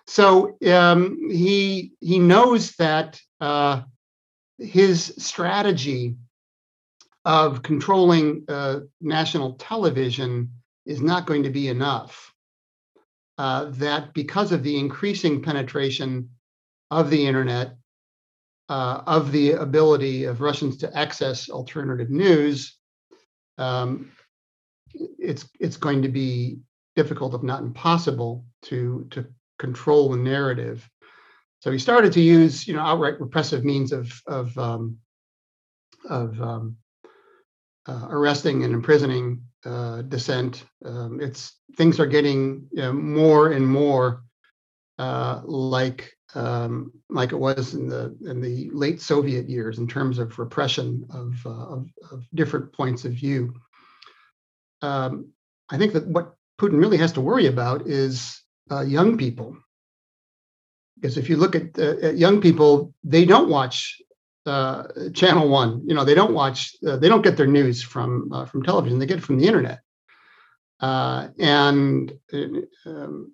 so 0.07 0.57
um, 0.67 1.31
he 1.31 1.93
he 2.01 2.19
knows 2.19 2.73
that 2.77 3.21
uh, 3.41 3.83
his 4.59 5.15
strategy 5.19 6.17
of 7.25 7.63
controlling 7.63 8.45
uh, 8.49 8.81
national 9.01 9.55
television 9.55 10.51
is 10.87 11.01
not 11.01 11.27
going 11.27 11.43
to 11.43 11.51
be 11.51 11.69
enough. 11.69 12.33
Uh, 13.39 13.67
that 13.71 14.13
because 14.13 14.53
of 14.53 14.63
the 14.63 14.79
increasing 14.79 15.43
penetration 15.43 16.29
of 16.91 17.09
the 17.09 17.27
internet, 17.27 17.77
uh, 18.71 19.03
of 19.07 19.33
the 19.33 19.53
ability 19.53 20.25
of 20.25 20.41
Russians 20.41 20.77
to 20.79 20.97
access 20.97 21.51
alternative 21.51 22.09
news, 22.09 22.79
um, 23.59 24.13
it's 24.95 25.49
it's 25.59 25.77
going 25.77 26.03
to 26.03 26.09
be 26.09 26.61
difficult, 26.95 27.35
if 27.35 27.43
not 27.43 27.63
impossible, 27.63 28.45
to 28.63 29.09
to 29.11 29.27
control 29.59 30.11
the 30.11 30.17
narrative. 30.17 30.89
So 31.59 31.73
he 31.73 31.79
started 31.79 32.13
to 32.13 32.21
use, 32.21 32.67
you 32.67 32.75
know, 32.75 32.81
outright 32.81 33.21
repressive 33.21 33.65
means 33.65 33.91
of 33.91 34.13
of 34.29 34.57
um, 34.57 34.99
of 36.09 36.41
um, 36.41 36.77
uh, 37.87 38.07
arresting 38.09 38.63
and 38.63 38.73
imprisoning 38.73 39.43
uh, 39.65 40.03
dissent. 40.03 40.65
Um, 40.85 41.21
it's 41.21 41.59
things 41.77 41.99
are 41.99 42.07
getting 42.07 42.69
you 42.71 42.83
know, 42.83 42.93
more 42.93 43.51
and 43.51 43.67
more 43.67 44.23
uh, 44.97 45.41
like 45.45 46.13
um, 46.35 46.93
like 47.09 47.33
it 47.33 47.37
was 47.37 47.75
in 47.75 47.89
the 47.89 48.17
in 48.25 48.41
the 48.41 48.71
late 48.73 49.01
Soviet 49.01 49.49
years 49.49 49.79
in 49.79 49.89
terms 49.89 50.19
of 50.19 50.39
repression 50.39 51.07
of 51.11 51.35
uh, 51.45 51.51
of, 51.51 51.87
of, 52.11 52.25
different 52.35 52.73
points 52.73 53.05
of 53.05 53.13
view. 53.13 53.55
Um, 54.83 55.33
I 55.71 55.79
think 55.79 55.93
that 55.95 56.07
what 56.07 56.35
Putin 56.61 56.79
really 56.79 56.99
has 56.99 57.13
to 57.15 57.21
worry 57.21 57.47
about 57.47 57.87
is 57.87 58.43
uh, 58.71 58.83
young 58.83 59.19
people, 59.19 59.57
because 60.97 61.19
if 61.19 61.29
you 61.29 61.37
look 61.37 61.57
at, 61.57 61.79
uh, 61.79 61.97
at 62.03 62.19
young 62.19 62.41
people, 62.41 62.95
they 63.03 63.25
don't 63.25 63.49
watch 63.49 64.01
uh, 64.47 64.85
Channel 65.15 65.49
One. 65.49 65.83
You 65.87 65.95
know, 65.95 66.05
they 66.05 66.15
don't 66.15 66.35
watch. 66.35 66.77
Uh, 66.87 66.97
they 66.97 67.09
don't 67.09 67.23
get 67.23 67.37
their 67.37 67.47
news 67.47 67.83
from 67.83 68.33
uh, 68.33 68.45
from 68.47 68.63
television. 68.63 68.99
They 68.99 69.07
get 69.07 69.19
it 69.19 69.25
from 69.25 69.39
the 69.39 69.47
internet. 69.47 69.81
And 70.81 72.13
um, 72.87 73.33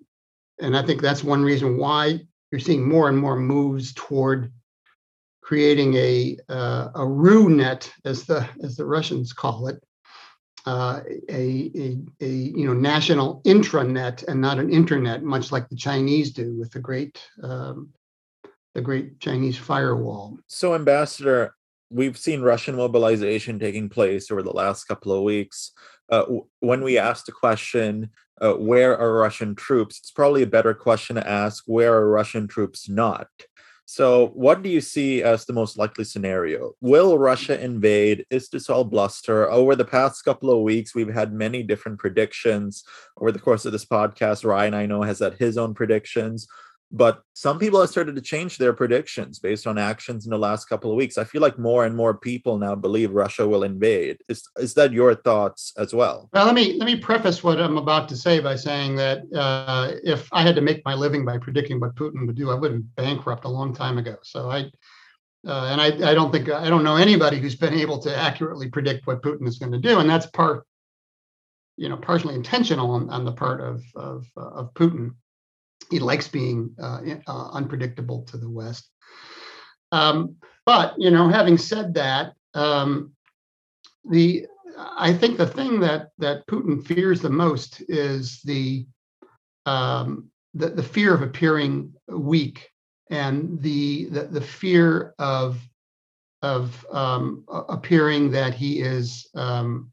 and 0.59 0.75
I 0.75 0.81
think 0.81 1.01
that's 1.01 1.23
one 1.23 1.43
reason 1.43 1.77
why 1.77 2.21
you're 2.51 2.59
seeing 2.59 2.87
more 2.87 3.09
and 3.09 3.17
more 3.17 3.35
moves 3.35 3.93
toward 3.93 4.51
creating 5.41 5.93
a 5.95 6.37
uh, 6.49 6.89
a 6.95 6.99
RuNet, 6.99 7.89
as 8.05 8.25
the 8.25 8.47
as 8.63 8.75
the 8.75 8.85
Russians 8.85 9.33
call 9.33 9.67
it, 9.67 9.81
uh, 10.65 10.99
a, 11.29 11.71
a, 11.75 11.97
a 12.19 12.27
you 12.27 12.67
know 12.67 12.73
national 12.73 13.41
intranet 13.43 14.27
and 14.27 14.41
not 14.41 14.59
an 14.59 14.69
internet, 14.71 15.23
much 15.23 15.51
like 15.51 15.69
the 15.69 15.75
Chinese 15.75 16.31
do 16.31 16.57
with 16.57 16.71
the 16.71 16.79
great 16.79 17.21
um, 17.41 17.93
the 18.75 18.81
great 18.81 19.19
Chinese 19.19 19.57
firewall. 19.57 20.37
So, 20.47 20.75
Ambassador, 20.75 21.55
we've 21.89 22.17
seen 22.17 22.41
Russian 22.41 22.75
mobilization 22.75 23.57
taking 23.57 23.87
place 23.89 24.29
over 24.29 24.43
the 24.43 24.51
last 24.51 24.83
couple 24.85 25.13
of 25.13 25.23
weeks. 25.23 25.71
Uh, 26.11 26.25
when 26.59 26.83
we 26.83 26.97
asked 26.97 27.25
the 27.25 27.31
question, 27.31 28.09
uh, 28.41 28.53
where 28.53 28.97
are 28.97 29.13
Russian 29.13 29.55
troops? 29.55 29.99
It's 29.99 30.11
probably 30.11 30.43
a 30.43 30.47
better 30.47 30.73
question 30.73 31.15
to 31.15 31.27
ask, 31.27 31.63
where 31.65 31.93
are 31.93 32.09
Russian 32.09 32.47
troops 32.47 32.89
not? 32.89 33.27
So, 33.89 34.31
what 34.33 34.63
do 34.63 34.69
you 34.69 34.81
see 34.81 35.23
as 35.23 35.45
the 35.45 35.53
most 35.53 35.77
likely 35.77 36.03
scenario? 36.03 36.73
Will 36.81 37.17
Russia 37.17 37.57
invade? 37.63 38.25
Is 38.29 38.49
this 38.49 38.69
all 38.69 38.83
bluster? 38.83 39.49
Over 39.49 39.77
the 39.77 39.85
past 39.85 40.25
couple 40.25 40.51
of 40.51 40.61
weeks, 40.61 40.93
we've 40.93 41.13
had 41.13 41.31
many 41.31 41.63
different 41.63 41.97
predictions. 41.97 42.83
Over 43.15 43.31
the 43.31 43.39
course 43.39 43.63
of 43.63 43.71
this 43.71 43.85
podcast, 43.85 44.43
Ryan, 44.43 44.73
I 44.73 44.87
know, 44.87 45.03
has 45.03 45.19
had 45.19 45.35
his 45.35 45.57
own 45.57 45.73
predictions 45.73 46.49
but 46.91 47.21
some 47.33 47.59
people 47.59 47.81
have 47.81 47.89
started 47.89 48.15
to 48.15 48.21
change 48.21 48.57
their 48.57 48.71
predictions 48.71 49.39
based 49.39 49.67
on 49.67 49.77
actions 49.77 50.25
in 50.25 50.29
the 50.29 50.37
last 50.37 50.65
couple 50.65 50.89
of 50.89 50.95
weeks. 50.95 51.17
I 51.17 51.25
feel 51.25 51.41
like 51.41 51.59
more 51.59 51.85
and 51.85 51.95
more 51.95 52.17
people 52.17 52.57
now 52.57 52.75
believe 52.75 53.11
Russia 53.11 53.47
will 53.47 53.63
invade. 53.63 54.19
Is 54.29 54.47
is 54.57 54.73
that 54.75 54.93
your 54.93 55.13
thoughts 55.13 55.73
as 55.77 55.93
well? 55.93 56.29
Well, 56.31 56.45
let 56.45 56.55
me 56.55 56.77
let 56.77 56.85
me 56.85 56.95
preface 56.95 57.43
what 57.43 57.59
I'm 57.59 57.77
about 57.77 58.07
to 58.09 58.15
say 58.15 58.39
by 58.39 58.55
saying 58.55 58.95
that 58.95 59.23
uh, 59.35 59.93
if 60.03 60.29
I 60.31 60.43
had 60.43 60.55
to 60.55 60.61
make 60.61 60.83
my 60.85 60.93
living 60.93 61.25
by 61.25 61.37
predicting 61.37 61.79
what 61.79 61.95
Putin 61.95 62.25
would 62.25 62.37
do, 62.37 62.51
I 62.51 62.55
would 62.55 62.71
have 62.71 62.95
bankrupt 62.95 63.43
a 63.43 63.49
long 63.49 63.73
time 63.73 63.97
ago. 63.97 64.15
So 64.23 64.49
I. 64.49 64.71
Uh, 65.47 65.67
and 65.71 65.79
I, 65.79 66.09
I 66.09 66.13
don't 66.13 66.31
think 66.31 66.49
I 66.49 66.67
don't 66.67 66.83
know 66.83 66.97
anybody 66.97 67.39
who's 67.39 67.55
been 67.55 67.75
able 67.75 67.99
to 67.99 68.13
accurately 68.13 68.69
predict 68.69 69.07
what 69.07 69.21
Putin 69.21 69.47
is 69.47 69.59
going 69.59 69.71
to 69.71 69.77
do, 69.77 69.99
and 69.99 70.09
that's 70.09 70.25
part, 70.25 70.65
you 71.77 71.87
know, 71.87 71.95
partially 71.95 72.33
intentional 72.33 72.91
on, 72.91 73.09
on 73.09 73.23
the 73.23 73.31
part 73.31 73.61
of 73.61 73.81
of, 73.95 74.25
uh, 74.35 74.41
of 74.41 74.73
Putin 74.73 75.13
he 75.89 75.99
likes 75.99 76.27
being 76.27 76.75
uh, 76.81 77.01
uh, 77.27 77.49
unpredictable 77.51 78.23
to 78.23 78.37
the 78.37 78.49
West. 78.49 78.89
Um, 79.91 80.35
but 80.65 80.95
you 80.97 81.11
know, 81.11 81.29
having 81.29 81.57
said 81.57 81.93
that, 81.93 82.33
um, 82.53 83.13
the 84.09 84.45
I 84.97 85.13
think 85.13 85.37
the 85.37 85.47
thing 85.47 85.79
that 85.81 86.09
that 86.17 86.45
Putin 86.47 86.85
fears 86.85 87.21
the 87.21 87.29
most 87.29 87.81
is 87.87 88.41
the 88.43 88.85
um, 89.65 90.29
the, 90.53 90.69
the 90.69 90.83
fear 90.83 91.13
of 91.13 91.21
appearing 91.21 91.93
weak 92.07 92.69
and 93.09 93.61
the 93.61 94.05
the, 94.05 94.23
the 94.23 94.41
fear 94.41 95.13
of 95.19 95.59
of 96.41 96.85
um, 96.91 97.43
appearing 97.49 98.31
that 98.31 98.53
he 98.53 98.79
is 98.79 99.27
um, 99.35 99.91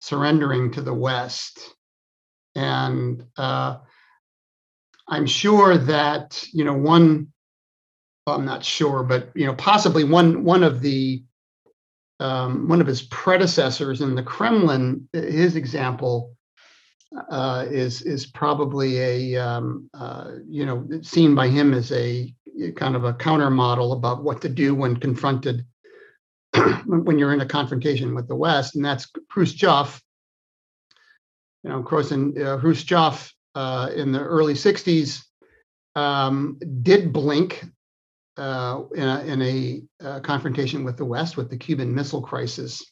surrendering 0.00 0.70
to 0.72 0.82
the 0.82 0.94
West. 0.94 1.74
And 2.54 3.24
uh, 3.36 3.78
I'm 5.08 5.26
sure 5.26 5.76
that 5.76 6.44
you 6.52 6.64
know 6.64 6.74
one. 6.74 7.32
Well, 8.26 8.36
I'm 8.36 8.44
not 8.44 8.64
sure, 8.64 9.02
but 9.02 9.30
you 9.34 9.46
know, 9.46 9.54
possibly 9.54 10.04
one 10.04 10.44
one 10.44 10.62
of 10.62 10.80
the 10.82 11.22
um, 12.20 12.68
one 12.68 12.80
of 12.80 12.86
his 12.86 13.02
predecessors 13.02 14.00
in 14.00 14.14
the 14.14 14.22
Kremlin, 14.22 15.08
his 15.12 15.56
example 15.56 16.36
uh, 17.30 17.64
is 17.70 18.02
is 18.02 18.26
probably 18.26 18.98
a 18.98 19.36
um, 19.36 19.88
uh, 19.94 20.32
you 20.46 20.66
know 20.66 20.86
seen 21.02 21.34
by 21.34 21.48
him 21.48 21.72
as 21.72 21.90
a 21.92 22.34
kind 22.76 22.96
of 22.96 23.04
a 23.04 23.14
counter 23.14 23.50
model 23.50 23.92
about 23.92 24.22
what 24.22 24.42
to 24.42 24.48
do 24.48 24.74
when 24.74 24.96
confronted 24.96 25.64
when 26.86 27.18
you're 27.18 27.32
in 27.32 27.40
a 27.40 27.46
confrontation 27.46 28.14
with 28.14 28.28
the 28.28 28.36
West, 28.36 28.76
and 28.76 28.84
that's 28.84 29.10
Khrushchev. 29.30 30.02
You 31.64 31.70
know, 31.70 31.78
of 31.78 31.84
course, 31.86 32.12
in 32.12 32.40
uh, 32.40 32.58
Khrushchev 32.58 33.32
uh, 33.58 33.90
in 33.96 34.12
the 34.12 34.20
early 34.20 34.54
60s 34.54 35.24
um, 35.96 36.60
did 36.82 37.12
blink 37.12 37.64
uh, 38.36 38.82
in 38.94 39.02
a, 39.02 39.20
in 39.24 39.42
a 39.42 39.82
uh, 40.00 40.20
confrontation 40.20 40.84
with 40.84 40.96
the 40.96 41.04
West 41.04 41.36
with 41.36 41.50
the 41.50 41.56
Cuban 41.56 41.92
Missile 41.92 42.22
Crisis. 42.22 42.84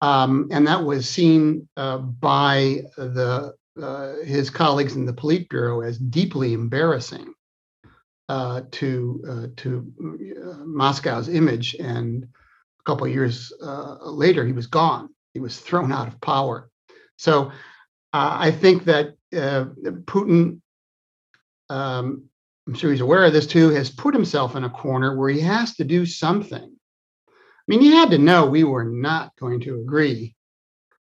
Um, 0.00 0.48
and 0.50 0.66
that 0.66 0.82
was 0.82 1.08
seen 1.08 1.68
uh, 1.76 1.98
by 1.98 2.82
the 2.96 3.54
uh, 3.80 4.14
his 4.24 4.50
colleagues 4.50 4.96
in 4.96 5.06
the 5.06 5.12
Politburo 5.12 5.86
as 5.86 5.96
deeply 5.96 6.54
embarrassing 6.54 7.32
uh, 8.28 8.62
to 8.72 9.52
to 9.58 9.92
Moscow's 10.66 11.28
image. 11.28 11.76
And 11.78 12.24
a 12.24 12.82
couple 12.82 13.06
years 13.06 13.52
later, 14.02 14.44
he 14.44 14.52
was 14.52 14.66
gone. 14.66 15.10
He 15.34 15.40
was 15.40 15.60
thrown 15.60 15.92
out 15.92 16.08
of 16.08 16.20
power. 16.20 16.68
So 17.16 17.52
I 18.12 18.50
think 18.50 18.84
that 18.84 19.17
uh, 19.34 19.66
Putin, 20.04 20.60
um, 21.68 22.24
I'm 22.66 22.74
sure 22.74 22.90
he's 22.90 23.00
aware 23.00 23.24
of 23.24 23.32
this 23.32 23.46
too, 23.46 23.70
has 23.70 23.90
put 23.90 24.14
himself 24.14 24.56
in 24.56 24.64
a 24.64 24.70
corner 24.70 25.16
where 25.16 25.30
he 25.30 25.40
has 25.40 25.74
to 25.76 25.84
do 25.84 26.06
something. 26.06 26.62
I 27.28 27.64
mean, 27.66 27.80
he 27.80 27.92
had 27.92 28.10
to 28.10 28.18
know 28.18 28.46
we 28.46 28.64
were 28.64 28.84
not 28.84 29.36
going 29.36 29.60
to 29.60 29.80
agree 29.80 30.34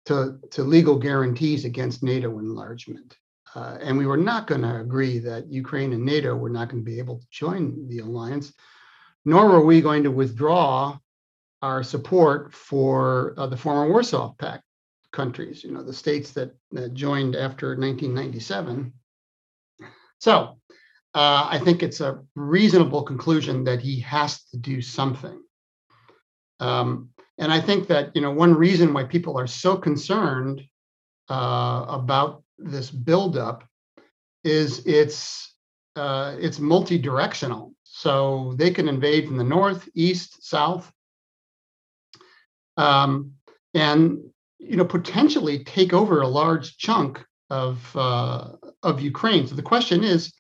to, 0.06 0.40
to 0.52 0.64
legal 0.64 0.98
guarantees 0.98 1.66
against 1.66 2.04
NATO 2.04 2.40
enlargement. 2.40 3.18
Uh, 3.54 3.78
and 3.82 3.98
we 3.98 4.06
were 4.06 4.18
not 4.18 4.48
going 4.48 4.62
to 4.62 4.80
agree 4.80 5.20
that 5.20 5.52
Ukraine 5.52 5.94
and 5.94 6.06
NATO 6.06 6.36
were 6.36 6.50
not 6.50 6.70
going 6.70 6.84
to 6.84 6.90
be 6.90 7.00
able 7.00 7.20
to 7.20 7.28
join 7.32 7.88
the 7.88 8.00
alliance, 8.00 8.54
nor 9.26 9.50
were 9.50 9.66
we 9.66 9.82
going 9.82 10.04
to 10.04 10.12
withdraw 10.12 10.98
our 11.62 11.84
support 11.84 12.54
for 12.54 13.34
uh, 13.38 13.48
the 13.48 13.58
former 13.58 13.92
Warsaw 13.92 14.34
Pact 14.40 14.64
countries, 15.12 15.64
you 15.64 15.72
know, 15.72 15.84
the 15.84 15.94
states 15.94 16.32
that, 16.32 16.56
that 16.72 16.94
joined 16.94 17.36
after 17.36 17.70
1997. 17.70 18.94
So 20.20 20.58
uh, 21.14 21.48
I 21.50 21.60
think 21.64 21.84
it's 21.84 22.00
a 22.00 22.22
reasonable 22.36 23.04
conclusion 23.04 23.64
that 23.66 23.82
he 23.82 24.00
has 24.02 24.44
to 24.46 24.58
do 24.58 24.82
something. 24.82 25.42
Um, 26.60 27.10
and 27.38 27.52
I 27.52 27.60
think 27.60 27.88
that, 27.88 28.16
you 28.16 28.22
know, 28.22 28.32
one 28.32 28.54
reason 28.54 28.94
why 28.94 29.04
people 29.04 29.38
are 29.38 29.48
so 29.48 29.76
concerned 29.76 30.62
uh, 31.30 31.86
about 31.88 32.44
this 32.58 32.92
buildup 32.92 33.64
is 34.44 34.86
it's 34.86 35.56
uh, 35.96 36.36
it's 36.40 36.60
multi-directional. 36.60 37.74
so 37.84 38.54
they 38.56 38.72
can 38.72 38.88
invade 38.88 39.28
from 39.28 39.38
the 39.38 39.44
north, 39.44 39.90
east, 39.94 40.48
south, 40.48 40.90
um, 42.78 43.34
and 43.74 44.31
you 44.62 44.78
know 44.78 44.86
potentially 44.86 45.64
take 45.64 45.92
over 45.94 46.22
a 46.22 46.28
large 46.28 46.78
chunk 46.78 47.24
of 47.50 47.96
uh, 47.96 48.50
of 48.84 49.02
Ukraine. 49.02 49.48
So 49.48 49.56
the 49.56 49.62
question 49.62 50.04
is, 50.04 50.34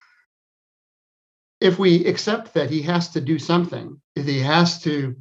if 1.60 1.80
we 1.80 2.06
accept 2.06 2.54
that 2.54 2.70
he 2.70 2.82
has 2.84 3.10
to 3.10 3.22
do 3.22 3.40
something, 3.40 4.00
if 4.16 4.26
he 4.26 4.40
has 4.40 4.82
to 4.84 5.16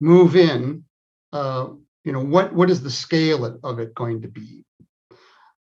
move 0.00 0.36
in, 0.36 0.84
uh, 1.32 1.68
you 2.04 2.12
know, 2.12 2.24
what 2.24 2.52
what 2.54 2.70
is 2.70 2.82
the 2.82 2.90
scale 2.90 3.44
of 3.62 3.78
it 3.78 3.94
going 3.94 4.22
to 4.22 4.28
be? 4.28 4.64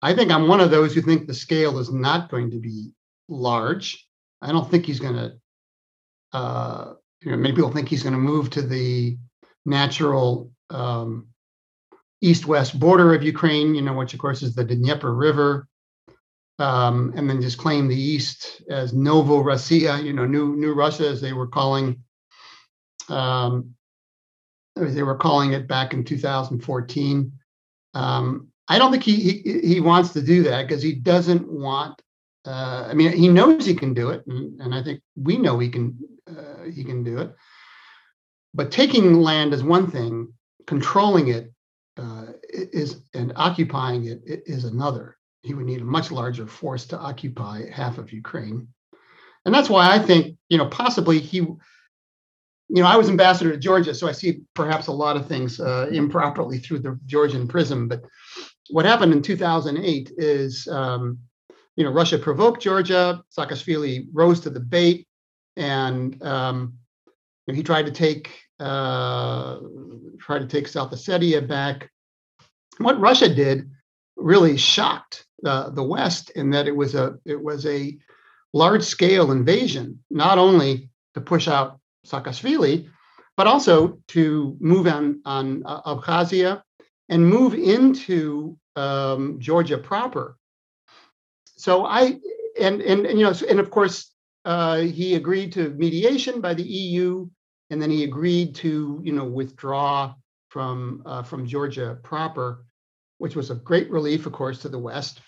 I 0.01 0.13
think 0.13 0.31
I'm 0.31 0.47
one 0.47 0.61
of 0.61 0.71
those 0.71 0.93
who 0.93 1.01
think 1.01 1.25
the 1.25 1.33
scale 1.33 1.79
is 1.79 1.91
not 1.91 2.29
going 2.29 2.51
to 2.51 2.59
be 2.59 2.91
large. 3.27 4.07
I 4.41 4.51
don't 4.51 4.69
think 4.69 4.85
he's 4.85 4.99
going 4.99 5.15
to. 5.15 5.33
Uh, 6.31 6.93
you 7.21 7.31
know, 7.31 7.37
many 7.37 7.55
people 7.55 7.71
think 7.71 7.89
he's 7.89 8.03
going 8.03 8.13
to 8.13 8.19
move 8.19 8.51
to 8.51 8.61
the 8.61 9.17
natural 9.65 10.51
um, 10.69 11.27
east-west 12.21 12.79
border 12.79 13.13
of 13.13 13.23
Ukraine, 13.23 13.75
you 13.75 13.81
know, 13.81 13.93
which 13.93 14.13
of 14.13 14.19
course 14.19 14.41
is 14.41 14.55
the 14.55 14.63
Dnieper 14.63 15.13
River, 15.13 15.67
um, 16.59 17.13
and 17.15 17.29
then 17.29 17.41
just 17.41 17.57
claim 17.57 17.87
the 17.87 17.99
east 17.99 18.61
as 18.69 18.93
Novo 18.93 19.41
Russia, 19.41 19.99
you 20.01 20.13
know, 20.13 20.25
new 20.25 20.55
new 20.55 20.73
Russia 20.73 21.07
as 21.07 21.21
they 21.21 21.33
were 21.33 21.47
calling, 21.47 22.03
um, 23.09 23.75
they 24.75 25.03
were 25.03 25.17
calling 25.17 25.53
it 25.53 25.67
back 25.67 25.93
in 25.93 26.03
2014. 26.03 27.31
Um, 27.93 28.47
I 28.67 28.79
don't 28.79 28.91
think 28.91 29.03
he, 29.03 29.15
he, 29.15 29.59
he 29.61 29.79
wants 29.79 30.13
to 30.13 30.21
do 30.21 30.43
that 30.43 30.67
because 30.67 30.81
he 30.81 30.93
doesn't 30.93 31.47
want. 31.47 32.01
Uh, 32.45 32.87
I 32.89 32.93
mean, 32.93 33.11
he 33.11 33.27
knows 33.27 33.65
he 33.65 33.75
can 33.75 33.93
do 33.93 34.09
it, 34.09 34.25
and, 34.27 34.59
and 34.61 34.73
I 34.73 34.83
think 34.83 35.01
we 35.15 35.37
know 35.37 35.59
he 35.59 35.69
can 35.69 35.97
uh, 36.29 36.63
he 36.71 36.83
can 36.83 37.03
do 37.03 37.19
it. 37.19 37.35
But 38.53 38.71
taking 38.71 39.21
land 39.21 39.53
is 39.53 39.63
one 39.63 39.89
thing, 39.91 40.33
controlling 40.65 41.27
it 41.29 41.51
uh, 41.97 42.25
is 42.49 43.01
and 43.13 43.33
occupying 43.35 44.05
it 44.05 44.21
is 44.25 44.65
another. 44.65 45.17
He 45.43 45.53
would 45.53 45.65
need 45.65 45.81
a 45.81 45.85
much 45.85 46.11
larger 46.11 46.47
force 46.47 46.85
to 46.87 46.97
occupy 46.97 47.69
half 47.69 47.97
of 47.97 48.11
Ukraine, 48.11 48.67
and 49.45 49.53
that's 49.53 49.69
why 49.69 49.93
I 49.93 49.99
think 49.99 50.37
you 50.49 50.57
know 50.57 50.67
possibly 50.67 51.19
he. 51.19 51.37
You 52.67 52.81
know, 52.81 52.87
I 52.87 52.95
was 52.95 53.09
ambassador 53.09 53.51
to 53.51 53.57
Georgia, 53.57 53.93
so 53.93 54.07
I 54.07 54.11
see 54.11 54.41
perhaps 54.55 54.87
a 54.87 54.91
lot 54.91 55.17
of 55.17 55.27
things 55.27 55.59
uh, 55.59 55.87
improperly 55.91 56.57
through 56.57 56.79
the 56.79 56.99
Georgian 57.05 57.47
prism. 57.47 57.87
But 57.87 58.01
what 58.71 58.85
happened 58.85 59.13
in 59.13 59.21
2008 59.21 60.13
is, 60.17 60.67
um, 60.67 61.19
you 61.75 61.83
know, 61.83 61.91
Russia 61.91 62.17
provoked 62.17 62.63
Georgia. 62.63 63.23
Saakashvili 63.37 64.07
rose 64.11 64.39
to 64.41 64.49
the 64.49 64.59
bait, 64.59 65.07
and 65.55 66.21
um, 66.23 66.73
he 67.45 67.61
tried 67.61 67.85
to 67.85 67.91
take 67.91 68.44
uh, 68.59 69.59
try 70.19 70.39
to 70.39 70.47
take 70.47 70.67
South 70.67 70.91
Ossetia 70.91 71.47
back. 71.47 71.89
What 72.77 72.99
Russia 72.99 73.33
did 73.33 73.69
really 74.15 74.57
shocked 74.57 75.25
uh, 75.45 75.69
the 75.69 75.83
West 75.83 76.29
in 76.31 76.49
that 76.51 76.67
it 76.67 76.75
was 76.75 76.95
a 76.95 77.17
it 77.25 77.41
was 77.41 77.65
a 77.65 77.97
large 78.53 78.83
scale 78.83 79.31
invasion, 79.31 79.99
not 80.09 80.37
only 80.37 80.89
to 81.13 81.21
push 81.21 81.47
out 81.47 81.79
Saakashvili, 82.07 82.89
but 83.37 83.47
also 83.47 83.99
to 84.09 84.57
move 84.59 84.87
on 84.87 85.21
on 85.25 85.63
uh, 85.65 85.95
Abkhazia 85.95 86.61
and 87.09 87.27
move 87.27 87.53
into 87.53 88.57
um, 88.75 89.39
Georgia 89.39 89.77
proper. 89.77 90.37
So 91.57 91.85
I 91.85 92.19
and 92.59 92.81
and, 92.81 93.05
and 93.05 93.19
you 93.19 93.25
know 93.25 93.33
and 93.49 93.59
of 93.59 93.69
course 93.69 94.11
uh, 94.45 94.77
he 94.77 95.15
agreed 95.15 95.51
to 95.53 95.69
mediation 95.71 96.39
by 96.39 96.53
the 96.53 96.63
EU 96.63 97.27
and 97.69 97.81
then 97.81 97.89
he 97.89 98.03
agreed 98.03 98.55
to 98.55 99.01
you 99.03 99.11
know 99.11 99.25
withdraw 99.25 100.13
from 100.49 101.01
uh, 101.05 101.23
from 101.23 101.45
Georgia 101.45 101.97
proper, 102.03 102.65
which 103.17 103.35
was 103.35 103.51
a 103.51 103.55
great 103.55 103.89
relief, 103.89 104.25
of 104.25 104.33
course, 104.33 104.59
to 104.59 104.69
the 104.69 104.79
West, 104.79 105.21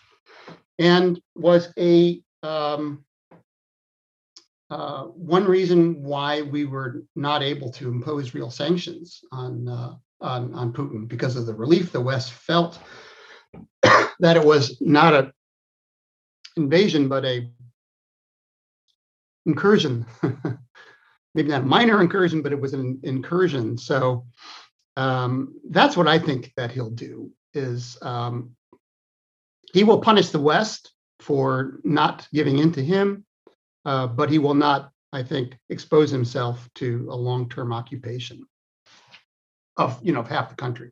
and 0.80 1.20
was 1.36 1.74
a 1.78 2.22
um, 2.44 3.04
uh, 4.70 5.04
one 5.04 5.46
reason 5.46 6.04
why 6.04 6.42
we 6.42 6.66
were 6.66 7.04
not 7.16 7.42
able 7.42 7.72
to 7.72 7.90
impose 7.90 8.34
real 8.34 8.52
sanctions 8.52 9.22
on 9.32 9.68
uh, 9.68 9.96
on, 10.20 10.54
on 10.54 10.74
Putin 10.74 11.08
because 11.08 11.36
of 11.36 11.46
the 11.46 11.54
relief 11.54 11.92
the 11.92 12.02
West 12.02 12.32
felt 12.32 12.80
that 14.20 14.38
it 14.38 14.44
was 14.44 14.78
not 14.82 15.14
a 15.14 15.32
invasion 16.56 17.08
but 17.08 17.24
a 17.24 17.50
incursion 19.46 20.06
maybe 21.36 21.50
not 21.50 21.62
a 21.62 21.66
minor 21.66 22.02
incursion, 22.02 22.42
but 22.42 22.52
it 22.52 22.60
was 22.60 22.74
an 22.74 23.00
incursion. 23.04 23.78
So 23.78 24.26
um, 24.96 25.54
that's 25.70 25.96
what 25.96 26.08
I 26.08 26.20
think 26.20 26.52
that 26.58 26.72
he'll 26.72 26.90
do 26.90 27.32
is 27.54 27.98
um, 28.02 28.52
he 29.74 29.84
will 29.84 30.00
punish 30.00 30.30
the 30.30 30.40
West 30.40 30.92
for 31.20 31.80
not 31.84 32.28
giving 32.34 32.60
in 32.60 32.72
to 32.74 32.84
him, 32.84 33.26
uh, 33.86 34.08
but 34.08 34.30
he 34.30 34.40
will 34.40 34.54
not, 34.54 34.92
I 35.14 35.24
think, 35.24 35.58
expose 35.70 36.10
himself 36.10 36.70
to 36.76 37.08
a 37.12 37.16
long-term 37.16 37.74
occupation 37.74 38.46
of 39.78 40.00
you 40.02 40.12
know 40.12 40.22
of 40.22 40.28
half 40.28 40.50
the 40.50 40.56
country. 40.56 40.92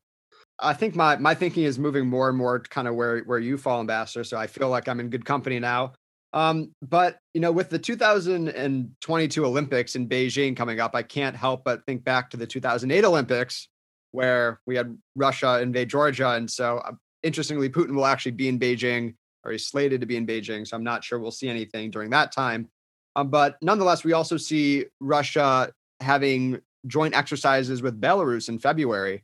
I 0.60 0.74
think 0.74 0.96
my 0.96 1.18
my 1.18 1.36
thinking 1.36 1.64
is 1.64 1.78
moving 1.78 2.08
more 2.08 2.30
and 2.30 2.38
more 2.38 2.60
kind 2.60 2.88
of 2.88 2.96
where 2.96 3.20
where 3.22 3.40
you 3.40 3.58
fall, 3.58 3.80
ambassador. 3.80 4.24
So 4.24 4.38
I 4.38 4.48
feel 4.48 4.70
like 4.70 4.88
I'm 4.88 5.00
in 5.00 5.10
good 5.10 5.26
company 5.26 5.60
now. 5.60 5.94
Um, 6.36 6.76
but 6.82 7.18
you 7.34 7.40
know, 7.40 7.54
with 7.54 7.70
the 7.70 7.80
2022 7.80 9.46
Olympics 9.46 9.96
in 9.96 10.08
Beijing 10.08 10.56
coming 10.56 10.82
up, 10.82 10.94
I 10.94 11.02
can't 11.02 11.36
help 11.36 11.64
but 11.64 11.86
think 11.86 12.04
back 12.04 12.30
to 12.32 12.38
the 12.38 12.46
2008 12.46 13.06
Olympics 13.06 13.70
where 14.12 14.60
we 14.66 14.76
had 14.76 14.98
Russia 15.16 15.62
invade 15.62 15.90
Georgia, 15.90 16.32
and 16.32 16.52
so 16.52 16.78
uh, 16.80 16.92
interestingly, 17.24 17.70
Putin 17.70 17.96
will 17.96 18.06
actually 18.06 18.34
be 18.34 18.50
in 18.50 18.60
Beijing, 18.60 19.16
or 19.44 19.52
he's 19.54 19.68
slated 19.68 20.02
to 20.02 20.08
be 20.08 20.18
in 20.18 20.28
Beijing. 20.28 20.68
So 20.68 20.76
I'm 20.76 20.84
not 20.84 21.04
sure 21.04 21.20
we'll 21.20 21.32
see 21.32 21.50
anything 21.50 21.90
during 21.90 22.10
that 22.12 22.32
time. 22.34 22.70
Um, 23.16 23.30
but 23.30 23.58
nonetheless, 23.62 24.04
we 24.04 24.14
also 24.14 24.38
see 24.38 24.86
Russia 25.00 25.72
having 26.02 26.60
joint 26.88 27.16
exercises 27.16 27.82
with 27.82 28.00
Belarus 28.00 28.50
in 28.50 28.60
February. 28.60 29.24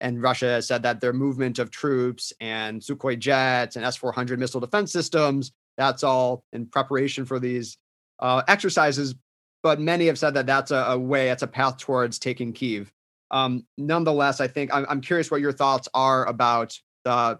And 0.00 0.22
Russia 0.22 0.46
has 0.46 0.66
said 0.66 0.82
that 0.82 1.00
their 1.00 1.12
movement 1.12 1.58
of 1.58 1.70
troops 1.70 2.32
and 2.40 2.80
Sukhoi 2.80 3.18
jets 3.18 3.76
and 3.76 3.84
S 3.84 3.96
400 3.96 4.38
missile 4.38 4.60
defense 4.60 4.92
systems 4.92 5.52
that's 5.76 6.02
all 6.02 6.44
in 6.52 6.66
preparation 6.66 7.24
for 7.24 7.38
these 7.38 7.76
uh, 8.20 8.42
exercises. 8.48 9.14
But 9.62 9.80
many 9.80 10.06
have 10.06 10.18
said 10.18 10.34
that 10.34 10.46
that's 10.46 10.70
a, 10.70 10.76
a 10.76 10.98
way, 10.98 11.26
that's 11.26 11.42
a 11.42 11.48
path 11.48 11.78
towards 11.78 12.18
taking 12.18 12.52
Kiev. 12.52 12.92
Um, 13.30 13.66
nonetheless, 13.76 14.40
I 14.40 14.46
think 14.46 14.72
I'm, 14.72 14.86
I'm 14.88 15.00
curious 15.00 15.30
what 15.30 15.40
your 15.40 15.52
thoughts 15.52 15.88
are 15.94 16.26
about 16.26 16.78
the 17.04 17.38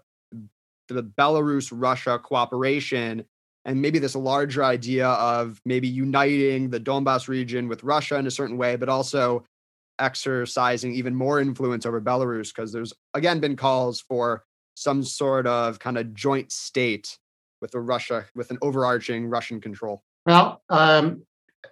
the 0.89 1.03
Belarus 1.03 1.69
Russia 1.73 2.17
cooperation 2.17 3.25
and 3.65 3.81
maybe 3.81 3.99
this 3.99 4.15
larger 4.15 4.63
idea 4.63 5.07
of 5.07 5.59
maybe 5.65 5.87
uniting 5.87 6.69
the 6.69 6.79
Donbass 6.79 7.27
region 7.27 7.67
with 7.67 7.83
Russia 7.83 8.15
in 8.15 8.25
a 8.25 8.31
certain 8.31 8.57
way, 8.57 8.77
but 8.77 8.87
also 8.87 9.45
exercising 9.99 10.93
even 10.93 11.13
more 11.13 11.41
influence 11.41 11.85
over 11.85 11.99
Belarus 11.99 12.53
because 12.55 12.71
there's 12.71 12.93
again 13.13 13.39
been 13.39 13.55
calls 13.55 13.99
for 13.99 14.43
some 14.75 15.03
sort 15.03 15.47
of 15.47 15.79
kind 15.79 15.97
of 15.97 16.13
joint 16.13 16.51
state 16.51 17.17
with 17.61 17.73
a 17.75 17.79
Russia 17.79 18.25
with 18.35 18.51
an 18.51 18.57
overarching 18.61 19.27
Russian 19.27 19.61
control? 19.61 20.03
Well, 20.25 20.61
um, 20.69 21.23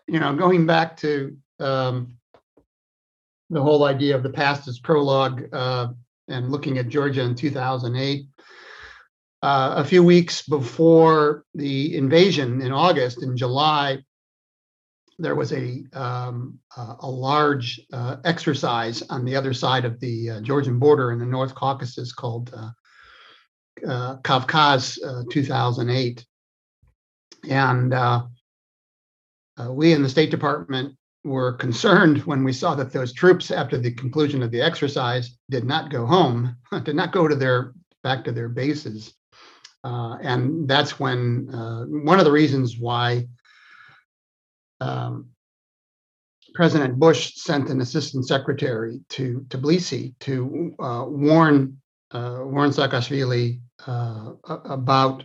you 0.07 0.19
know, 0.19 0.35
going 0.35 0.65
back 0.65 0.97
to 0.97 1.35
um, 1.59 2.17
the 3.49 3.61
whole 3.61 3.83
idea 3.83 4.15
of 4.15 4.23
the 4.23 4.29
past 4.29 4.67
as 4.67 4.79
prologue 4.79 5.47
uh, 5.53 5.87
and 6.27 6.51
looking 6.51 6.77
at 6.77 6.89
Georgia 6.89 7.21
in 7.21 7.35
2008. 7.35 8.25
Uh, 9.43 9.75
a 9.77 9.83
few 9.83 10.03
weeks 10.03 10.41
before 10.41 11.45
the 11.53 11.95
invasion 11.95 12.61
in 12.61 12.71
August, 12.71 13.21
in 13.21 13.37
July, 13.37 13.99
there 15.19 15.35
was 15.35 15.53
a 15.53 15.83
um, 15.93 16.59
uh, 16.75 16.95
a 16.99 17.09
large 17.09 17.79
uh, 17.93 18.17
exercise 18.25 19.01
on 19.03 19.23
the 19.23 19.35
other 19.35 19.53
side 19.53 19.85
of 19.85 19.99
the 19.99 20.31
uh, 20.31 20.41
Georgian 20.41 20.79
border 20.79 21.11
in 21.11 21.19
the 21.19 21.25
North 21.25 21.53
Caucasus 21.53 22.11
called 22.11 22.53
uh, 23.87 24.17
Kavkaz 24.17 24.97
uh, 25.03 25.23
2008. 25.29 26.25
And 27.49 27.93
uh, 27.93 28.23
uh, 29.57 29.71
we 29.71 29.93
in 29.93 30.03
the 30.03 30.09
State 30.09 30.31
Department 30.31 30.95
were 31.23 31.53
concerned 31.53 32.19
when 32.19 32.43
we 32.43 32.53
saw 32.53 32.75
that 32.75 32.91
those 32.91 33.13
troops, 33.13 33.51
after 33.51 33.77
the 33.77 33.91
conclusion 33.91 34.43
of 34.43 34.51
the 34.51 34.61
exercise, 34.61 35.37
did 35.49 35.63
not 35.63 35.91
go 35.91 36.05
home, 36.05 36.55
did 36.83 36.95
not 36.95 37.11
go 37.11 37.27
to 37.27 37.35
their 37.35 37.73
back 38.03 38.23
to 38.25 38.31
their 38.31 38.49
bases. 38.49 39.13
Uh, 39.83 40.17
and 40.21 40.67
that's 40.67 40.99
when 40.99 41.49
uh, 41.53 41.83
one 41.85 42.19
of 42.19 42.25
the 42.25 42.31
reasons 42.31 42.77
why 42.77 43.27
um, 44.81 45.29
President 46.53 46.97
Bush 46.97 47.33
sent 47.35 47.69
an 47.69 47.81
assistant 47.81 48.27
secretary 48.27 48.99
to 49.09 49.45
Tbilisi 49.49 50.13
to 50.21 50.73
warn 50.79 51.77
uh, 52.15 52.45
warn 52.45 52.69
Saakashvili 52.71 53.59
uh, 53.85 54.31
about 54.47 55.23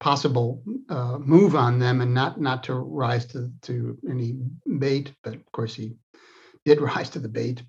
possible 0.00 0.62
uh, 0.88 1.18
move 1.18 1.54
on 1.54 1.78
them 1.78 2.00
and 2.00 2.12
not 2.14 2.40
not 2.40 2.64
to 2.64 2.74
rise 2.74 3.26
to 3.26 3.50
to 3.62 3.98
any 4.10 4.36
bait. 4.78 5.12
But 5.22 5.34
of 5.34 5.52
course, 5.52 5.74
he 5.74 5.94
did 6.64 6.80
rise 6.90 7.10
to 7.10 7.18
the 7.18 7.28
bait. 7.28 7.62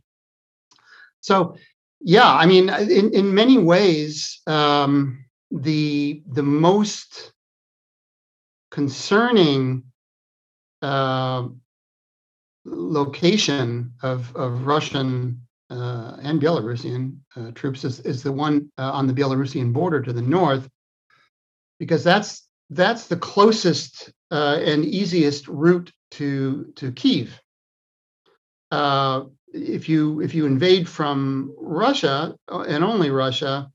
So, 1.20 1.55
yeah, 2.01 2.34
I 2.34 2.45
mean, 2.45 2.70
in 2.70 3.14
in 3.14 3.34
many 3.34 3.57
ways, 3.57 4.41
um, 4.47 5.26
the 5.51 6.24
the 6.32 6.43
most 6.43 7.34
concerning 8.72 9.84
uh, 10.82 11.47
location 12.66 13.93
of 14.01 14.36
of 14.36 14.66
Russian 14.66 15.41
and 16.21 16.41
Belarusian 16.41 17.17
uh, 17.36 17.51
troops 17.51 17.84
is, 17.84 17.99
is 18.01 18.24
the 18.24 18.32
one 18.32 18.71
uh, 18.78 18.91
on 18.91 19.07
the 19.07 19.13
Belarusian 19.13 19.74
border 19.74 20.01
to 20.01 20.13
the 20.13 20.21
north, 20.21 20.69
because 21.80 22.03
that's 22.03 22.47
that's 22.69 23.07
the 23.07 23.17
closest 23.17 24.11
uh, 24.32 24.59
and 24.63 24.86
easiest 24.86 25.47
route 25.47 25.91
to 26.11 26.71
to 26.76 26.91
Kiev. 26.91 27.39
Uh, 28.71 29.26
if 29.53 29.88
you 29.89 30.21
if 30.21 30.34
you 30.34 30.45
invade 30.45 30.88
from 30.89 31.53
Russia 31.57 32.36
uh, 32.51 32.61
and 32.61 32.84
only 32.84 33.09
Russia, 33.09 33.71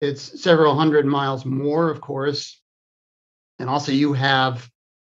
it's 0.00 0.42
several 0.42 0.74
hundred 0.74 1.06
miles 1.06 1.44
more, 1.44 1.90
of 1.90 2.00
course, 2.00 2.60
and 3.58 3.68
also 3.68 3.92
you 3.92 4.12
have 4.12 4.68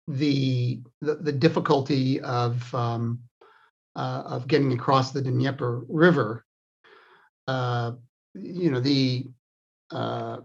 the 0.08 0.80
the, 1.00 1.14
the 1.16 1.32
difficulty 1.32 2.20
of 2.20 2.74
um, 2.74 3.20
uh, 3.96 4.22
of 4.26 4.46
getting 4.46 4.72
across 4.72 5.12
the 5.12 5.22
Dnieper 5.22 5.84
River. 5.88 6.44
Uh, 7.46 7.92
you 8.34 8.70
know, 8.70 8.80
the 8.80 9.26
uh, 9.90 10.38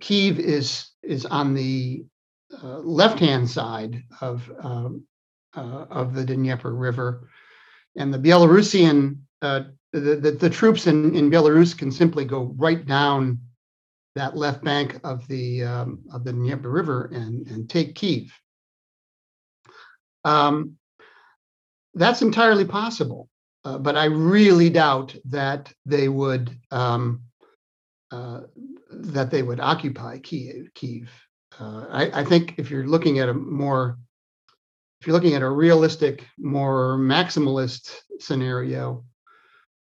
Kiev 0.00 0.38
is 0.38 0.90
is 1.02 1.26
on 1.26 1.54
the 1.54 2.04
uh, 2.62 2.78
left-hand 2.78 3.50
side 3.50 4.02
of 4.20 4.50
um, 4.62 5.04
uh, 5.56 5.86
of 5.90 6.14
the 6.14 6.24
Dnieper 6.24 6.74
River, 6.74 7.28
and 7.96 8.12
the 8.12 8.18
Belarusian 8.18 9.18
uh, 9.42 9.64
the, 9.92 10.16
the, 10.16 10.30
the 10.32 10.50
troops 10.50 10.86
in, 10.86 11.14
in 11.14 11.30
Belarus 11.30 11.76
can 11.76 11.92
simply 11.92 12.24
go 12.24 12.52
right 12.56 12.84
down 12.84 13.38
that 14.16 14.36
left 14.36 14.64
bank 14.64 14.98
of 15.04 15.26
the 15.28 15.62
um, 15.62 16.00
of 16.12 16.24
the 16.24 16.32
Dnieper 16.32 16.70
River 16.70 17.10
and 17.12 17.46
and 17.48 17.68
take 17.68 17.94
Kiev. 17.94 18.32
Um, 20.24 20.76
that's 21.94 22.22
entirely 22.22 22.64
possible, 22.64 23.28
uh, 23.64 23.78
but 23.78 23.96
I 23.96 24.06
really 24.06 24.70
doubt 24.70 25.14
that 25.26 25.72
they 25.86 26.08
would 26.08 26.56
um, 26.70 27.22
uh, 28.10 28.42
that 28.90 29.30
they 29.30 29.42
would 29.42 29.60
occupy 29.60 30.18
Kiev. 30.18 30.68
Kiev. 30.74 31.10
Uh, 31.58 31.86
I, 31.90 32.20
I, 32.20 32.24
think 32.24 32.54
if 32.58 32.68
you're 32.68 32.86
looking 32.86 33.20
at 33.20 33.28
a 33.28 33.34
more 33.34 33.96
if 35.00 35.06
you're 35.06 35.14
looking 35.14 35.34
at 35.34 35.42
a 35.42 35.48
realistic, 35.48 36.26
more 36.38 36.96
maximalist 36.98 37.94
scenario, 38.18 39.04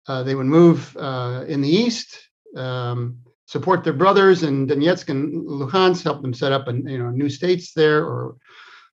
uh, 0.08 0.22
they 0.22 0.34
would 0.34 0.46
move 0.46 0.96
uh, 0.96 1.44
in 1.46 1.60
the 1.60 1.68
east, 1.68 2.18
um, 2.56 3.18
support 3.46 3.84
their 3.84 3.92
brothers 3.92 4.42
in 4.42 4.66
Donetsk 4.66 5.08
and 5.10 5.46
Luhansk, 5.46 6.02
help 6.02 6.22
them 6.22 6.32
set 6.32 6.52
up 6.52 6.68
an, 6.68 6.88
you 6.88 6.98
know 6.98 7.10
new 7.10 7.28
states 7.28 7.72
there, 7.74 8.04
or 8.04 8.36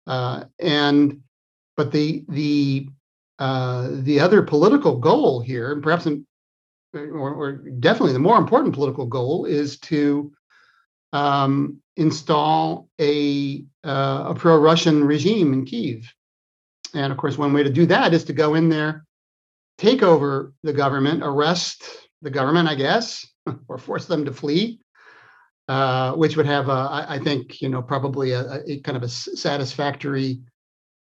uh, 0.06 0.44
and 0.60 1.22
but 1.76 1.92
the 1.92 2.26
the 2.30 2.90
uh, 3.40 3.90
the 3.92 4.20
other 4.20 4.42
political 4.42 4.98
goal 4.98 5.42
here, 5.42 5.72
and 5.72 5.84
perhaps 5.84 6.06
in, 6.06 6.26
or, 6.94 7.34
or, 7.34 7.52
definitely 7.80 8.14
the 8.14 8.20
more 8.20 8.38
important 8.38 8.74
political 8.74 9.06
goal, 9.06 9.46
is 9.46 9.80
to 9.80 10.32
um, 11.14 11.80
install 11.96 12.90
a 13.00 13.64
uh, 13.84 14.26
a 14.30 14.36
pro-Russian 14.36 15.04
regime 15.04 15.54
in 15.54 15.66
Kiev. 15.66 16.12
And 16.94 17.12
of 17.12 17.18
course, 17.18 17.38
one 17.38 17.54
way 17.54 17.64
to 17.64 17.70
do 17.72 17.86
that 17.88 18.14
is 18.14 18.24
to 18.26 18.34
go 18.34 18.56
in 18.56 18.70
there, 18.70 19.06
take 19.78 20.02
over 20.02 20.54
the 20.64 20.74
government, 20.74 21.22
arrest 21.24 21.84
the 22.22 22.32
government, 22.32 22.68
I 22.68 22.76
guess, 22.76 23.28
or 23.68 23.78
force 23.78 24.06
them 24.06 24.26
to 24.26 24.34
flee. 24.34 24.80
Uh, 25.70 26.14
which 26.14 26.38
would 26.38 26.46
have, 26.46 26.70
I 26.70 27.20
think, 27.22 27.62
you 27.62 27.68
know, 27.68 27.82
probably 27.82 28.32
a, 28.32 28.64
a 28.66 28.80
kind 28.80 28.96
of 28.96 29.04
a 29.04 29.10
satisfactory 29.10 30.40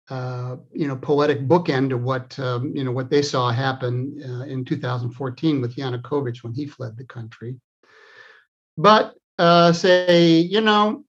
uh, 0.09 0.57
you 0.73 0.87
know, 0.87 0.97
poetic 0.97 1.49
bookend 1.49 1.89
to 1.89 1.97
what 1.97 2.39
um, 2.39 2.73
you 2.77 2.85
know 2.85 2.93
what 2.93 3.11
they 3.11 3.23
saw 3.23 3.51
happen 3.51 4.21
uh, 4.25 4.45
in 4.45 4.65
2014 4.65 5.61
with 5.61 5.75
Yanukovych 5.77 6.45
when 6.45 6.55
he 6.55 6.67
fled 6.67 6.97
the 6.97 7.05
country. 7.05 7.57
But 8.79 9.15
uh, 9.39 9.73
say, 9.73 10.39
you 10.39 10.61
know, 10.61 11.05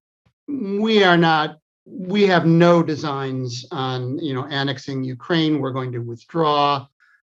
we 0.47 1.03
are 1.03 1.17
not, 1.17 1.57
we 1.85 2.23
have 2.23 2.45
no 2.45 2.81
designs 2.81 3.65
on 3.71 4.17
you 4.17 4.33
know 4.33 4.45
annexing 4.45 5.03
Ukraine. 5.03 5.59
We're 5.59 5.73
going 5.73 5.91
to 5.91 5.99
withdraw, 5.99 6.87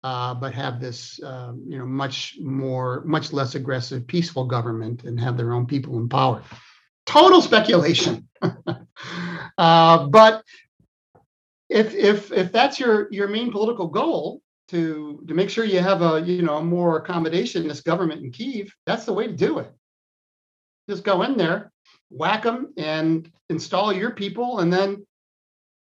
uh, 0.02 0.34
but 0.36 0.54
have 0.54 0.80
this 0.80 1.22
um, 1.24 1.66
you 1.68 1.78
know 1.78 1.86
much 1.86 2.38
more, 2.40 3.04
much 3.06 3.34
less 3.34 3.56
aggressive, 3.56 4.08
peaceful 4.08 4.46
government 4.46 5.04
and 5.04 5.20
have 5.20 5.36
their 5.36 5.52
own 5.52 5.66
people 5.66 5.98
in 5.98 6.08
power. 6.08 6.42
Total 7.06 7.42
speculation. 7.42 8.30
Uh, 9.58 10.08
but 10.08 10.44
if 11.70 11.94
if 11.94 12.32
if 12.32 12.52
that's 12.52 12.80
your 12.80 13.08
your 13.12 13.28
main 13.28 13.52
political 13.52 13.88
goal 13.88 14.42
to 14.70 15.24
to 15.28 15.34
make 15.34 15.50
sure 15.50 15.66
you 15.66 15.80
have 15.80 16.02
a 16.02 16.22
you 16.22 16.42
know 16.42 16.58
a 16.58 16.64
more 16.64 17.04
accommodationist 17.04 17.84
government 17.84 18.24
in 18.24 18.32
Kiev, 18.32 18.72
that's 18.86 19.06
the 19.06 19.14
way 19.14 19.28
to 19.28 19.34
do 19.34 19.60
it. 19.60 19.72
Just 20.90 21.04
go 21.04 21.22
in 21.22 21.38
there, 21.38 21.72
whack 22.10 22.44
them, 22.44 22.74
and 22.78 23.32
install 23.50 23.94
your 23.94 24.12
people, 24.12 24.60
and 24.60 24.74
then 24.74 25.06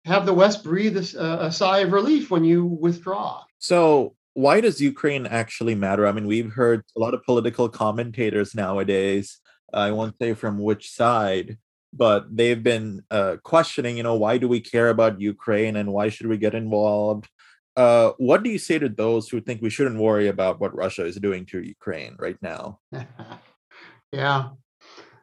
have 0.05 0.25
the 0.25 0.33
West 0.33 0.63
breathe 0.63 0.97
a, 0.97 1.45
a 1.45 1.51
sigh 1.51 1.79
of 1.79 1.91
relief 1.91 2.31
when 2.31 2.43
you 2.43 2.65
withdraw. 2.65 3.43
So 3.59 4.15
why 4.33 4.61
does 4.61 4.79
Ukraine 4.79 5.25
actually 5.25 5.75
matter? 5.75 6.07
I 6.07 6.11
mean, 6.11 6.27
we've 6.27 6.51
heard 6.51 6.83
a 6.95 6.99
lot 6.99 7.13
of 7.13 7.23
political 7.23 7.67
commentators 7.69 8.55
nowadays. 8.55 9.39
I 9.73 9.91
won't 9.91 10.15
say 10.21 10.33
from 10.33 10.59
which 10.59 10.89
side, 10.91 11.57
but 11.93 12.25
they've 12.35 12.61
been 12.61 13.03
uh, 13.11 13.37
questioning, 13.43 13.97
you 13.97 14.03
know, 14.03 14.15
why 14.15 14.37
do 14.37 14.47
we 14.47 14.59
care 14.59 14.89
about 14.89 15.21
Ukraine 15.21 15.75
and 15.75 15.91
why 15.91 16.09
should 16.09 16.27
we 16.27 16.37
get 16.37 16.53
involved? 16.53 17.27
Uh, 17.75 18.11
what 18.17 18.43
do 18.43 18.49
you 18.49 18.57
say 18.57 18.79
to 18.79 18.89
those 18.89 19.29
who 19.29 19.39
think 19.39 19.61
we 19.61 19.69
shouldn't 19.69 19.99
worry 19.99 20.27
about 20.27 20.59
what 20.59 20.75
Russia 20.75 21.05
is 21.05 21.15
doing 21.17 21.45
to 21.45 21.61
Ukraine 21.61 22.15
right 22.17 22.37
now? 22.41 22.79
yeah, 24.11 24.49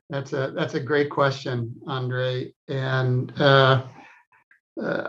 that's 0.09 0.33
a 0.33 0.53
that's 0.55 0.75
a 0.75 0.81
great 0.81 1.11
question, 1.11 1.75
A'ndre. 1.89 2.53
And 2.69 3.33
uh, 3.41 3.83
uh, 4.81 5.09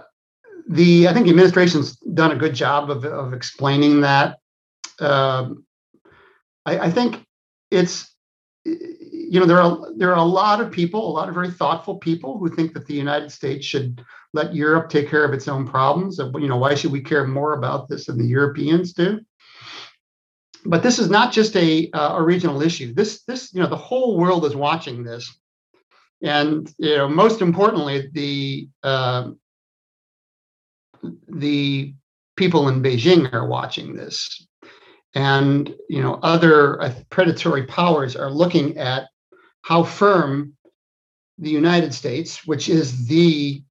the 0.68 1.08
I 1.08 1.14
think 1.14 1.26
the 1.26 1.32
administration's 1.32 1.98
done 1.98 2.32
a 2.32 2.36
good 2.36 2.56
job 2.56 2.90
of 2.90 3.06
of 3.06 3.34
explaining 3.34 4.02
that. 4.02 4.40
Um, 5.00 5.66
I, 6.66 6.80
I 6.80 6.90
think 6.90 7.24
it's 7.70 8.15
you 9.30 9.40
know, 9.40 9.46
there 9.46 9.62
are 9.62 9.92
there 9.96 10.12
are 10.12 10.18
a 10.18 10.24
lot 10.24 10.62
of 10.62 10.72
people, 10.72 11.10
a 11.10 11.12
lot 11.12 11.28
of 11.28 11.36
very 11.36 11.52
thoughtful 11.52 11.98
people 11.98 12.38
who 12.38 12.50
think 12.50 12.74
that 12.74 12.86
the 12.86 12.94
United 12.94 13.32
States 13.32 13.66
should 13.66 14.04
let 14.34 14.56
Europe 14.56 14.90
take 14.90 15.10
care 15.10 15.26
of 15.26 15.34
its 15.34 15.48
own 15.48 15.68
problems. 15.68 16.18
You 16.18 16.48
know, 16.48 16.58
why 16.58 16.76
should 16.76 16.92
we 16.92 17.02
care 17.02 17.26
more 17.26 17.54
about 17.54 17.88
this 17.88 18.06
than 18.06 18.18
the 18.18 18.28
Europeans 18.28 18.94
do? 18.94 19.22
But 20.66 20.84
this 20.84 21.00
is 21.00 21.10
not 21.10 21.32
just 21.32 21.56
a 21.56 21.90
uh, 21.92 22.18
a 22.18 22.24
regional 22.24 22.62
issue. 22.62 22.94
This 22.94 23.24
this 23.24 23.54
you 23.54 23.62
know 23.62 23.70
the 23.70 23.76
whole 23.76 24.18
world 24.18 24.46
is 24.46 24.56
watching 24.56 25.04
this, 25.04 25.34
and 26.22 26.72
you 26.78 26.98
know 26.98 27.08
most 27.08 27.42
importantly 27.42 28.10
the 28.14 28.70
uh, 28.84 29.32
the 31.28 31.94
people 32.36 32.68
in 32.68 32.82
Beijing 32.82 33.32
are 33.34 33.48
watching 33.48 33.96
this 33.96 34.46
and 35.16 35.74
you 35.90 36.04
know 36.04 36.20
other 36.22 36.82
uh, 36.82 36.94
predatory 37.10 37.64
powers 37.64 38.16
are 38.16 38.30
looking 38.30 38.78
at 38.78 39.08
how 39.66 39.82
firm 39.82 40.54
the 41.40 41.50
United 41.50 41.92
States, 41.92 42.46
which 42.46 42.70
is 42.70 43.08
the 43.08 43.64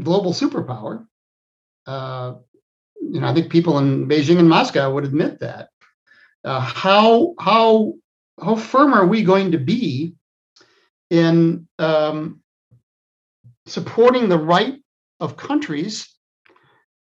global 0.00 0.32
superpower, 0.32 1.04
uh, 1.88 2.34
you 3.00 3.18
know, 3.20 3.26
I 3.26 3.34
think 3.34 3.50
people 3.50 3.78
in 3.78 4.06
Beijing 4.06 4.38
and 4.38 4.48
Moscow 4.48 4.94
would 4.94 5.04
admit 5.04 5.40
that. 5.40 5.70
Uh, 6.44 6.60
how 6.60 7.34
how 7.40 7.94
how 8.40 8.54
firm 8.54 8.94
are 8.94 9.04
we 9.04 9.24
going 9.24 9.50
to 9.50 9.58
be 9.58 10.14
in 11.10 11.66
um, 11.80 12.40
supporting 13.66 14.28
the 14.28 14.38
right 14.38 14.76
of 15.18 15.36
countries 15.36 16.08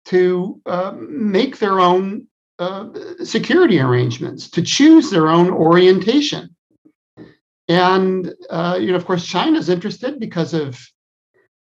to 0.06 0.60
uh, 0.66 0.94
make 0.98 1.60
their 1.60 1.80
own 1.80 2.26
uh, 2.58 2.90
security 3.24 3.80
arrangements, 3.80 4.50
to 4.50 4.64
choose 4.64 5.12
their 5.12 5.28
own 5.28 5.52
orientation? 5.52 6.56
And 7.68 8.34
uh, 8.50 8.78
you 8.80 8.88
know, 8.88 8.96
of 8.96 9.06
course, 9.06 9.26
China's 9.26 9.70
interested 9.70 10.20
because 10.20 10.54
of 10.54 10.80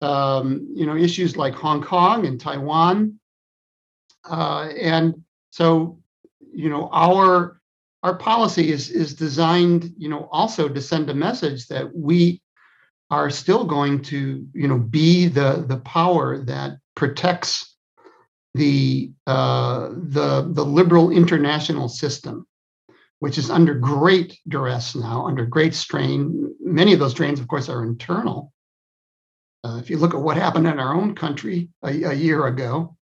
um, 0.00 0.68
you 0.74 0.86
know 0.86 0.96
issues 0.96 1.36
like 1.36 1.54
Hong 1.54 1.82
Kong 1.82 2.26
and 2.26 2.40
Taiwan, 2.40 3.18
uh, 4.28 4.68
and 4.80 5.22
so 5.50 5.98
you 6.52 6.70
know 6.70 6.88
our 6.92 7.60
our 8.02 8.16
policy 8.16 8.72
is 8.72 8.90
is 8.90 9.14
designed 9.14 9.92
you 9.96 10.08
know 10.08 10.28
also 10.32 10.68
to 10.68 10.80
send 10.80 11.10
a 11.10 11.14
message 11.14 11.66
that 11.68 11.94
we 11.94 12.42
are 13.12 13.28
still 13.28 13.64
going 13.66 14.00
to, 14.00 14.46
you 14.54 14.66
know, 14.66 14.78
be 14.78 15.28
the 15.28 15.66
the 15.68 15.76
power 15.76 16.38
that 16.38 16.78
protects 16.94 17.76
the 18.54 19.12
uh, 19.26 19.90
the 19.90 20.48
the 20.50 20.64
liberal 20.64 21.10
international 21.10 21.90
system, 21.90 22.46
which 23.22 23.38
is 23.38 23.50
under 23.50 23.72
great 23.72 24.40
duress 24.48 24.96
now, 24.96 25.24
under 25.24 25.46
great 25.46 25.76
strain. 25.76 26.52
Many 26.58 26.92
of 26.92 26.98
those 26.98 27.12
strains, 27.12 27.38
of 27.38 27.46
course, 27.46 27.68
are 27.68 27.84
internal. 27.84 28.52
Uh, 29.62 29.78
if 29.78 29.88
you 29.88 29.96
look 29.96 30.12
at 30.12 30.20
what 30.20 30.36
happened 30.36 30.66
in 30.66 30.80
our 30.80 30.92
own 30.92 31.14
country 31.14 31.68
a, 31.84 32.02
a 32.02 32.14
year 32.14 32.48
ago, 32.48 32.96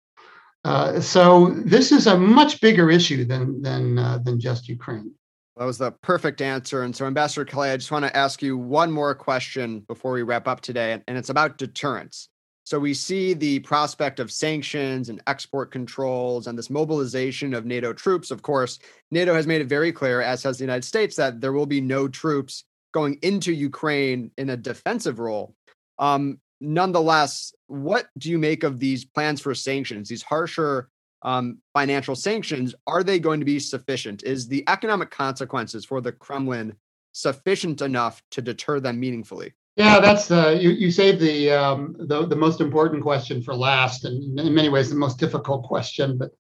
uh, 0.65 1.01
so 1.01 1.55
this 1.65 1.93
is 1.93 2.09
a 2.09 2.19
much 2.19 2.61
bigger 2.61 2.91
issue 2.91 3.25
than 3.25 3.63
than 3.63 3.97
uh, 3.97 4.19
than 4.25 4.41
just 4.41 4.69
Ukraine. 4.69 5.13
That 5.57 5.67
was 5.67 5.79
the 5.79 5.93
perfect 5.93 6.43
answer. 6.43 6.83
And 6.83 6.97
so, 6.97 7.07
Ambassador 7.07 7.45
Kelly, 7.45 7.71
I 7.71 7.77
just 7.77 7.93
want 7.93 8.05
to 8.05 8.17
ask 8.17 8.43
you 8.43 8.59
one 8.59 8.91
more 8.91 9.15
question 9.15 9.85
before 9.87 10.11
we 10.11 10.25
wrap 10.25 10.49
up 10.49 10.63
today, 10.63 11.01
and 11.07 11.17
it's 11.17 11.31
about 11.31 11.59
deterrence. 11.59 12.29
So 12.69 12.79
we 12.79 12.93
see 12.93 13.33
the 13.33 13.61
prospect 13.61 14.21
of 14.21 14.31
sanctions 14.31 15.09
and 15.09 15.23
export 15.27 15.71
controls 15.71 16.47
and 16.47 16.59
this 16.59 16.69
mobilization 16.69 17.55
of 17.55 17.65
NATO 17.65 17.95
troops. 17.95 18.31
Of 18.31 18.43
course, 18.43 18.79
NATO 19.11 19.33
has 19.33 19.47
made 19.47 19.63
it 19.63 19.69
very 19.69 19.91
clear, 19.91 20.21
as 20.21 20.43
has 20.43 20.59
the 20.59 20.65
United 20.65 20.85
States, 20.85 21.17
that 21.17 21.41
there 21.41 21.55
will 21.55 21.65
be 21.65 21.81
no 21.81 22.09
troops 22.09 22.65
going 22.93 23.19
into 23.23 23.55
Ukraine 23.55 24.31
in 24.37 24.51
a 24.51 24.57
defensive 24.59 25.19
role. 25.19 25.55
Um, 25.99 26.41
nonetheless, 26.61 27.55
what 27.69 28.09
do 28.19 28.29
you 28.29 28.37
make 28.37 28.65
of 28.65 28.79
these 28.79 29.03
plans 29.03 29.41
for 29.41 29.55
sanctions, 29.55 30.11
these 30.11 30.23
harsher 30.23 30.91
um, 31.23 31.63
financial 31.73 32.17
sanctions? 32.17 32.75
Are 32.87 33.03
they 33.03 33.19
going 33.19 33.41
to 33.41 33.47
be 33.47 33.61
sufficient? 33.61 34.25
Is 34.25 34.47
the 34.47 34.63
economic 34.69 35.11
consequences 35.11 35.87
for 35.87 36.03
the 36.03 36.13
Kremlin 36.13 36.77
sufficient 37.13 37.81
enough 37.81 38.23
to 38.33 38.43
deter 38.43 38.79
them 38.79 39.01
meaningfully? 39.01 39.55
Yeah, 39.79 40.01
that's 40.01 40.29
uh, 40.33 40.59
you. 40.61 40.71
You 40.71 40.91
saved 40.91 41.21
the, 41.21 41.53
um, 41.53 41.95
the 41.97 42.27
the 42.27 42.35
most 42.35 42.61
important 42.61 43.01
question 43.01 43.41
for 43.41 43.55
last, 43.55 44.05
and 44.05 44.39
in 44.41 44.53
many 44.53 44.69
ways 44.69 44.91
the 44.91 44.97
most 44.97 45.21
difficult 45.21 45.63
question. 45.63 46.19
But 46.19 46.33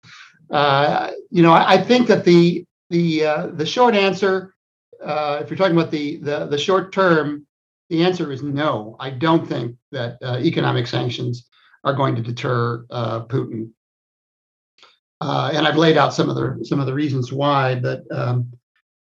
uh, 0.51 1.12
you 1.30 1.45
know, 1.45 1.53
I, 1.53 1.74
I, 1.74 1.78
think 1.78 2.09
that 2.09 2.24
the 2.24 2.64
the 2.91 3.24
uh, 3.24 3.47
the 3.53 3.64
short 3.64 3.95
answer, 3.95 4.57
uh, 5.05 5.39
if 5.41 5.51
you're 5.51 5.57
talking 5.57 5.76
about 5.78 5.93
the 5.93 6.16
the 6.16 6.47
the 6.47 6.59
short 6.59 6.93
term, 6.93 7.47
the 7.91 8.03
answer 8.03 8.32
is 8.32 8.43
no. 8.43 8.97
I 8.99 9.11
don't 9.11 9.49
think 9.49 9.76
that 9.93 10.18
uh, 10.20 10.39
economic 10.41 10.89
sanctions 10.89 11.49
are 11.84 11.95
going 11.95 12.16
to 12.16 12.22
deter 12.22 12.86
uh, 12.91 13.20
Putin. 13.26 13.70
and 15.20 15.64
I've 15.64 15.76
laid 15.76 15.97
out 15.97 16.12
some 16.12 16.28
of 16.28 16.34
the 16.34 16.64
some 16.64 16.80
of 16.80 16.86
the 16.86 16.95
reasons 16.95 17.32
why, 17.32 17.76
but. 17.76 18.03
Um, 18.11 18.53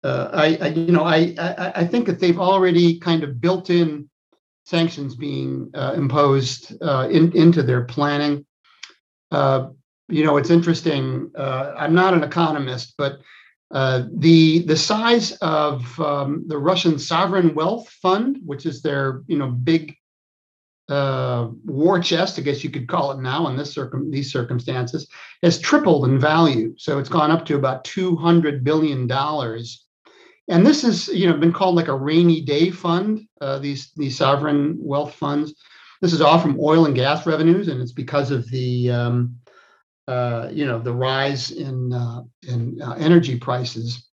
I, 0.04 0.58
I, 0.60 0.66
you 0.66 0.90
know, 0.90 1.04
I, 1.04 1.32
I, 1.38 1.72
I 1.76 1.86
think 1.86 2.06
that 2.06 2.18
they've 2.18 2.40
already 2.40 2.98
kind 2.98 3.22
of 3.22 3.40
built 3.40 3.70
in 3.70 4.10
sanctions 4.64 5.14
being 5.14 5.70
uh, 5.74 5.94
imposed 5.96 6.80
uh, 6.82 7.08
in, 7.10 7.32
into 7.36 7.62
their 7.62 7.82
planning. 7.82 8.44
Uh, 9.30 9.68
you 10.08 10.24
know, 10.24 10.36
it's 10.36 10.50
interesting. 10.50 11.30
Uh, 11.36 11.74
I'm 11.76 11.94
not 11.94 12.14
an 12.14 12.22
economist, 12.22 12.94
but 12.98 13.20
uh, 13.70 14.04
the 14.14 14.60
the 14.60 14.76
size 14.76 15.32
of 15.40 15.98
um, 15.98 16.44
the 16.46 16.58
Russian 16.58 16.98
sovereign 16.98 17.54
wealth 17.54 17.88
fund, 17.88 18.38
which 18.44 18.66
is 18.66 18.82
their 18.82 19.22
you 19.26 19.38
know 19.38 19.48
big 19.48 19.96
uh, 20.90 21.48
war 21.64 21.98
chest, 22.00 22.38
I 22.38 22.42
guess 22.42 22.62
you 22.62 22.68
could 22.70 22.88
call 22.88 23.12
it 23.12 23.20
now 23.20 23.48
in 23.48 23.56
this 23.56 23.72
circum 23.72 24.10
these 24.10 24.30
circumstances, 24.30 25.08
has 25.42 25.58
tripled 25.58 26.04
in 26.04 26.18
value. 26.18 26.74
So 26.76 26.98
it's 26.98 27.08
gone 27.08 27.30
up 27.30 27.46
to 27.46 27.56
about 27.56 27.84
200 27.84 28.62
billion 28.62 29.06
dollars 29.06 29.86
and 30.48 30.66
this 30.66 30.82
has 30.82 31.08
you 31.08 31.28
know 31.28 31.36
been 31.36 31.52
called 31.52 31.76
like 31.76 31.88
a 31.88 31.96
rainy 31.96 32.40
day 32.40 32.70
fund. 32.70 33.26
Uh, 33.40 33.58
these 33.58 33.92
these 33.96 34.16
sovereign 34.16 34.76
wealth 34.80 35.14
funds. 35.14 35.54
This 36.00 36.12
is 36.12 36.20
all 36.20 36.38
from 36.38 36.58
oil 36.60 36.86
and 36.86 36.94
gas 36.94 37.26
revenues, 37.26 37.68
and 37.68 37.80
it's 37.80 37.92
because 37.92 38.30
of 38.30 38.48
the 38.50 38.90
um, 38.90 39.36
uh, 40.08 40.48
you 40.50 40.66
know 40.66 40.78
the 40.78 40.92
rise 40.92 41.50
in 41.52 41.92
uh, 41.92 42.22
in 42.42 42.80
uh, 42.82 42.94
energy 42.98 43.38
prices. 43.38 44.08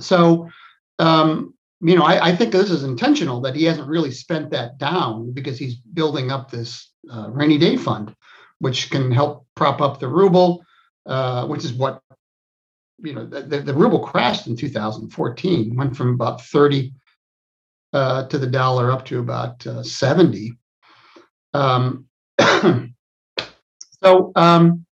So 0.00 0.48
um, 0.98 1.54
you 1.80 1.96
know 1.96 2.04
I, 2.04 2.28
I, 2.28 2.36
think 2.36 2.52
this 2.52 2.70
is 2.70 2.82
intentional 2.82 3.40
that 3.42 3.54
he 3.54 3.64
hasn't 3.64 3.88
really 3.88 4.10
spent 4.10 4.50
that 4.50 4.78
down 4.78 5.32
because 5.32 5.58
he's 5.58 5.76
building 5.76 6.32
up 6.32 6.50
this 6.50 6.90
uh, 7.10 7.28
rainy 7.30 7.56
day 7.56 7.76
fund, 7.76 8.14
which 8.58 8.90
can 8.90 9.12
help 9.12 9.46
prop 9.54 9.80
up 9.80 10.00
the 10.00 10.08
ruble, 10.08 10.64
uh, 11.06 11.46
which 11.46 11.64
is 11.64 11.72
what 11.72 12.02
you 12.98 13.14
know, 13.14 13.26
the, 13.26 13.60
the 13.60 13.74
ruble 13.74 14.00
crashed 14.00 14.46
in 14.46 14.56
2014, 14.56 15.76
went 15.76 15.96
from 15.96 16.14
about 16.14 16.42
30 16.42 16.92
uh, 17.92 18.26
to 18.28 18.38
the 18.38 18.46
dollar 18.46 18.90
up 18.90 19.04
to 19.06 19.18
about 19.18 19.66
uh, 19.66 19.82
70. 19.82 20.52
Um, 21.54 22.06
so, 24.02 24.32
um, 24.34 24.86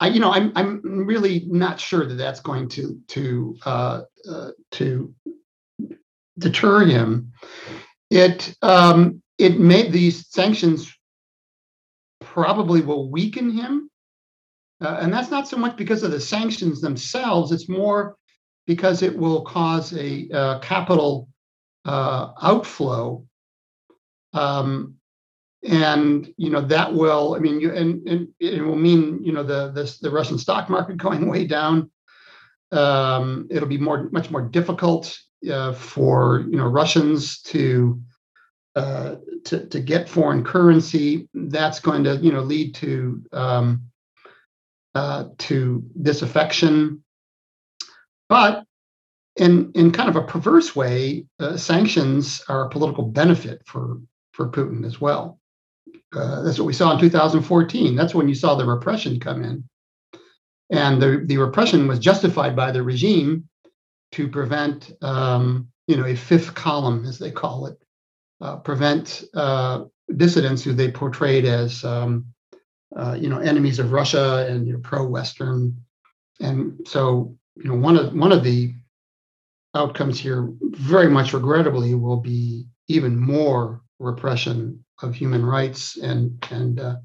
I, 0.00 0.08
you 0.08 0.20
know, 0.20 0.30
I'm 0.30 0.52
I'm 0.54 0.80
really 1.06 1.44
not 1.48 1.80
sure 1.80 2.06
that 2.06 2.14
that's 2.14 2.40
going 2.40 2.68
to 2.70 3.00
to 3.08 3.56
uh, 3.66 4.02
uh 4.30 4.50
to 4.72 5.12
deter 6.38 6.84
him. 6.84 7.32
It 8.10 8.54
um, 8.62 9.22
it 9.38 9.58
made 9.58 9.92
these 9.92 10.28
sanctions 10.28 10.94
probably 12.20 12.80
will 12.80 13.10
weaken 13.10 13.50
him 13.50 13.87
uh, 14.80 14.98
and 15.00 15.12
that's 15.12 15.30
not 15.30 15.48
so 15.48 15.56
much 15.56 15.76
because 15.76 16.02
of 16.02 16.10
the 16.10 16.20
sanctions 16.20 16.80
themselves, 16.80 17.52
it's 17.52 17.68
more 17.68 18.16
because 18.66 19.02
it 19.02 19.16
will 19.16 19.42
cause 19.42 19.92
a 19.94 20.28
uh, 20.30 20.58
capital 20.60 21.28
uh, 21.84 22.32
outflow. 22.42 23.24
Um, 24.34 24.94
and 25.64 26.32
you 26.36 26.50
know 26.50 26.60
that 26.60 26.94
will, 26.94 27.34
I 27.34 27.40
mean, 27.40 27.60
you, 27.60 27.72
and, 27.72 28.06
and 28.06 28.28
it 28.38 28.62
will 28.62 28.76
mean 28.76 29.20
you 29.24 29.32
know 29.32 29.42
the 29.42 29.72
the, 29.72 29.98
the 30.02 30.10
Russian 30.10 30.38
stock 30.38 30.70
market 30.70 30.96
going 31.06 31.28
way 31.28 31.46
down. 31.46 31.90
Um, 32.70 33.48
it'll 33.50 33.68
be 33.68 33.78
more 33.78 34.08
much 34.10 34.30
more 34.30 34.42
difficult 34.42 35.18
uh, 35.50 35.72
for 35.72 36.44
you 36.48 36.56
know 36.56 36.68
Russians 36.68 37.42
to 37.42 38.00
uh, 38.76 39.16
to 39.46 39.66
to 39.66 39.80
get 39.80 40.08
foreign 40.08 40.44
currency. 40.44 41.28
That's 41.34 41.80
going 41.80 42.04
to 42.04 42.16
you 42.16 42.30
know 42.30 42.42
lead 42.42 42.76
to 42.76 43.22
um, 43.32 43.82
uh, 44.98 45.28
to 45.38 45.84
disaffection. 46.02 47.04
But 48.28 48.64
in 49.36 49.70
in 49.76 49.92
kind 49.92 50.08
of 50.08 50.16
a 50.16 50.26
perverse 50.26 50.74
way, 50.74 51.26
uh, 51.38 51.56
sanctions 51.56 52.42
are 52.48 52.64
a 52.64 52.68
political 52.68 53.04
benefit 53.04 53.62
for 53.64 54.00
for 54.32 54.50
Putin 54.50 54.84
as 54.84 55.00
well. 55.00 55.38
Uh, 56.12 56.42
that's 56.42 56.58
what 56.58 56.66
we 56.66 56.72
saw 56.72 56.92
in 56.92 56.98
2014. 56.98 57.94
That's 57.94 58.14
when 58.14 58.28
you 58.28 58.34
saw 58.34 58.56
the 58.56 58.64
repression 58.66 59.20
come 59.20 59.44
in, 59.44 59.64
and 60.70 61.00
the 61.00 61.22
the 61.24 61.38
repression 61.38 61.86
was 61.86 62.00
justified 62.00 62.56
by 62.56 62.72
the 62.72 62.82
regime 62.82 63.48
to 64.12 64.26
prevent, 64.26 64.90
um, 65.00 65.68
you 65.86 65.96
know, 65.96 66.06
a 66.06 66.16
fifth 66.16 66.54
column, 66.54 67.04
as 67.04 67.18
they 67.20 67.30
call 67.30 67.66
it, 67.66 67.78
uh, 68.40 68.56
prevent 68.56 69.22
uh, 69.34 69.84
dissidents 70.16 70.64
who 70.64 70.72
they 70.72 70.90
portrayed 70.90 71.44
as 71.44 71.84
um, 71.84 72.24
uh, 72.96 73.16
you 73.18 73.28
know, 73.28 73.38
enemies 73.38 73.78
of 73.78 73.92
Russia 73.92 74.46
and 74.48 74.66
you 74.66 74.72
know, 74.72 74.78
pro-Western. 74.80 75.76
And 76.40 76.86
so, 76.86 77.36
you 77.56 77.64
know, 77.64 77.76
one 77.76 77.96
of 77.96 78.14
one 78.14 78.32
of 78.32 78.44
the 78.44 78.72
outcomes 79.74 80.18
here, 80.18 80.48
very 80.62 81.08
much 81.08 81.32
regrettably, 81.32 81.94
will 81.94 82.20
be 82.20 82.66
even 82.86 83.18
more 83.18 83.82
repression 83.98 84.84
of 85.02 85.14
human 85.14 85.44
rights 85.44 85.96
and 85.96 86.42
and 86.50 86.80
uh, 86.80 86.96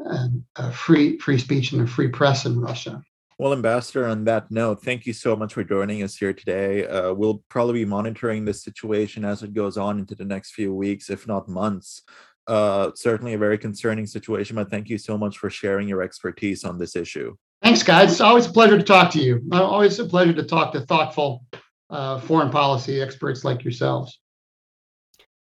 and 0.00 0.44
uh, 0.56 0.70
free 0.70 1.18
free 1.18 1.38
speech 1.38 1.72
and 1.72 1.82
a 1.82 1.86
free 1.86 2.08
press 2.08 2.44
in 2.44 2.60
Russia. 2.60 3.02
Well, 3.38 3.52
Ambassador, 3.52 4.06
on 4.06 4.24
that 4.24 4.50
note, 4.52 4.82
thank 4.84 5.06
you 5.06 5.12
so 5.12 5.34
much 5.34 5.54
for 5.54 5.64
joining 5.64 6.04
us 6.04 6.16
here 6.16 6.32
today. 6.32 6.86
Uh, 6.86 7.12
we'll 7.12 7.42
probably 7.48 7.80
be 7.80 7.84
monitoring 7.84 8.44
this 8.44 8.62
situation 8.62 9.24
as 9.24 9.42
it 9.42 9.54
goes 9.54 9.76
on 9.76 9.98
into 9.98 10.14
the 10.14 10.24
next 10.24 10.52
few 10.52 10.72
weeks, 10.72 11.10
if 11.10 11.26
not 11.26 11.48
months 11.48 12.02
uh, 12.46 12.90
certainly 12.94 13.34
a 13.34 13.38
very 13.38 13.58
concerning 13.58 14.06
situation, 14.06 14.56
but 14.56 14.70
thank 14.70 14.88
you 14.88 14.98
so 14.98 15.16
much 15.16 15.38
for 15.38 15.50
sharing 15.50 15.88
your 15.88 16.02
expertise 16.02 16.64
on 16.64 16.78
this 16.78 16.96
issue. 16.96 17.34
Thanks, 17.62 17.82
guys. 17.82 18.12
It's 18.12 18.20
always 18.20 18.46
a 18.46 18.52
pleasure 18.52 18.76
to 18.76 18.84
talk 18.84 19.10
to 19.12 19.20
you. 19.20 19.40
Always 19.52 19.98
a 19.98 20.04
pleasure 20.04 20.34
to 20.34 20.42
talk 20.42 20.72
to 20.74 20.82
thoughtful 20.82 21.44
uh, 21.88 22.20
foreign 22.20 22.50
policy 22.50 23.00
experts 23.00 23.44
like 23.44 23.64
yourselves. 23.64 24.20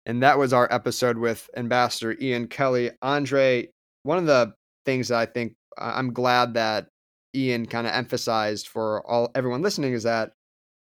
And 0.05 0.23
that 0.23 0.37
was 0.37 0.51
our 0.51 0.67
episode 0.71 1.17
with 1.17 1.49
Ambassador 1.55 2.17
Ian 2.19 2.47
Kelly. 2.47 2.91
A'ndre, 3.03 3.69
one 4.03 4.17
of 4.17 4.25
the 4.25 4.53
things 4.85 5.09
that 5.09 5.19
I 5.19 5.25
think 5.25 5.55
I'm 5.77 6.13
glad 6.13 6.55
that 6.55 6.87
Ian 7.35 7.65
kind 7.67 7.85
of 7.85 7.93
emphasized 7.93 8.67
for 8.67 9.05
all 9.09 9.31
everyone 9.35 9.61
listening 9.61 9.93
is 9.93 10.03
that 10.03 10.31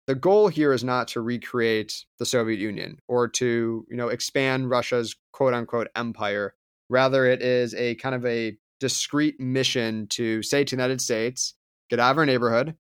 the 0.07 0.15
goal 0.15 0.49
here 0.49 0.73
is 0.73 0.85
not 0.85 1.09
to 1.09 1.21
recreate 1.21 2.05
the 2.19 2.27
Soviet 2.27 2.59
Union 2.59 2.99
or 3.09 3.29
to, 3.29 3.87
you 3.91 3.97
know, 3.97 4.09
expand 4.09 4.71
Russia's 4.71 5.17
quote 5.33 5.55
unquote 5.55 5.89
empire. 5.97 6.55
Rather, 6.89 7.27
it 7.27 7.43
is 7.43 7.75
a 7.75 7.95
kind 7.97 8.15
of 8.15 8.27
a 8.27 8.57
discrete 8.81 9.41
mission 9.41 10.07
to 10.09 10.43
say 10.43 10.65
to 10.65 10.77
the 10.77 10.83
United 10.83 11.01
States, 11.01 11.55
get 11.91 12.01
out 12.01 12.13
of 12.13 12.19
our 12.19 12.27
neighborhood. 12.27 12.77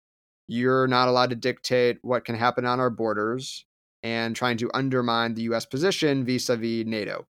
You're 0.46 0.86
not 0.86 1.08
allowed 1.08 1.30
to 1.30 1.36
dictate 1.36 1.98
what 2.02 2.24
can 2.24 2.36
happen 2.36 2.66
on 2.66 2.80
our 2.80 2.90
borders. 2.90 3.64
and 4.02 4.36
trying 4.36 4.56
to 4.58 4.70
undermine 4.74 5.34
the 5.34 5.42
U.S. 5.42 5.66
position 5.66 6.24
vis 6.24 6.48
a 6.48 6.56
vis 6.56 6.86
NATO. 6.86 7.26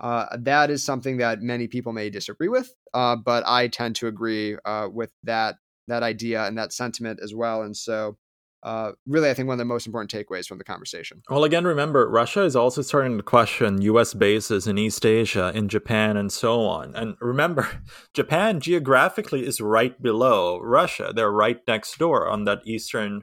Uh, 0.00 0.26
that 0.38 0.70
is 0.70 0.82
something 0.82 1.18
that 1.18 1.42
many 1.42 1.68
people 1.68 1.92
may 1.92 2.10
disagree 2.10 2.48
with, 2.48 2.74
uh, 2.94 3.16
but 3.16 3.44
I 3.46 3.68
tend 3.68 3.96
to 3.96 4.06
agree 4.08 4.56
uh, 4.64 4.88
with 4.92 5.12
that 5.24 5.56
that 5.88 6.02
idea 6.02 6.46
and 6.46 6.56
that 6.58 6.72
sentiment 6.72 7.20
as 7.22 7.34
well. 7.34 7.62
And 7.62 7.76
so, 7.76 8.16
uh, 8.62 8.92
really, 9.06 9.30
I 9.30 9.34
think 9.34 9.48
one 9.48 9.54
of 9.54 9.58
the 9.58 9.64
most 9.64 9.86
important 9.86 10.10
takeaways 10.10 10.46
from 10.46 10.58
the 10.58 10.64
conversation. 10.64 11.22
Well, 11.30 11.44
again, 11.44 11.64
remember, 11.64 12.08
Russia 12.08 12.42
is 12.42 12.54
also 12.54 12.82
starting 12.82 13.16
to 13.16 13.22
question 13.22 13.80
U.S. 13.82 14.12
bases 14.12 14.66
in 14.66 14.76
East 14.76 15.06
Asia, 15.06 15.50
in 15.54 15.68
Japan, 15.68 16.16
and 16.16 16.30
so 16.30 16.62
on. 16.62 16.94
And 16.94 17.16
remember, 17.20 17.82
Japan 18.14 18.60
geographically 18.60 19.46
is 19.46 19.60
right 19.60 20.00
below 20.02 20.60
Russia; 20.60 21.12
they're 21.14 21.32
right 21.32 21.60
next 21.66 21.98
door 21.98 22.28
on 22.28 22.44
that 22.44 22.60
eastern 22.66 23.22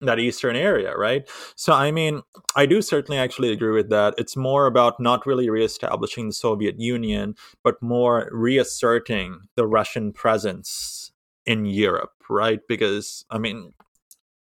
that 0.00 0.18
eastern 0.18 0.56
area, 0.56 0.94
right? 0.96 1.28
So, 1.56 1.72
I 1.72 1.90
mean, 1.90 2.22
I 2.54 2.66
do 2.66 2.82
certainly 2.82 3.18
actually 3.18 3.50
agree 3.50 3.72
with 3.72 3.88
that. 3.90 4.14
It's 4.18 4.36
more 4.36 4.66
about 4.66 5.00
not 5.00 5.26
really 5.26 5.48
reestablishing 5.48 6.28
the 6.28 6.34
Soviet 6.34 6.78
Union, 6.78 7.34
but 7.64 7.82
more 7.82 8.28
reasserting 8.30 9.40
the 9.56 9.66
Russian 9.66 10.12
presence 10.12 11.12
in 11.46 11.64
Europe, 11.64 12.12
right? 12.28 12.60
Because, 12.68 13.24
I 13.30 13.38
mean, 13.38 13.72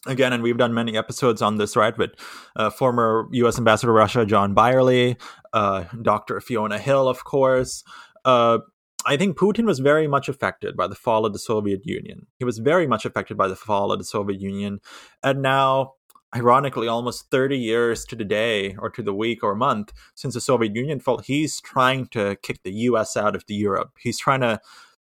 again, 0.06 0.34
and 0.34 0.44
we've 0.44 0.58
done 0.58 0.74
many 0.74 0.98
episodes 0.98 1.42
on 1.42 1.58
this, 1.58 1.76
right? 1.76 1.98
With 1.98 2.12
uh, 2.56 2.70
former 2.70 3.28
U.S. 3.32 3.58
Ambassador 3.58 3.90
to 3.90 3.94
Russia 3.94 4.26
John 4.26 4.54
Beyrle, 4.54 5.16
uh, 5.54 5.86
Dr. 6.02 6.42
Fiona 6.42 6.80
Hill, 6.80 7.08
of 7.08 7.24
course. 7.24 7.84
Uh, 8.26 8.60
I 9.06 9.18
think 9.18 9.38
Putin 9.38 9.66
was 9.66 9.80
very 9.80 10.08
much 10.08 10.30
affected 10.30 10.78
by 10.78 10.88
the 10.88 10.96
fall 10.96 11.26
of 11.26 11.34
the 11.34 11.40
Soviet 11.40 11.82
Union. 11.86 12.28
He 12.40 12.46
was 12.46 12.60
very 12.60 12.88
much 12.88 13.06
affected 13.06 13.38
by 13.38 13.48
the 13.48 13.56
fall 13.56 13.92
of 13.92 14.00
the 14.00 14.06
Soviet 14.06 14.40
Union. 14.40 14.80
And 15.22 15.42
now, 15.42 15.96
ironically, 16.34 16.88
almost 16.88 17.30
30 17.30 17.58
years 17.58 18.06
to 18.06 18.16
the 18.16 18.24
day 18.24 18.76
or 18.80 18.90
to 18.92 19.04
the 19.04 19.14
week 19.14 19.44
or 19.44 19.56
month 19.56 19.92
since 20.16 20.36
the 20.36 20.42
Soviet 20.42 20.74
Union 20.74 21.02
fell, 21.02 21.18
he's 21.18 21.60
trying 21.60 22.08
to 22.08 22.38
kick 22.42 22.64
the 22.64 22.72
US 22.72 23.18
out 23.18 23.36
of 23.36 23.46
the 23.48 23.56
Europe. 23.56 23.92
He's 24.00 24.20
trying 24.20 24.42
to 24.42 24.62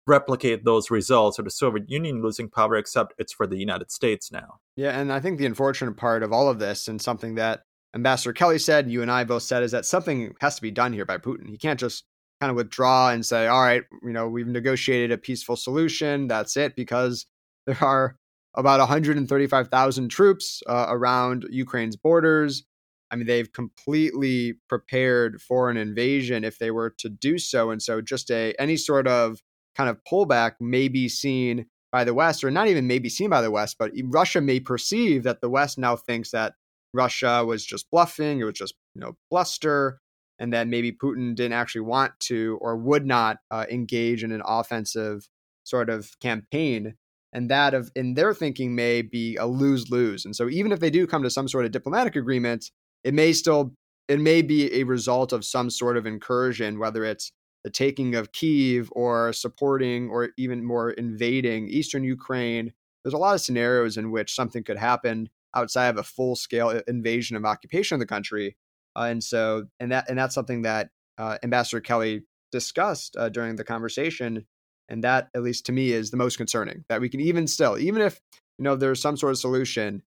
replicate 0.07 0.63
those 0.63 0.89
results 0.89 1.37
of 1.37 1.45
the 1.45 1.51
Soviet 1.51 1.89
Union 1.89 2.21
losing 2.21 2.49
power, 2.49 2.75
except 2.75 3.13
it's 3.17 3.33
for 3.33 3.45
the 3.45 3.57
United 3.57 3.91
States 3.91 4.31
now. 4.31 4.59
Yeah, 4.75 4.97
and 4.97 5.11
I 5.11 5.19
think 5.19 5.37
the 5.37 5.45
unfortunate 5.45 5.97
part 5.97 6.23
of 6.23 6.31
all 6.31 6.49
of 6.49 6.59
this, 6.59 6.87
and 6.87 7.01
something 7.01 7.35
that 7.35 7.63
Ambassador 7.93 8.33
Kelly 8.33 8.59
said, 8.59 8.89
you 8.89 9.01
and 9.01 9.11
I 9.11 9.23
both 9.23 9.43
said, 9.43 9.63
is 9.63 9.71
that 9.71 9.85
something 9.85 10.33
has 10.41 10.55
to 10.55 10.61
be 10.61 10.71
done 10.71 10.93
here 10.93 11.05
by 11.05 11.17
Putin. 11.17 11.49
He 11.49 11.57
can't 11.57 11.79
just 11.79 12.05
kind 12.39 12.49
of 12.49 12.55
withdraw 12.55 13.09
and 13.09 13.25
say, 13.25 13.47
all 13.47 13.61
right, 13.61 13.83
you 14.03 14.13
know, 14.13 14.27
we've 14.27 14.47
negotiated 14.47 15.11
a 15.11 15.17
peaceful 15.17 15.55
solution. 15.55 16.27
That's 16.27 16.55
it, 16.57 16.75
because 16.75 17.25
there 17.67 17.77
are 17.81 18.15
about 18.55 18.79
135,000 18.79 20.09
troops 20.09 20.61
uh, 20.67 20.87
around 20.89 21.45
Ukraine's 21.49 21.95
borders. 21.95 22.63
I 23.09 23.15
mean, 23.15 23.27
they've 23.27 23.51
completely 23.51 24.55
prepared 24.67 25.41
for 25.41 25.69
an 25.69 25.77
invasion 25.77 26.43
if 26.43 26.59
they 26.59 26.71
were 26.71 26.93
to 26.97 27.09
do 27.09 27.37
so. 27.37 27.71
And 27.71 27.81
so, 27.81 28.01
just 28.01 28.29
a 28.31 28.53
any 28.59 28.75
sort 28.75 29.07
of 29.07 29.39
kind 29.77 29.89
of 29.89 29.99
pullback 30.11 30.53
may 30.59 30.87
be 30.87 31.07
seen 31.07 31.67
by 31.91 32.03
the 32.03 32.13
West, 32.13 32.43
or 32.43 32.51
not 32.51 32.67
even 32.67 32.87
may 32.87 32.99
be 32.99 33.09
seen 33.09 33.29
by 33.29 33.41
the 33.41 33.51
West, 33.51 33.77
but 33.79 33.91
Russia 34.05 34.41
may 34.41 34.59
perceive 34.59 35.23
that 35.23 35.39
the 35.39 35.49
West 35.49 35.77
now 35.77 35.95
thinks 35.95 36.31
that 36.31 36.53
Russia 36.93 37.45
was 37.45 37.63
just 37.63 37.89
bluffing, 37.91 38.39
it 38.39 38.43
was 38.43 38.55
just 38.55 38.73
you 38.95 39.01
know 39.01 39.15
bluster, 39.29 39.99
and 40.39 40.51
that 40.53 40.67
maybe 40.67 40.91
Putin 40.91 41.35
didn't 41.35 41.53
actually 41.53 41.81
want 41.81 42.19
to 42.21 42.57
or 42.61 42.75
would 42.75 43.05
not 43.05 43.37
uh, 43.51 43.65
engage 43.69 44.23
in 44.23 44.31
an 44.31 44.41
offensive 44.45 45.29
sort 45.63 45.89
of 45.89 46.19
campaign. 46.19 46.95
And 47.33 47.51
that 47.51 47.73
of 47.73 47.91
in 47.95 48.15
their 48.15 48.33
thinking 48.33 48.73
may 48.73 49.01
be 49.01 49.35
a 49.35 49.45
lose 49.45 49.91
lose. 49.91 50.25
And 50.25 50.35
so 50.35 50.49
even 50.49 50.71
if 50.71 50.79
they 50.79 50.89
do 50.89 51.05
come 51.05 51.23
to 51.23 51.29
some 51.29 51.47
sort 51.47 51.65
of 51.65 51.71
diplomatic 51.71 52.15
agreement, 52.15 52.71
it 53.03 53.13
may 53.13 53.33
still 53.33 53.73
it 54.07 54.19
may 54.19 54.41
be 54.41 54.73
a 54.73 54.83
result 54.83 55.33
of 55.33 55.43
some 55.43 55.69
sort 55.69 55.97
of 55.97 56.05
incursion, 56.05 56.79
whether 56.79 57.03
it's 57.03 57.31
the 57.67 57.71
taking 57.71 58.15
of 58.15 58.31
Kiev 58.31 58.89
or 58.93 59.33
supporting 59.33 60.09
or 60.09 60.29
even 60.37 60.63
more 60.63 60.91
invading 60.91 61.67
eastern 61.67 62.05
Ukraine. 62.05 62.71
There's 63.03 63.13
a 63.13 63.17
lot 63.17 63.35
of 63.35 63.41
scenarios 63.41 63.97
in 63.97 64.11
which 64.11 64.33
something 64.33 64.63
could 64.63 64.77
happen 64.77 65.29
outside 65.53 65.87
of 65.89 65.97
a 65.97 66.03
full 66.03 66.37
scale 66.37 66.81
invasion 66.87 67.35
of 67.35 67.43
occupation 67.43 67.95
of 67.95 67.99
the 67.99 68.05
country 68.05 68.55
uh, 68.97 69.03
and 69.03 69.23
so, 69.23 69.65
and 69.79 69.91
that 69.91 70.09
and 70.09 70.17
that's 70.17 70.33
something 70.33 70.63
that 70.63 70.89
uh, 71.19 71.37
Ambassador 71.43 71.79
Kelly 71.79 72.23
discussed 72.51 73.15
uh, 73.15 73.29
during 73.29 73.55
the 73.55 73.63
conversation, 73.63 74.47
and 74.89 75.03
that, 75.03 75.29
at 75.35 75.43
least 75.43 75.67
to 75.67 75.71
me, 75.71 75.91
is 75.91 76.09
the 76.09 76.17
most 76.17 76.37
concerning. 76.37 76.83
That 76.89 76.99
we 76.99 77.07
can 77.07 77.19
even 77.19 77.45
still, 77.45 77.77
even 77.77 78.01
if 78.01 78.19
you 78.57 78.63
know 78.63 78.75
there's 78.75 79.01
some 79.01 79.15
sort 79.15 79.33
of 79.33 79.37
solution, 79.37 80.01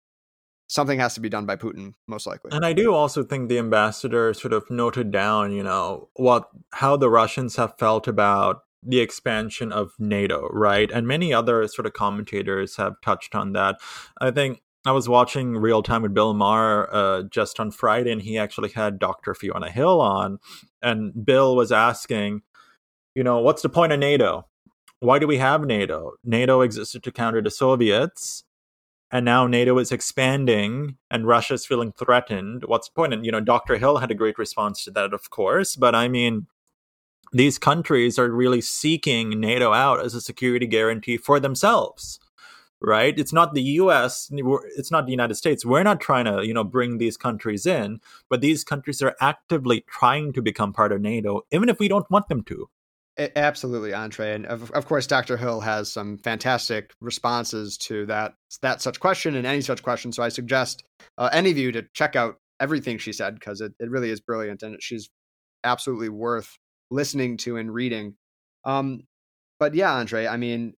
something 0.70 1.00
has 1.00 1.14
to 1.14 1.20
be 1.20 1.28
done 1.28 1.46
by 1.46 1.56
Putin, 1.56 1.94
most 2.06 2.26
likely. 2.26 2.52
And 2.52 2.64
I 2.64 2.72
do 2.72 2.94
also 2.94 3.24
think 3.24 3.48
the 3.48 3.58
ambassador 3.58 4.32
sort 4.32 4.52
of 4.52 4.70
noted 4.70 5.10
down, 5.10 5.52
you 5.52 5.64
know, 5.64 6.08
what 6.14 6.48
how 6.72 6.96
the 6.96 7.10
Russians 7.10 7.56
have 7.56 7.76
felt 7.76 8.06
about 8.06 8.62
the 8.82 9.00
expansion 9.00 9.72
of 9.72 9.92
NATO, 9.98 10.48
right? 10.52 10.90
And 10.90 11.06
many 11.06 11.34
other 11.34 11.66
sort 11.66 11.86
of 11.86 11.92
commentators 11.92 12.76
have 12.76 13.00
touched 13.02 13.34
on 13.34 13.52
that. 13.52 13.76
I 14.20 14.30
think 14.30 14.62
I 14.86 14.92
was 14.92 15.08
watching 15.08 15.56
Real 15.56 15.82
Time 15.82 16.02
with 16.02 16.14
Bill 16.14 16.32
Maher 16.32 16.88
uh, 16.94 17.22
just 17.24 17.60
on 17.60 17.72
Friday, 17.72 18.12
and 18.12 18.22
he 18.22 18.38
actually 18.38 18.70
had 18.70 18.98
Dr. 18.98 19.34
Fiona 19.34 19.70
Hill 19.70 20.00
on. 20.00 20.38
And 20.80 21.26
Bill 21.26 21.54
was 21.56 21.72
asking, 21.72 22.42
you 23.14 23.24
know, 23.24 23.40
what's 23.40 23.60
the 23.60 23.68
point 23.68 23.92
of 23.92 23.98
NATO? 23.98 24.46
Why 25.00 25.18
do 25.18 25.26
we 25.26 25.38
have 25.38 25.66
NATO? 25.66 26.12
NATO 26.24 26.60
existed 26.60 27.02
to 27.02 27.12
counter 27.12 27.42
the 27.42 27.50
Soviets, 27.50 28.44
and 29.12 29.24
now 29.24 29.46
NATO 29.46 29.78
is 29.78 29.92
expanding, 29.92 30.96
and 31.10 31.26
Russia 31.26 31.54
is 31.54 31.66
feeling 31.66 31.92
threatened. 31.92 32.64
What's 32.66 32.88
the 32.88 32.94
point? 32.94 33.12
And, 33.14 33.24
you 33.24 33.32
know, 33.32 33.40
Dr. 33.40 33.76
Hill 33.76 33.98
had 33.98 34.10
a 34.10 34.14
great 34.14 34.38
response 34.38 34.84
to 34.84 34.90
that, 34.92 35.12
of 35.12 35.30
course. 35.30 35.76
But 35.76 35.94
I 35.94 36.08
mean, 36.08 36.46
these 37.32 37.58
countries 37.58 38.18
are 38.18 38.30
really 38.30 38.60
seeking 38.60 39.40
NATO 39.40 39.72
out 39.72 40.04
as 40.04 40.14
a 40.14 40.20
security 40.20 40.66
guarantee 40.66 41.16
for 41.16 41.40
themselves 41.40 42.20
right 42.80 43.18
it's 43.18 43.32
not 43.32 43.54
the 43.54 43.62
us 43.62 44.30
it's 44.76 44.90
not 44.90 45.04
the 45.04 45.12
united 45.12 45.34
states 45.34 45.64
we're 45.66 45.82
not 45.82 46.00
trying 46.00 46.24
to 46.24 46.46
you 46.46 46.54
know 46.54 46.64
bring 46.64 46.98
these 46.98 47.16
countries 47.16 47.66
in 47.66 48.00
but 48.28 48.40
these 48.40 48.64
countries 48.64 49.02
are 49.02 49.14
actively 49.20 49.84
trying 49.86 50.32
to 50.32 50.40
become 50.40 50.72
part 50.72 50.90
of 50.90 51.00
nato 51.00 51.42
even 51.52 51.68
if 51.68 51.78
we 51.78 51.88
don't 51.88 52.10
want 52.10 52.28
them 52.28 52.42
to 52.42 52.68
absolutely 53.18 53.90
A'ndre 53.90 54.34
and 54.34 54.46
of, 54.46 54.70
of 54.70 54.86
course 54.86 55.06
dr 55.06 55.36
hill 55.36 55.60
has 55.60 55.92
some 55.92 56.16
fantastic 56.18 56.92
responses 57.00 57.76
to 57.76 58.06
that 58.06 58.34
that 58.62 58.80
such 58.80 59.00
question 59.00 59.34
and 59.34 59.46
any 59.46 59.60
such 59.60 59.82
question 59.82 60.12
so 60.12 60.22
i 60.22 60.28
suggest 60.28 60.84
uh, 61.18 61.28
any 61.32 61.50
of 61.50 61.58
you 61.58 61.72
to 61.72 61.84
check 61.92 62.16
out 62.16 62.36
everything 62.60 62.98
she 62.98 63.12
said 63.12 63.34
because 63.34 63.60
it, 63.60 63.72
it 63.78 63.90
really 63.90 64.10
is 64.10 64.20
brilliant 64.20 64.62
and 64.62 64.82
she's 64.82 65.10
absolutely 65.64 66.08
worth 66.08 66.56
listening 66.90 67.36
to 67.36 67.56
and 67.56 67.74
reading 67.74 68.14
um, 68.64 69.02
but 69.58 69.74
yeah 69.74 69.90
A'ndre 69.90 70.30
i 70.30 70.36
mean 70.36 70.74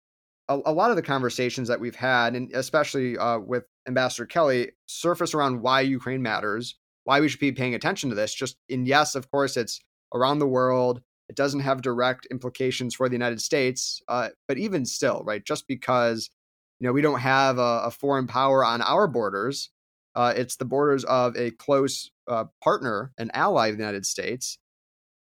a, 0.52 0.60
a, 0.66 0.74
lot 0.74 0.90
of 0.90 0.96
the 0.96 1.02
conversations 1.02 1.68
that 1.70 1.80
we've 1.80 1.96
had, 1.96 2.36
and 2.36 2.52
especially 2.54 3.18
uh, 3.18 3.40
with 3.40 3.64
Ambassador 3.88 4.26
Kelly, 4.26 4.72
surface 4.86 5.34
around 5.34 5.62
why 5.62 5.82
Ukraine 5.82 6.22
matters, 6.22 6.76
why 7.06 7.20
we 7.20 7.30
should 7.30 7.40
be 7.40 7.52
paying 7.52 7.74
attention 7.74 8.10
to 8.10 8.16
this. 8.16 8.34
Just 8.34 8.58
in 8.68 8.86
yes, 8.86 9.16
of 9.16 9.32
course, 9.32 9.56
it's 9.58 9.80
around 10.14 10.40
the 10.40 10.48
world. 10.48 11.02
It 11.32 11.38
doesn't 11.38 11.62
have 11.62 11.82
direct 11.82 12.26
implications 12.26 12.94
for 12.94 13.08
the 13.08 13.16
United 13.16 13.42
States, 13.42 14.02
uh, 14.10 14.30
but 14.50 14.58
even 14.58 14.86
still, 14.86 15.24
right? 15.24 15.42
Just 15.42 15.66
because 15.66 16.30
you 16.78 16.86
know 16.86 16.92
we 16.92 17.02
don't 17.02 17.22
have 17.22 17.58
a, 17.58 17.84
a 17.86 17.92
foreign 17.92 18.28
power 18.28 18.66
on 18.66 18.82
our 18.82 19.08
borders, 19.08 19.70
uh, 20.14 20.34
it's 20.36 20.58
the 20.58 20.66
borders 20.66 21.06
of 21.06 21.38
a 21.38 21.52
close 21.52 22.12
uh, 22.28 22.44
partner, 22.62 23.14
an 23.18 23.32
ally 23.34 23.68
of 23.68 23.78
the 23.78 23.82
United 23.82 24.06
States. 24.06 24.58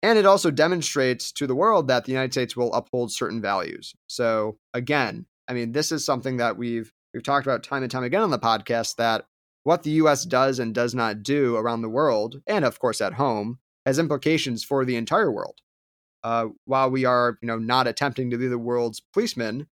And 0.03 0.19
it 0.19 0.25
also 0.25 0.51
demonstrates 0.51 1.31
to 1.31 1.47
the 1.47 1.55
world 1.55 1.87
that 1.87 2.03
the 2.03 2.11
United 2.11 2.33
States 2.33 2.57
will 2.57 2.73
uphold 2.73 3.13
certain 3.13 3.39
values. 3.41 3.93
So 4.07 4.57
again, 4.73 5.27
I 5.47 5.53
mean, 5.53 5.71
this 5.71 5.93
is 5.93 6.03
something 6.03 6.35
that 6.37 6.57
we've 6.57 6.91
we've 7.13 7.23
talked 7.23 7.47
about 7.47 7.63
time 7.63 7.83
and 7.83 7.91
time 7.91 8.03
again 8.03 8.21
on 8.21 8.31
the 8.31 8.37
podcast 8.37 8.97
that 8.97 9.27
what 9.63 9.83
the 9.83 9.91
US 9.91 10.25
does 10.25 10.59
and 10.59 10.75
does 10.75 10.93
not 10.93 11.23
do 11.23 11.55
around 11.55 11.83
the 11.83 11.89
world, 11.89 12.41
and 12.47 12.65
of 12.65 12.79
course 12.79 12.99
at 12.99 13.13
home, 13.13 13.59
has 13.85 13.97
implications 13.97 14.65
for 14.65 14.83
the 14.83 14.97
entire 14.97 15.31
world. 15.31 15.61
Uh, 16.23 16.47
while 16.65 16.89
we 16.89 17.05
are, 17.05 17.37
you 17.41 17.47
know, 17.47 17.57
not 17.57 17.87
attempting 17.87 18.29
to 18.31 18.37
be 18.37 18.47
the 18.47 18.57
world's 18.57 18.99
policeman, 18.99 19.67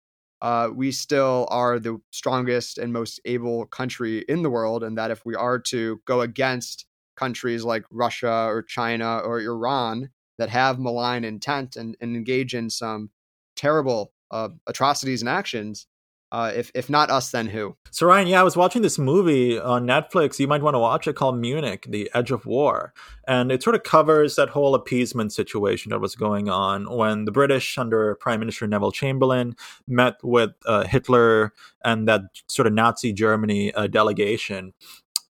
uh, 0.42 0.68
we 0.74 0.92
still 0.92 1.46
are 1.50 1.78
the 1.78 1.98
strongest 2.10 2.78
and 2.78 2.92
most 2.92 3.20
able 3.24 3.66
country 3.66 4.24
in 4.28 4.42
the 4.42 4.50
world, 4.50 4.84
and 4.84 4.98
that 4.98 5.10
if 5.10 5.24
we 5.24 5.34
are 5.34 5.58
to 5.58 6.00
go 6.06 6.20
against 6.20 6.86
countries 7.16 7.64
like 7.64 7.84
Russia 7.90 8.46
or 8.48 8.62
China 8.62 9.18
or 9.18 9.40
Iran 9.40 10.10
that 10.38 10.50
have 10.50 10.78
malign 10.78 11.24
intent 11.24 11.76
and, 11.76 11.96
and 12.00 12.16
engage 12.16 12.54
in 12.54 12.68
some 12.68 13.10
terrible 13.56 14.12
uh, 14.30 14.48
atrocities 14.66 15.22
and 15.22 15.28
actions. 15.28 15.86
Uh, 16.34 16.50
if 16.52 16.72
if 16.74 16.90
not 16.90 17.12
us, 17.12 17.30
then 17.30 17.46
who? 17.46 17.76
So 17.92 18.08
Ryan, 18.08 18.26
yeah, 18.26 18.40
I 18.40 18.42
was 18.42 18.56
watching 18.56 18.82
this 18.82 18.98
movie 18.98 19.56
on 19.56 19.86
Netflix. 19.86 20.40
You 20.40 20.48
might 20.48 20.62
want 20.62 20.74
to 20.74 20.80
watch 20.80 21.06
it 21.06 21.14
called 21.14 21.38
Munich: 21.38 21.86
The 21.88 22.10
Edge 22.12 22.32
of 22.32 22.44
War, 22.44 22.92
and 23.28 23.52
it 23.52 23.62
sort 23.62 23.76
of 23.76 23.84
covers 23.84 24.34
that 24.34 24.48
whole 24.48 24.74
appeasement 24.74 25.32
situation 25.32 25.90
that 25.90 26.00
was 26.00 26.16
going 26.16 26.48
on 26.48 26.90
when 26.90 27.24
the 27.24 27.30
British, 27.30 27.78
under 27.78 28.16
Prime 28.16 28.40
Minister 28.40 28.66
Neville 28.66 28.90
Chamberlain, 28.90 29.54
met 29.86 30.16
with 30.24 30.50
uh, 30.66 30.82
Hitler 30.88 31.52
and 31.84 32.08
that 32.08 32.22
sort 32.48 32.66
of 32.66 32.72
Nazi 32.72 33.12
Germany 33.12 33.72
uh, 33.72 33.86
delegation 33.86 34.72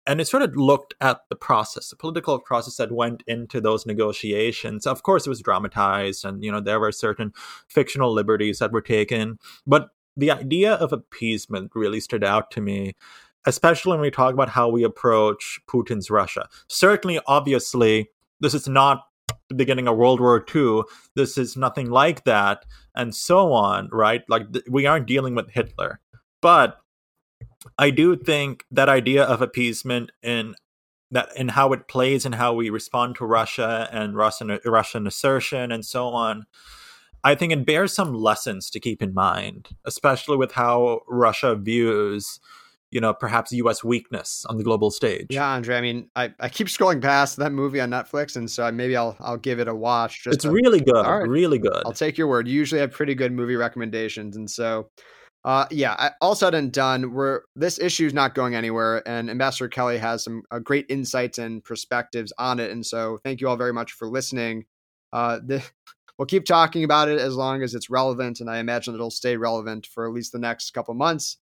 and 0.04 0.22
it 0.22 0.26
sort 0.26 0.42
of 0.42 0.56
looked 0.56 0.94
at 1.02 1.20
the 1.28 1.36
process, 1.36 1.90
the 1.90 1.96
political 1.96 2.38
process 2.40 2.76
that 2.76 2.90
went 2.90 3.22
into 3.26 3.60
those 3.60 3.84
negotiations. 3.84 4.86
Of 4.86 5.02
course, 5.02 5.26
it 5.26 5.28
was 5.28 5.42
dramatized, 5.42 6.24
and 6.24 6.42
you 6.42 6.50
know 6.50 6.60
there 6.60 6.80
were 6.80 6.92
certain 6.92 7.32
fictional 7.68 8.12
liberties 8.12 8.58
that 8.58 8.72
were 8.72 8.80
taken, 8.80 9.38
but 9.66 9.90
the 10.18 10.32
idea 10.32 10.74
of 10.74 10.92
appeasement 10.92 11.70
really 11.74 12.00
stood 12.00 12.24
out 12.24 12.50
to 12.50 12.60
me, 12.60 12.94
especially 13.46 13.92
when 13.92 14.00
we 14.00 14.10
talk 14.10 14.34
about 14.34 14.50
how 14.50 14.68
we 14.68 14.82
approach 14.82 15.60
Putin's 15.70 16.10
Russia. 16.10 16.48
Certainly, 16.68 17.20
obviously, 17.26 18.10
this 18.40 18.52
is 18.52 18.68
not 18.68 19.04
the 19.48 19.54
beginning 19.54 19.86
of 19.86 19.96
World 19.96 20.20
War 20.20 20.44
II. 20.54 20.82
This 21.14 21.38
is 21.38 21.56
nothing 21.56 21.88
like 21.88 22.24
that, 22.24 22.66
and 22.94 23.14
so 23.14 23.52
on, 23.52 23.88
right? 23.92 24.22
Like, 24.28 24.52
th- 24.52 24.64
we 24.68 24.86
aren't 24.86 25.06
dealing 25.06 25.36
with 25.36 25.50
Hitler. 25.50 26.00
But 26.42 26.78
I 27.78 27.90
do 27.90 28.16
think 28.16 28.64
that 28.72 28.88
idea 28.88 29.22
of 29.22 29.40
appeasement 29.40 30.10
in 30.22 30.56
that 31.10 31.28
in 31.36 31.48
how 31.48 31.72
it 31.72 31.88
plays 31.88 32.26
and 32.26 32.34
how 32.34 32.52
we 32.52 32.70
respond 32.70 33.16
to 33.16 33.24
Russia 33.24 33.88
and 33.92 34.16
Russian 34.16 34.58
Russian 34.64 35.06
assertion 35.06 35.70
and 35.70 35.84
so 35.84 36.08
on. 36.08 36.46
I 37.24 37.34
think 37.34 37.52
it 37.52 37.66
bears 37.66 37.92
some 37.92 38.14
lessons 38.14 38.70
to 38.70 38.80
keep 38.80 39.02
in 39.02 39.14
mind, 39.14 39.68
especially 39.84 40.36
with 40.36 40.52
how 40.52 41.00
Russia 41.08 41.56
views, 41.56 42.40
you 42.90 43.00
know, 43.00 43.12
perhaps 43.12 43.52
U.S. 43.52 43.82
weakness 43.82 44.46
on 44.48 44.56
the 44.56 44.64
global 44.64 44.90
stage. 44.90 45.26
Yeah, 45.30 45.58
A'ndre. 45.58 45.76
I 45.76 45.80
mean, 45.80 46.10
I, 46.16 46.32
I 46.40 46.48
keep 46.48 46.66
scrolling 46.68 47.02
past 47.02 47.36
that 47.36 47.52
movie 47.52 47.80
on 47.80 47.90
Netflix, 47.90 48.36
and 48.36 48.50
so 48.50 48.70
maybe 48.70 48.96
I'll 48.96 49.16
I'll 49.20 49.36
give 49.36 49.60
it 49.60 49.68
a 49.68 49.74
watch. 49.74 50.22
it's 50.26 50.44
to, 50.44 50.50
really 50.50 50.80
good, 50.80 51.04
right. 51.04 51.28
really 51.28 51.58
good. 51.58 51.82
I'll 51.84 51.92
take 51.92 52.16
your 52.16 52.28
word. 52.28 52.46
You 52.46 52.54
usually 52.54 52.80
have 52.80 52.92
pretty 52.92 53.14
good 53.14 53.32
movie 53.32 53.56
recommendations, 53.56 54.36
and 54.36 54.50
so 54.50 54.90
uh, 55.44 55.66
yeah, 55.70 56.10
all 56.20 56.34
said 56.34 56.54
and 56.54 56.72
done, 56.72 57.12
we're 57.12 57.42
this 57.54 57.78
issue 57.78 58.06
is 58.06 58.14
not 58.14 58.34
going 58.34 58.54
anywhere, 58.54 59.06
and 59.08 59.30
Ambassador 59.30 59.68
Kelly 59.68 59.96
has 59.96 60.24
some 60.24 60.42
uh, 60.50 60.58
great 60.58 60.86
insights 60.88 61.38
and 61.38 61.64
perspectives 61.64 62.32
on 62.38 62.58
it. 62.58 62.70
And 62.70 62.84
so, 62.84 63.18
thank 63.24 63.40
you 63.40 63.48
all 63.48 63.56
very 63.56 63.72
much 63.72 63.92
for 63.92 64.08
listening. 64.08 64.66
Uh, 65.12 65.38
the, 65.44 65.64
we'll 66.18 66.26
keep 66.26 66.44
talking 66.44 66.84
about 66.84 67.08
it 67.08 67.20
as 67.20 67.36
long 67.36 67.62
as 67.62 67.74
it's 67.74 67.88
relevant, 67.90 68.40
and 68.40 68.50
I 68.50 68.58
imagine 68.58 68.94
it'll 68.94 69.10
stay 69.10 69.36
relevant 69.36 69.86
for 69.86 70.06
at 70.06 70.12
least 70.12 70.32
the 70.32 70.38
next 70.38 70.72
couple 70.72 70.94
months. 70.94 71.38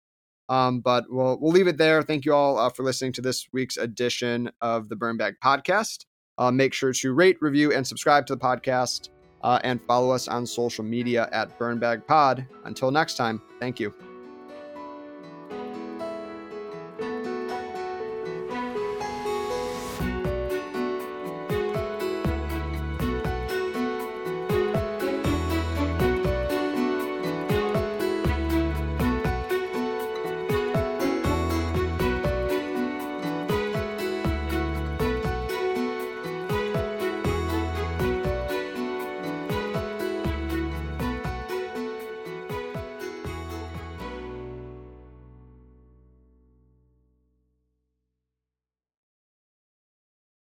Um, 0.49 0.79
but 0.79 1.05
we'll 1.09 1.37
we'll 1.41 1.51
leave 1.51 1.67
it 1.67 1.77
there. 1.77 2.01
Thank 2.03 2.23
you 2.23 2.33
all 2.33 2.57
uh, 2.57 2.69
for 2.69 2.83
listening 2.83 3.11
to 3.13 3.21
this 3.21 3.47
week's 3.51 3.75
edition 3.75 4.49
of 4.61 4.87
the 4.87 4.95
Burn 4.95 5.17
Bag 5.17 5.35
Podcast. 5.43 6.05
Uh, 6.37 6.51
make 6.51 6.73
sure 6.73 6.93
to 6.93 7.13
rate, 7.13 7.37
review, 7.41 7.73
and 7.73 7.85
subscribe 7.85 8.25
to 8.27 8.35
the 8.35 8.39
podcast 8.39 9.09
uh, 9.43 9.59
and 9.63 9.81
follow 9.87 10.11
us 10.11 10.27
on 10.27 10.45
social 10.45 10.83
media 10.83 11.29
at 11.31 11.57
Burnbag 11.57 12.05
Pod. 12.05 12.45
Until 12.65 12.91
next 12.91 13.15
time, 13.15 13.41
thank 13.59 13.79
you. 13.79 13.93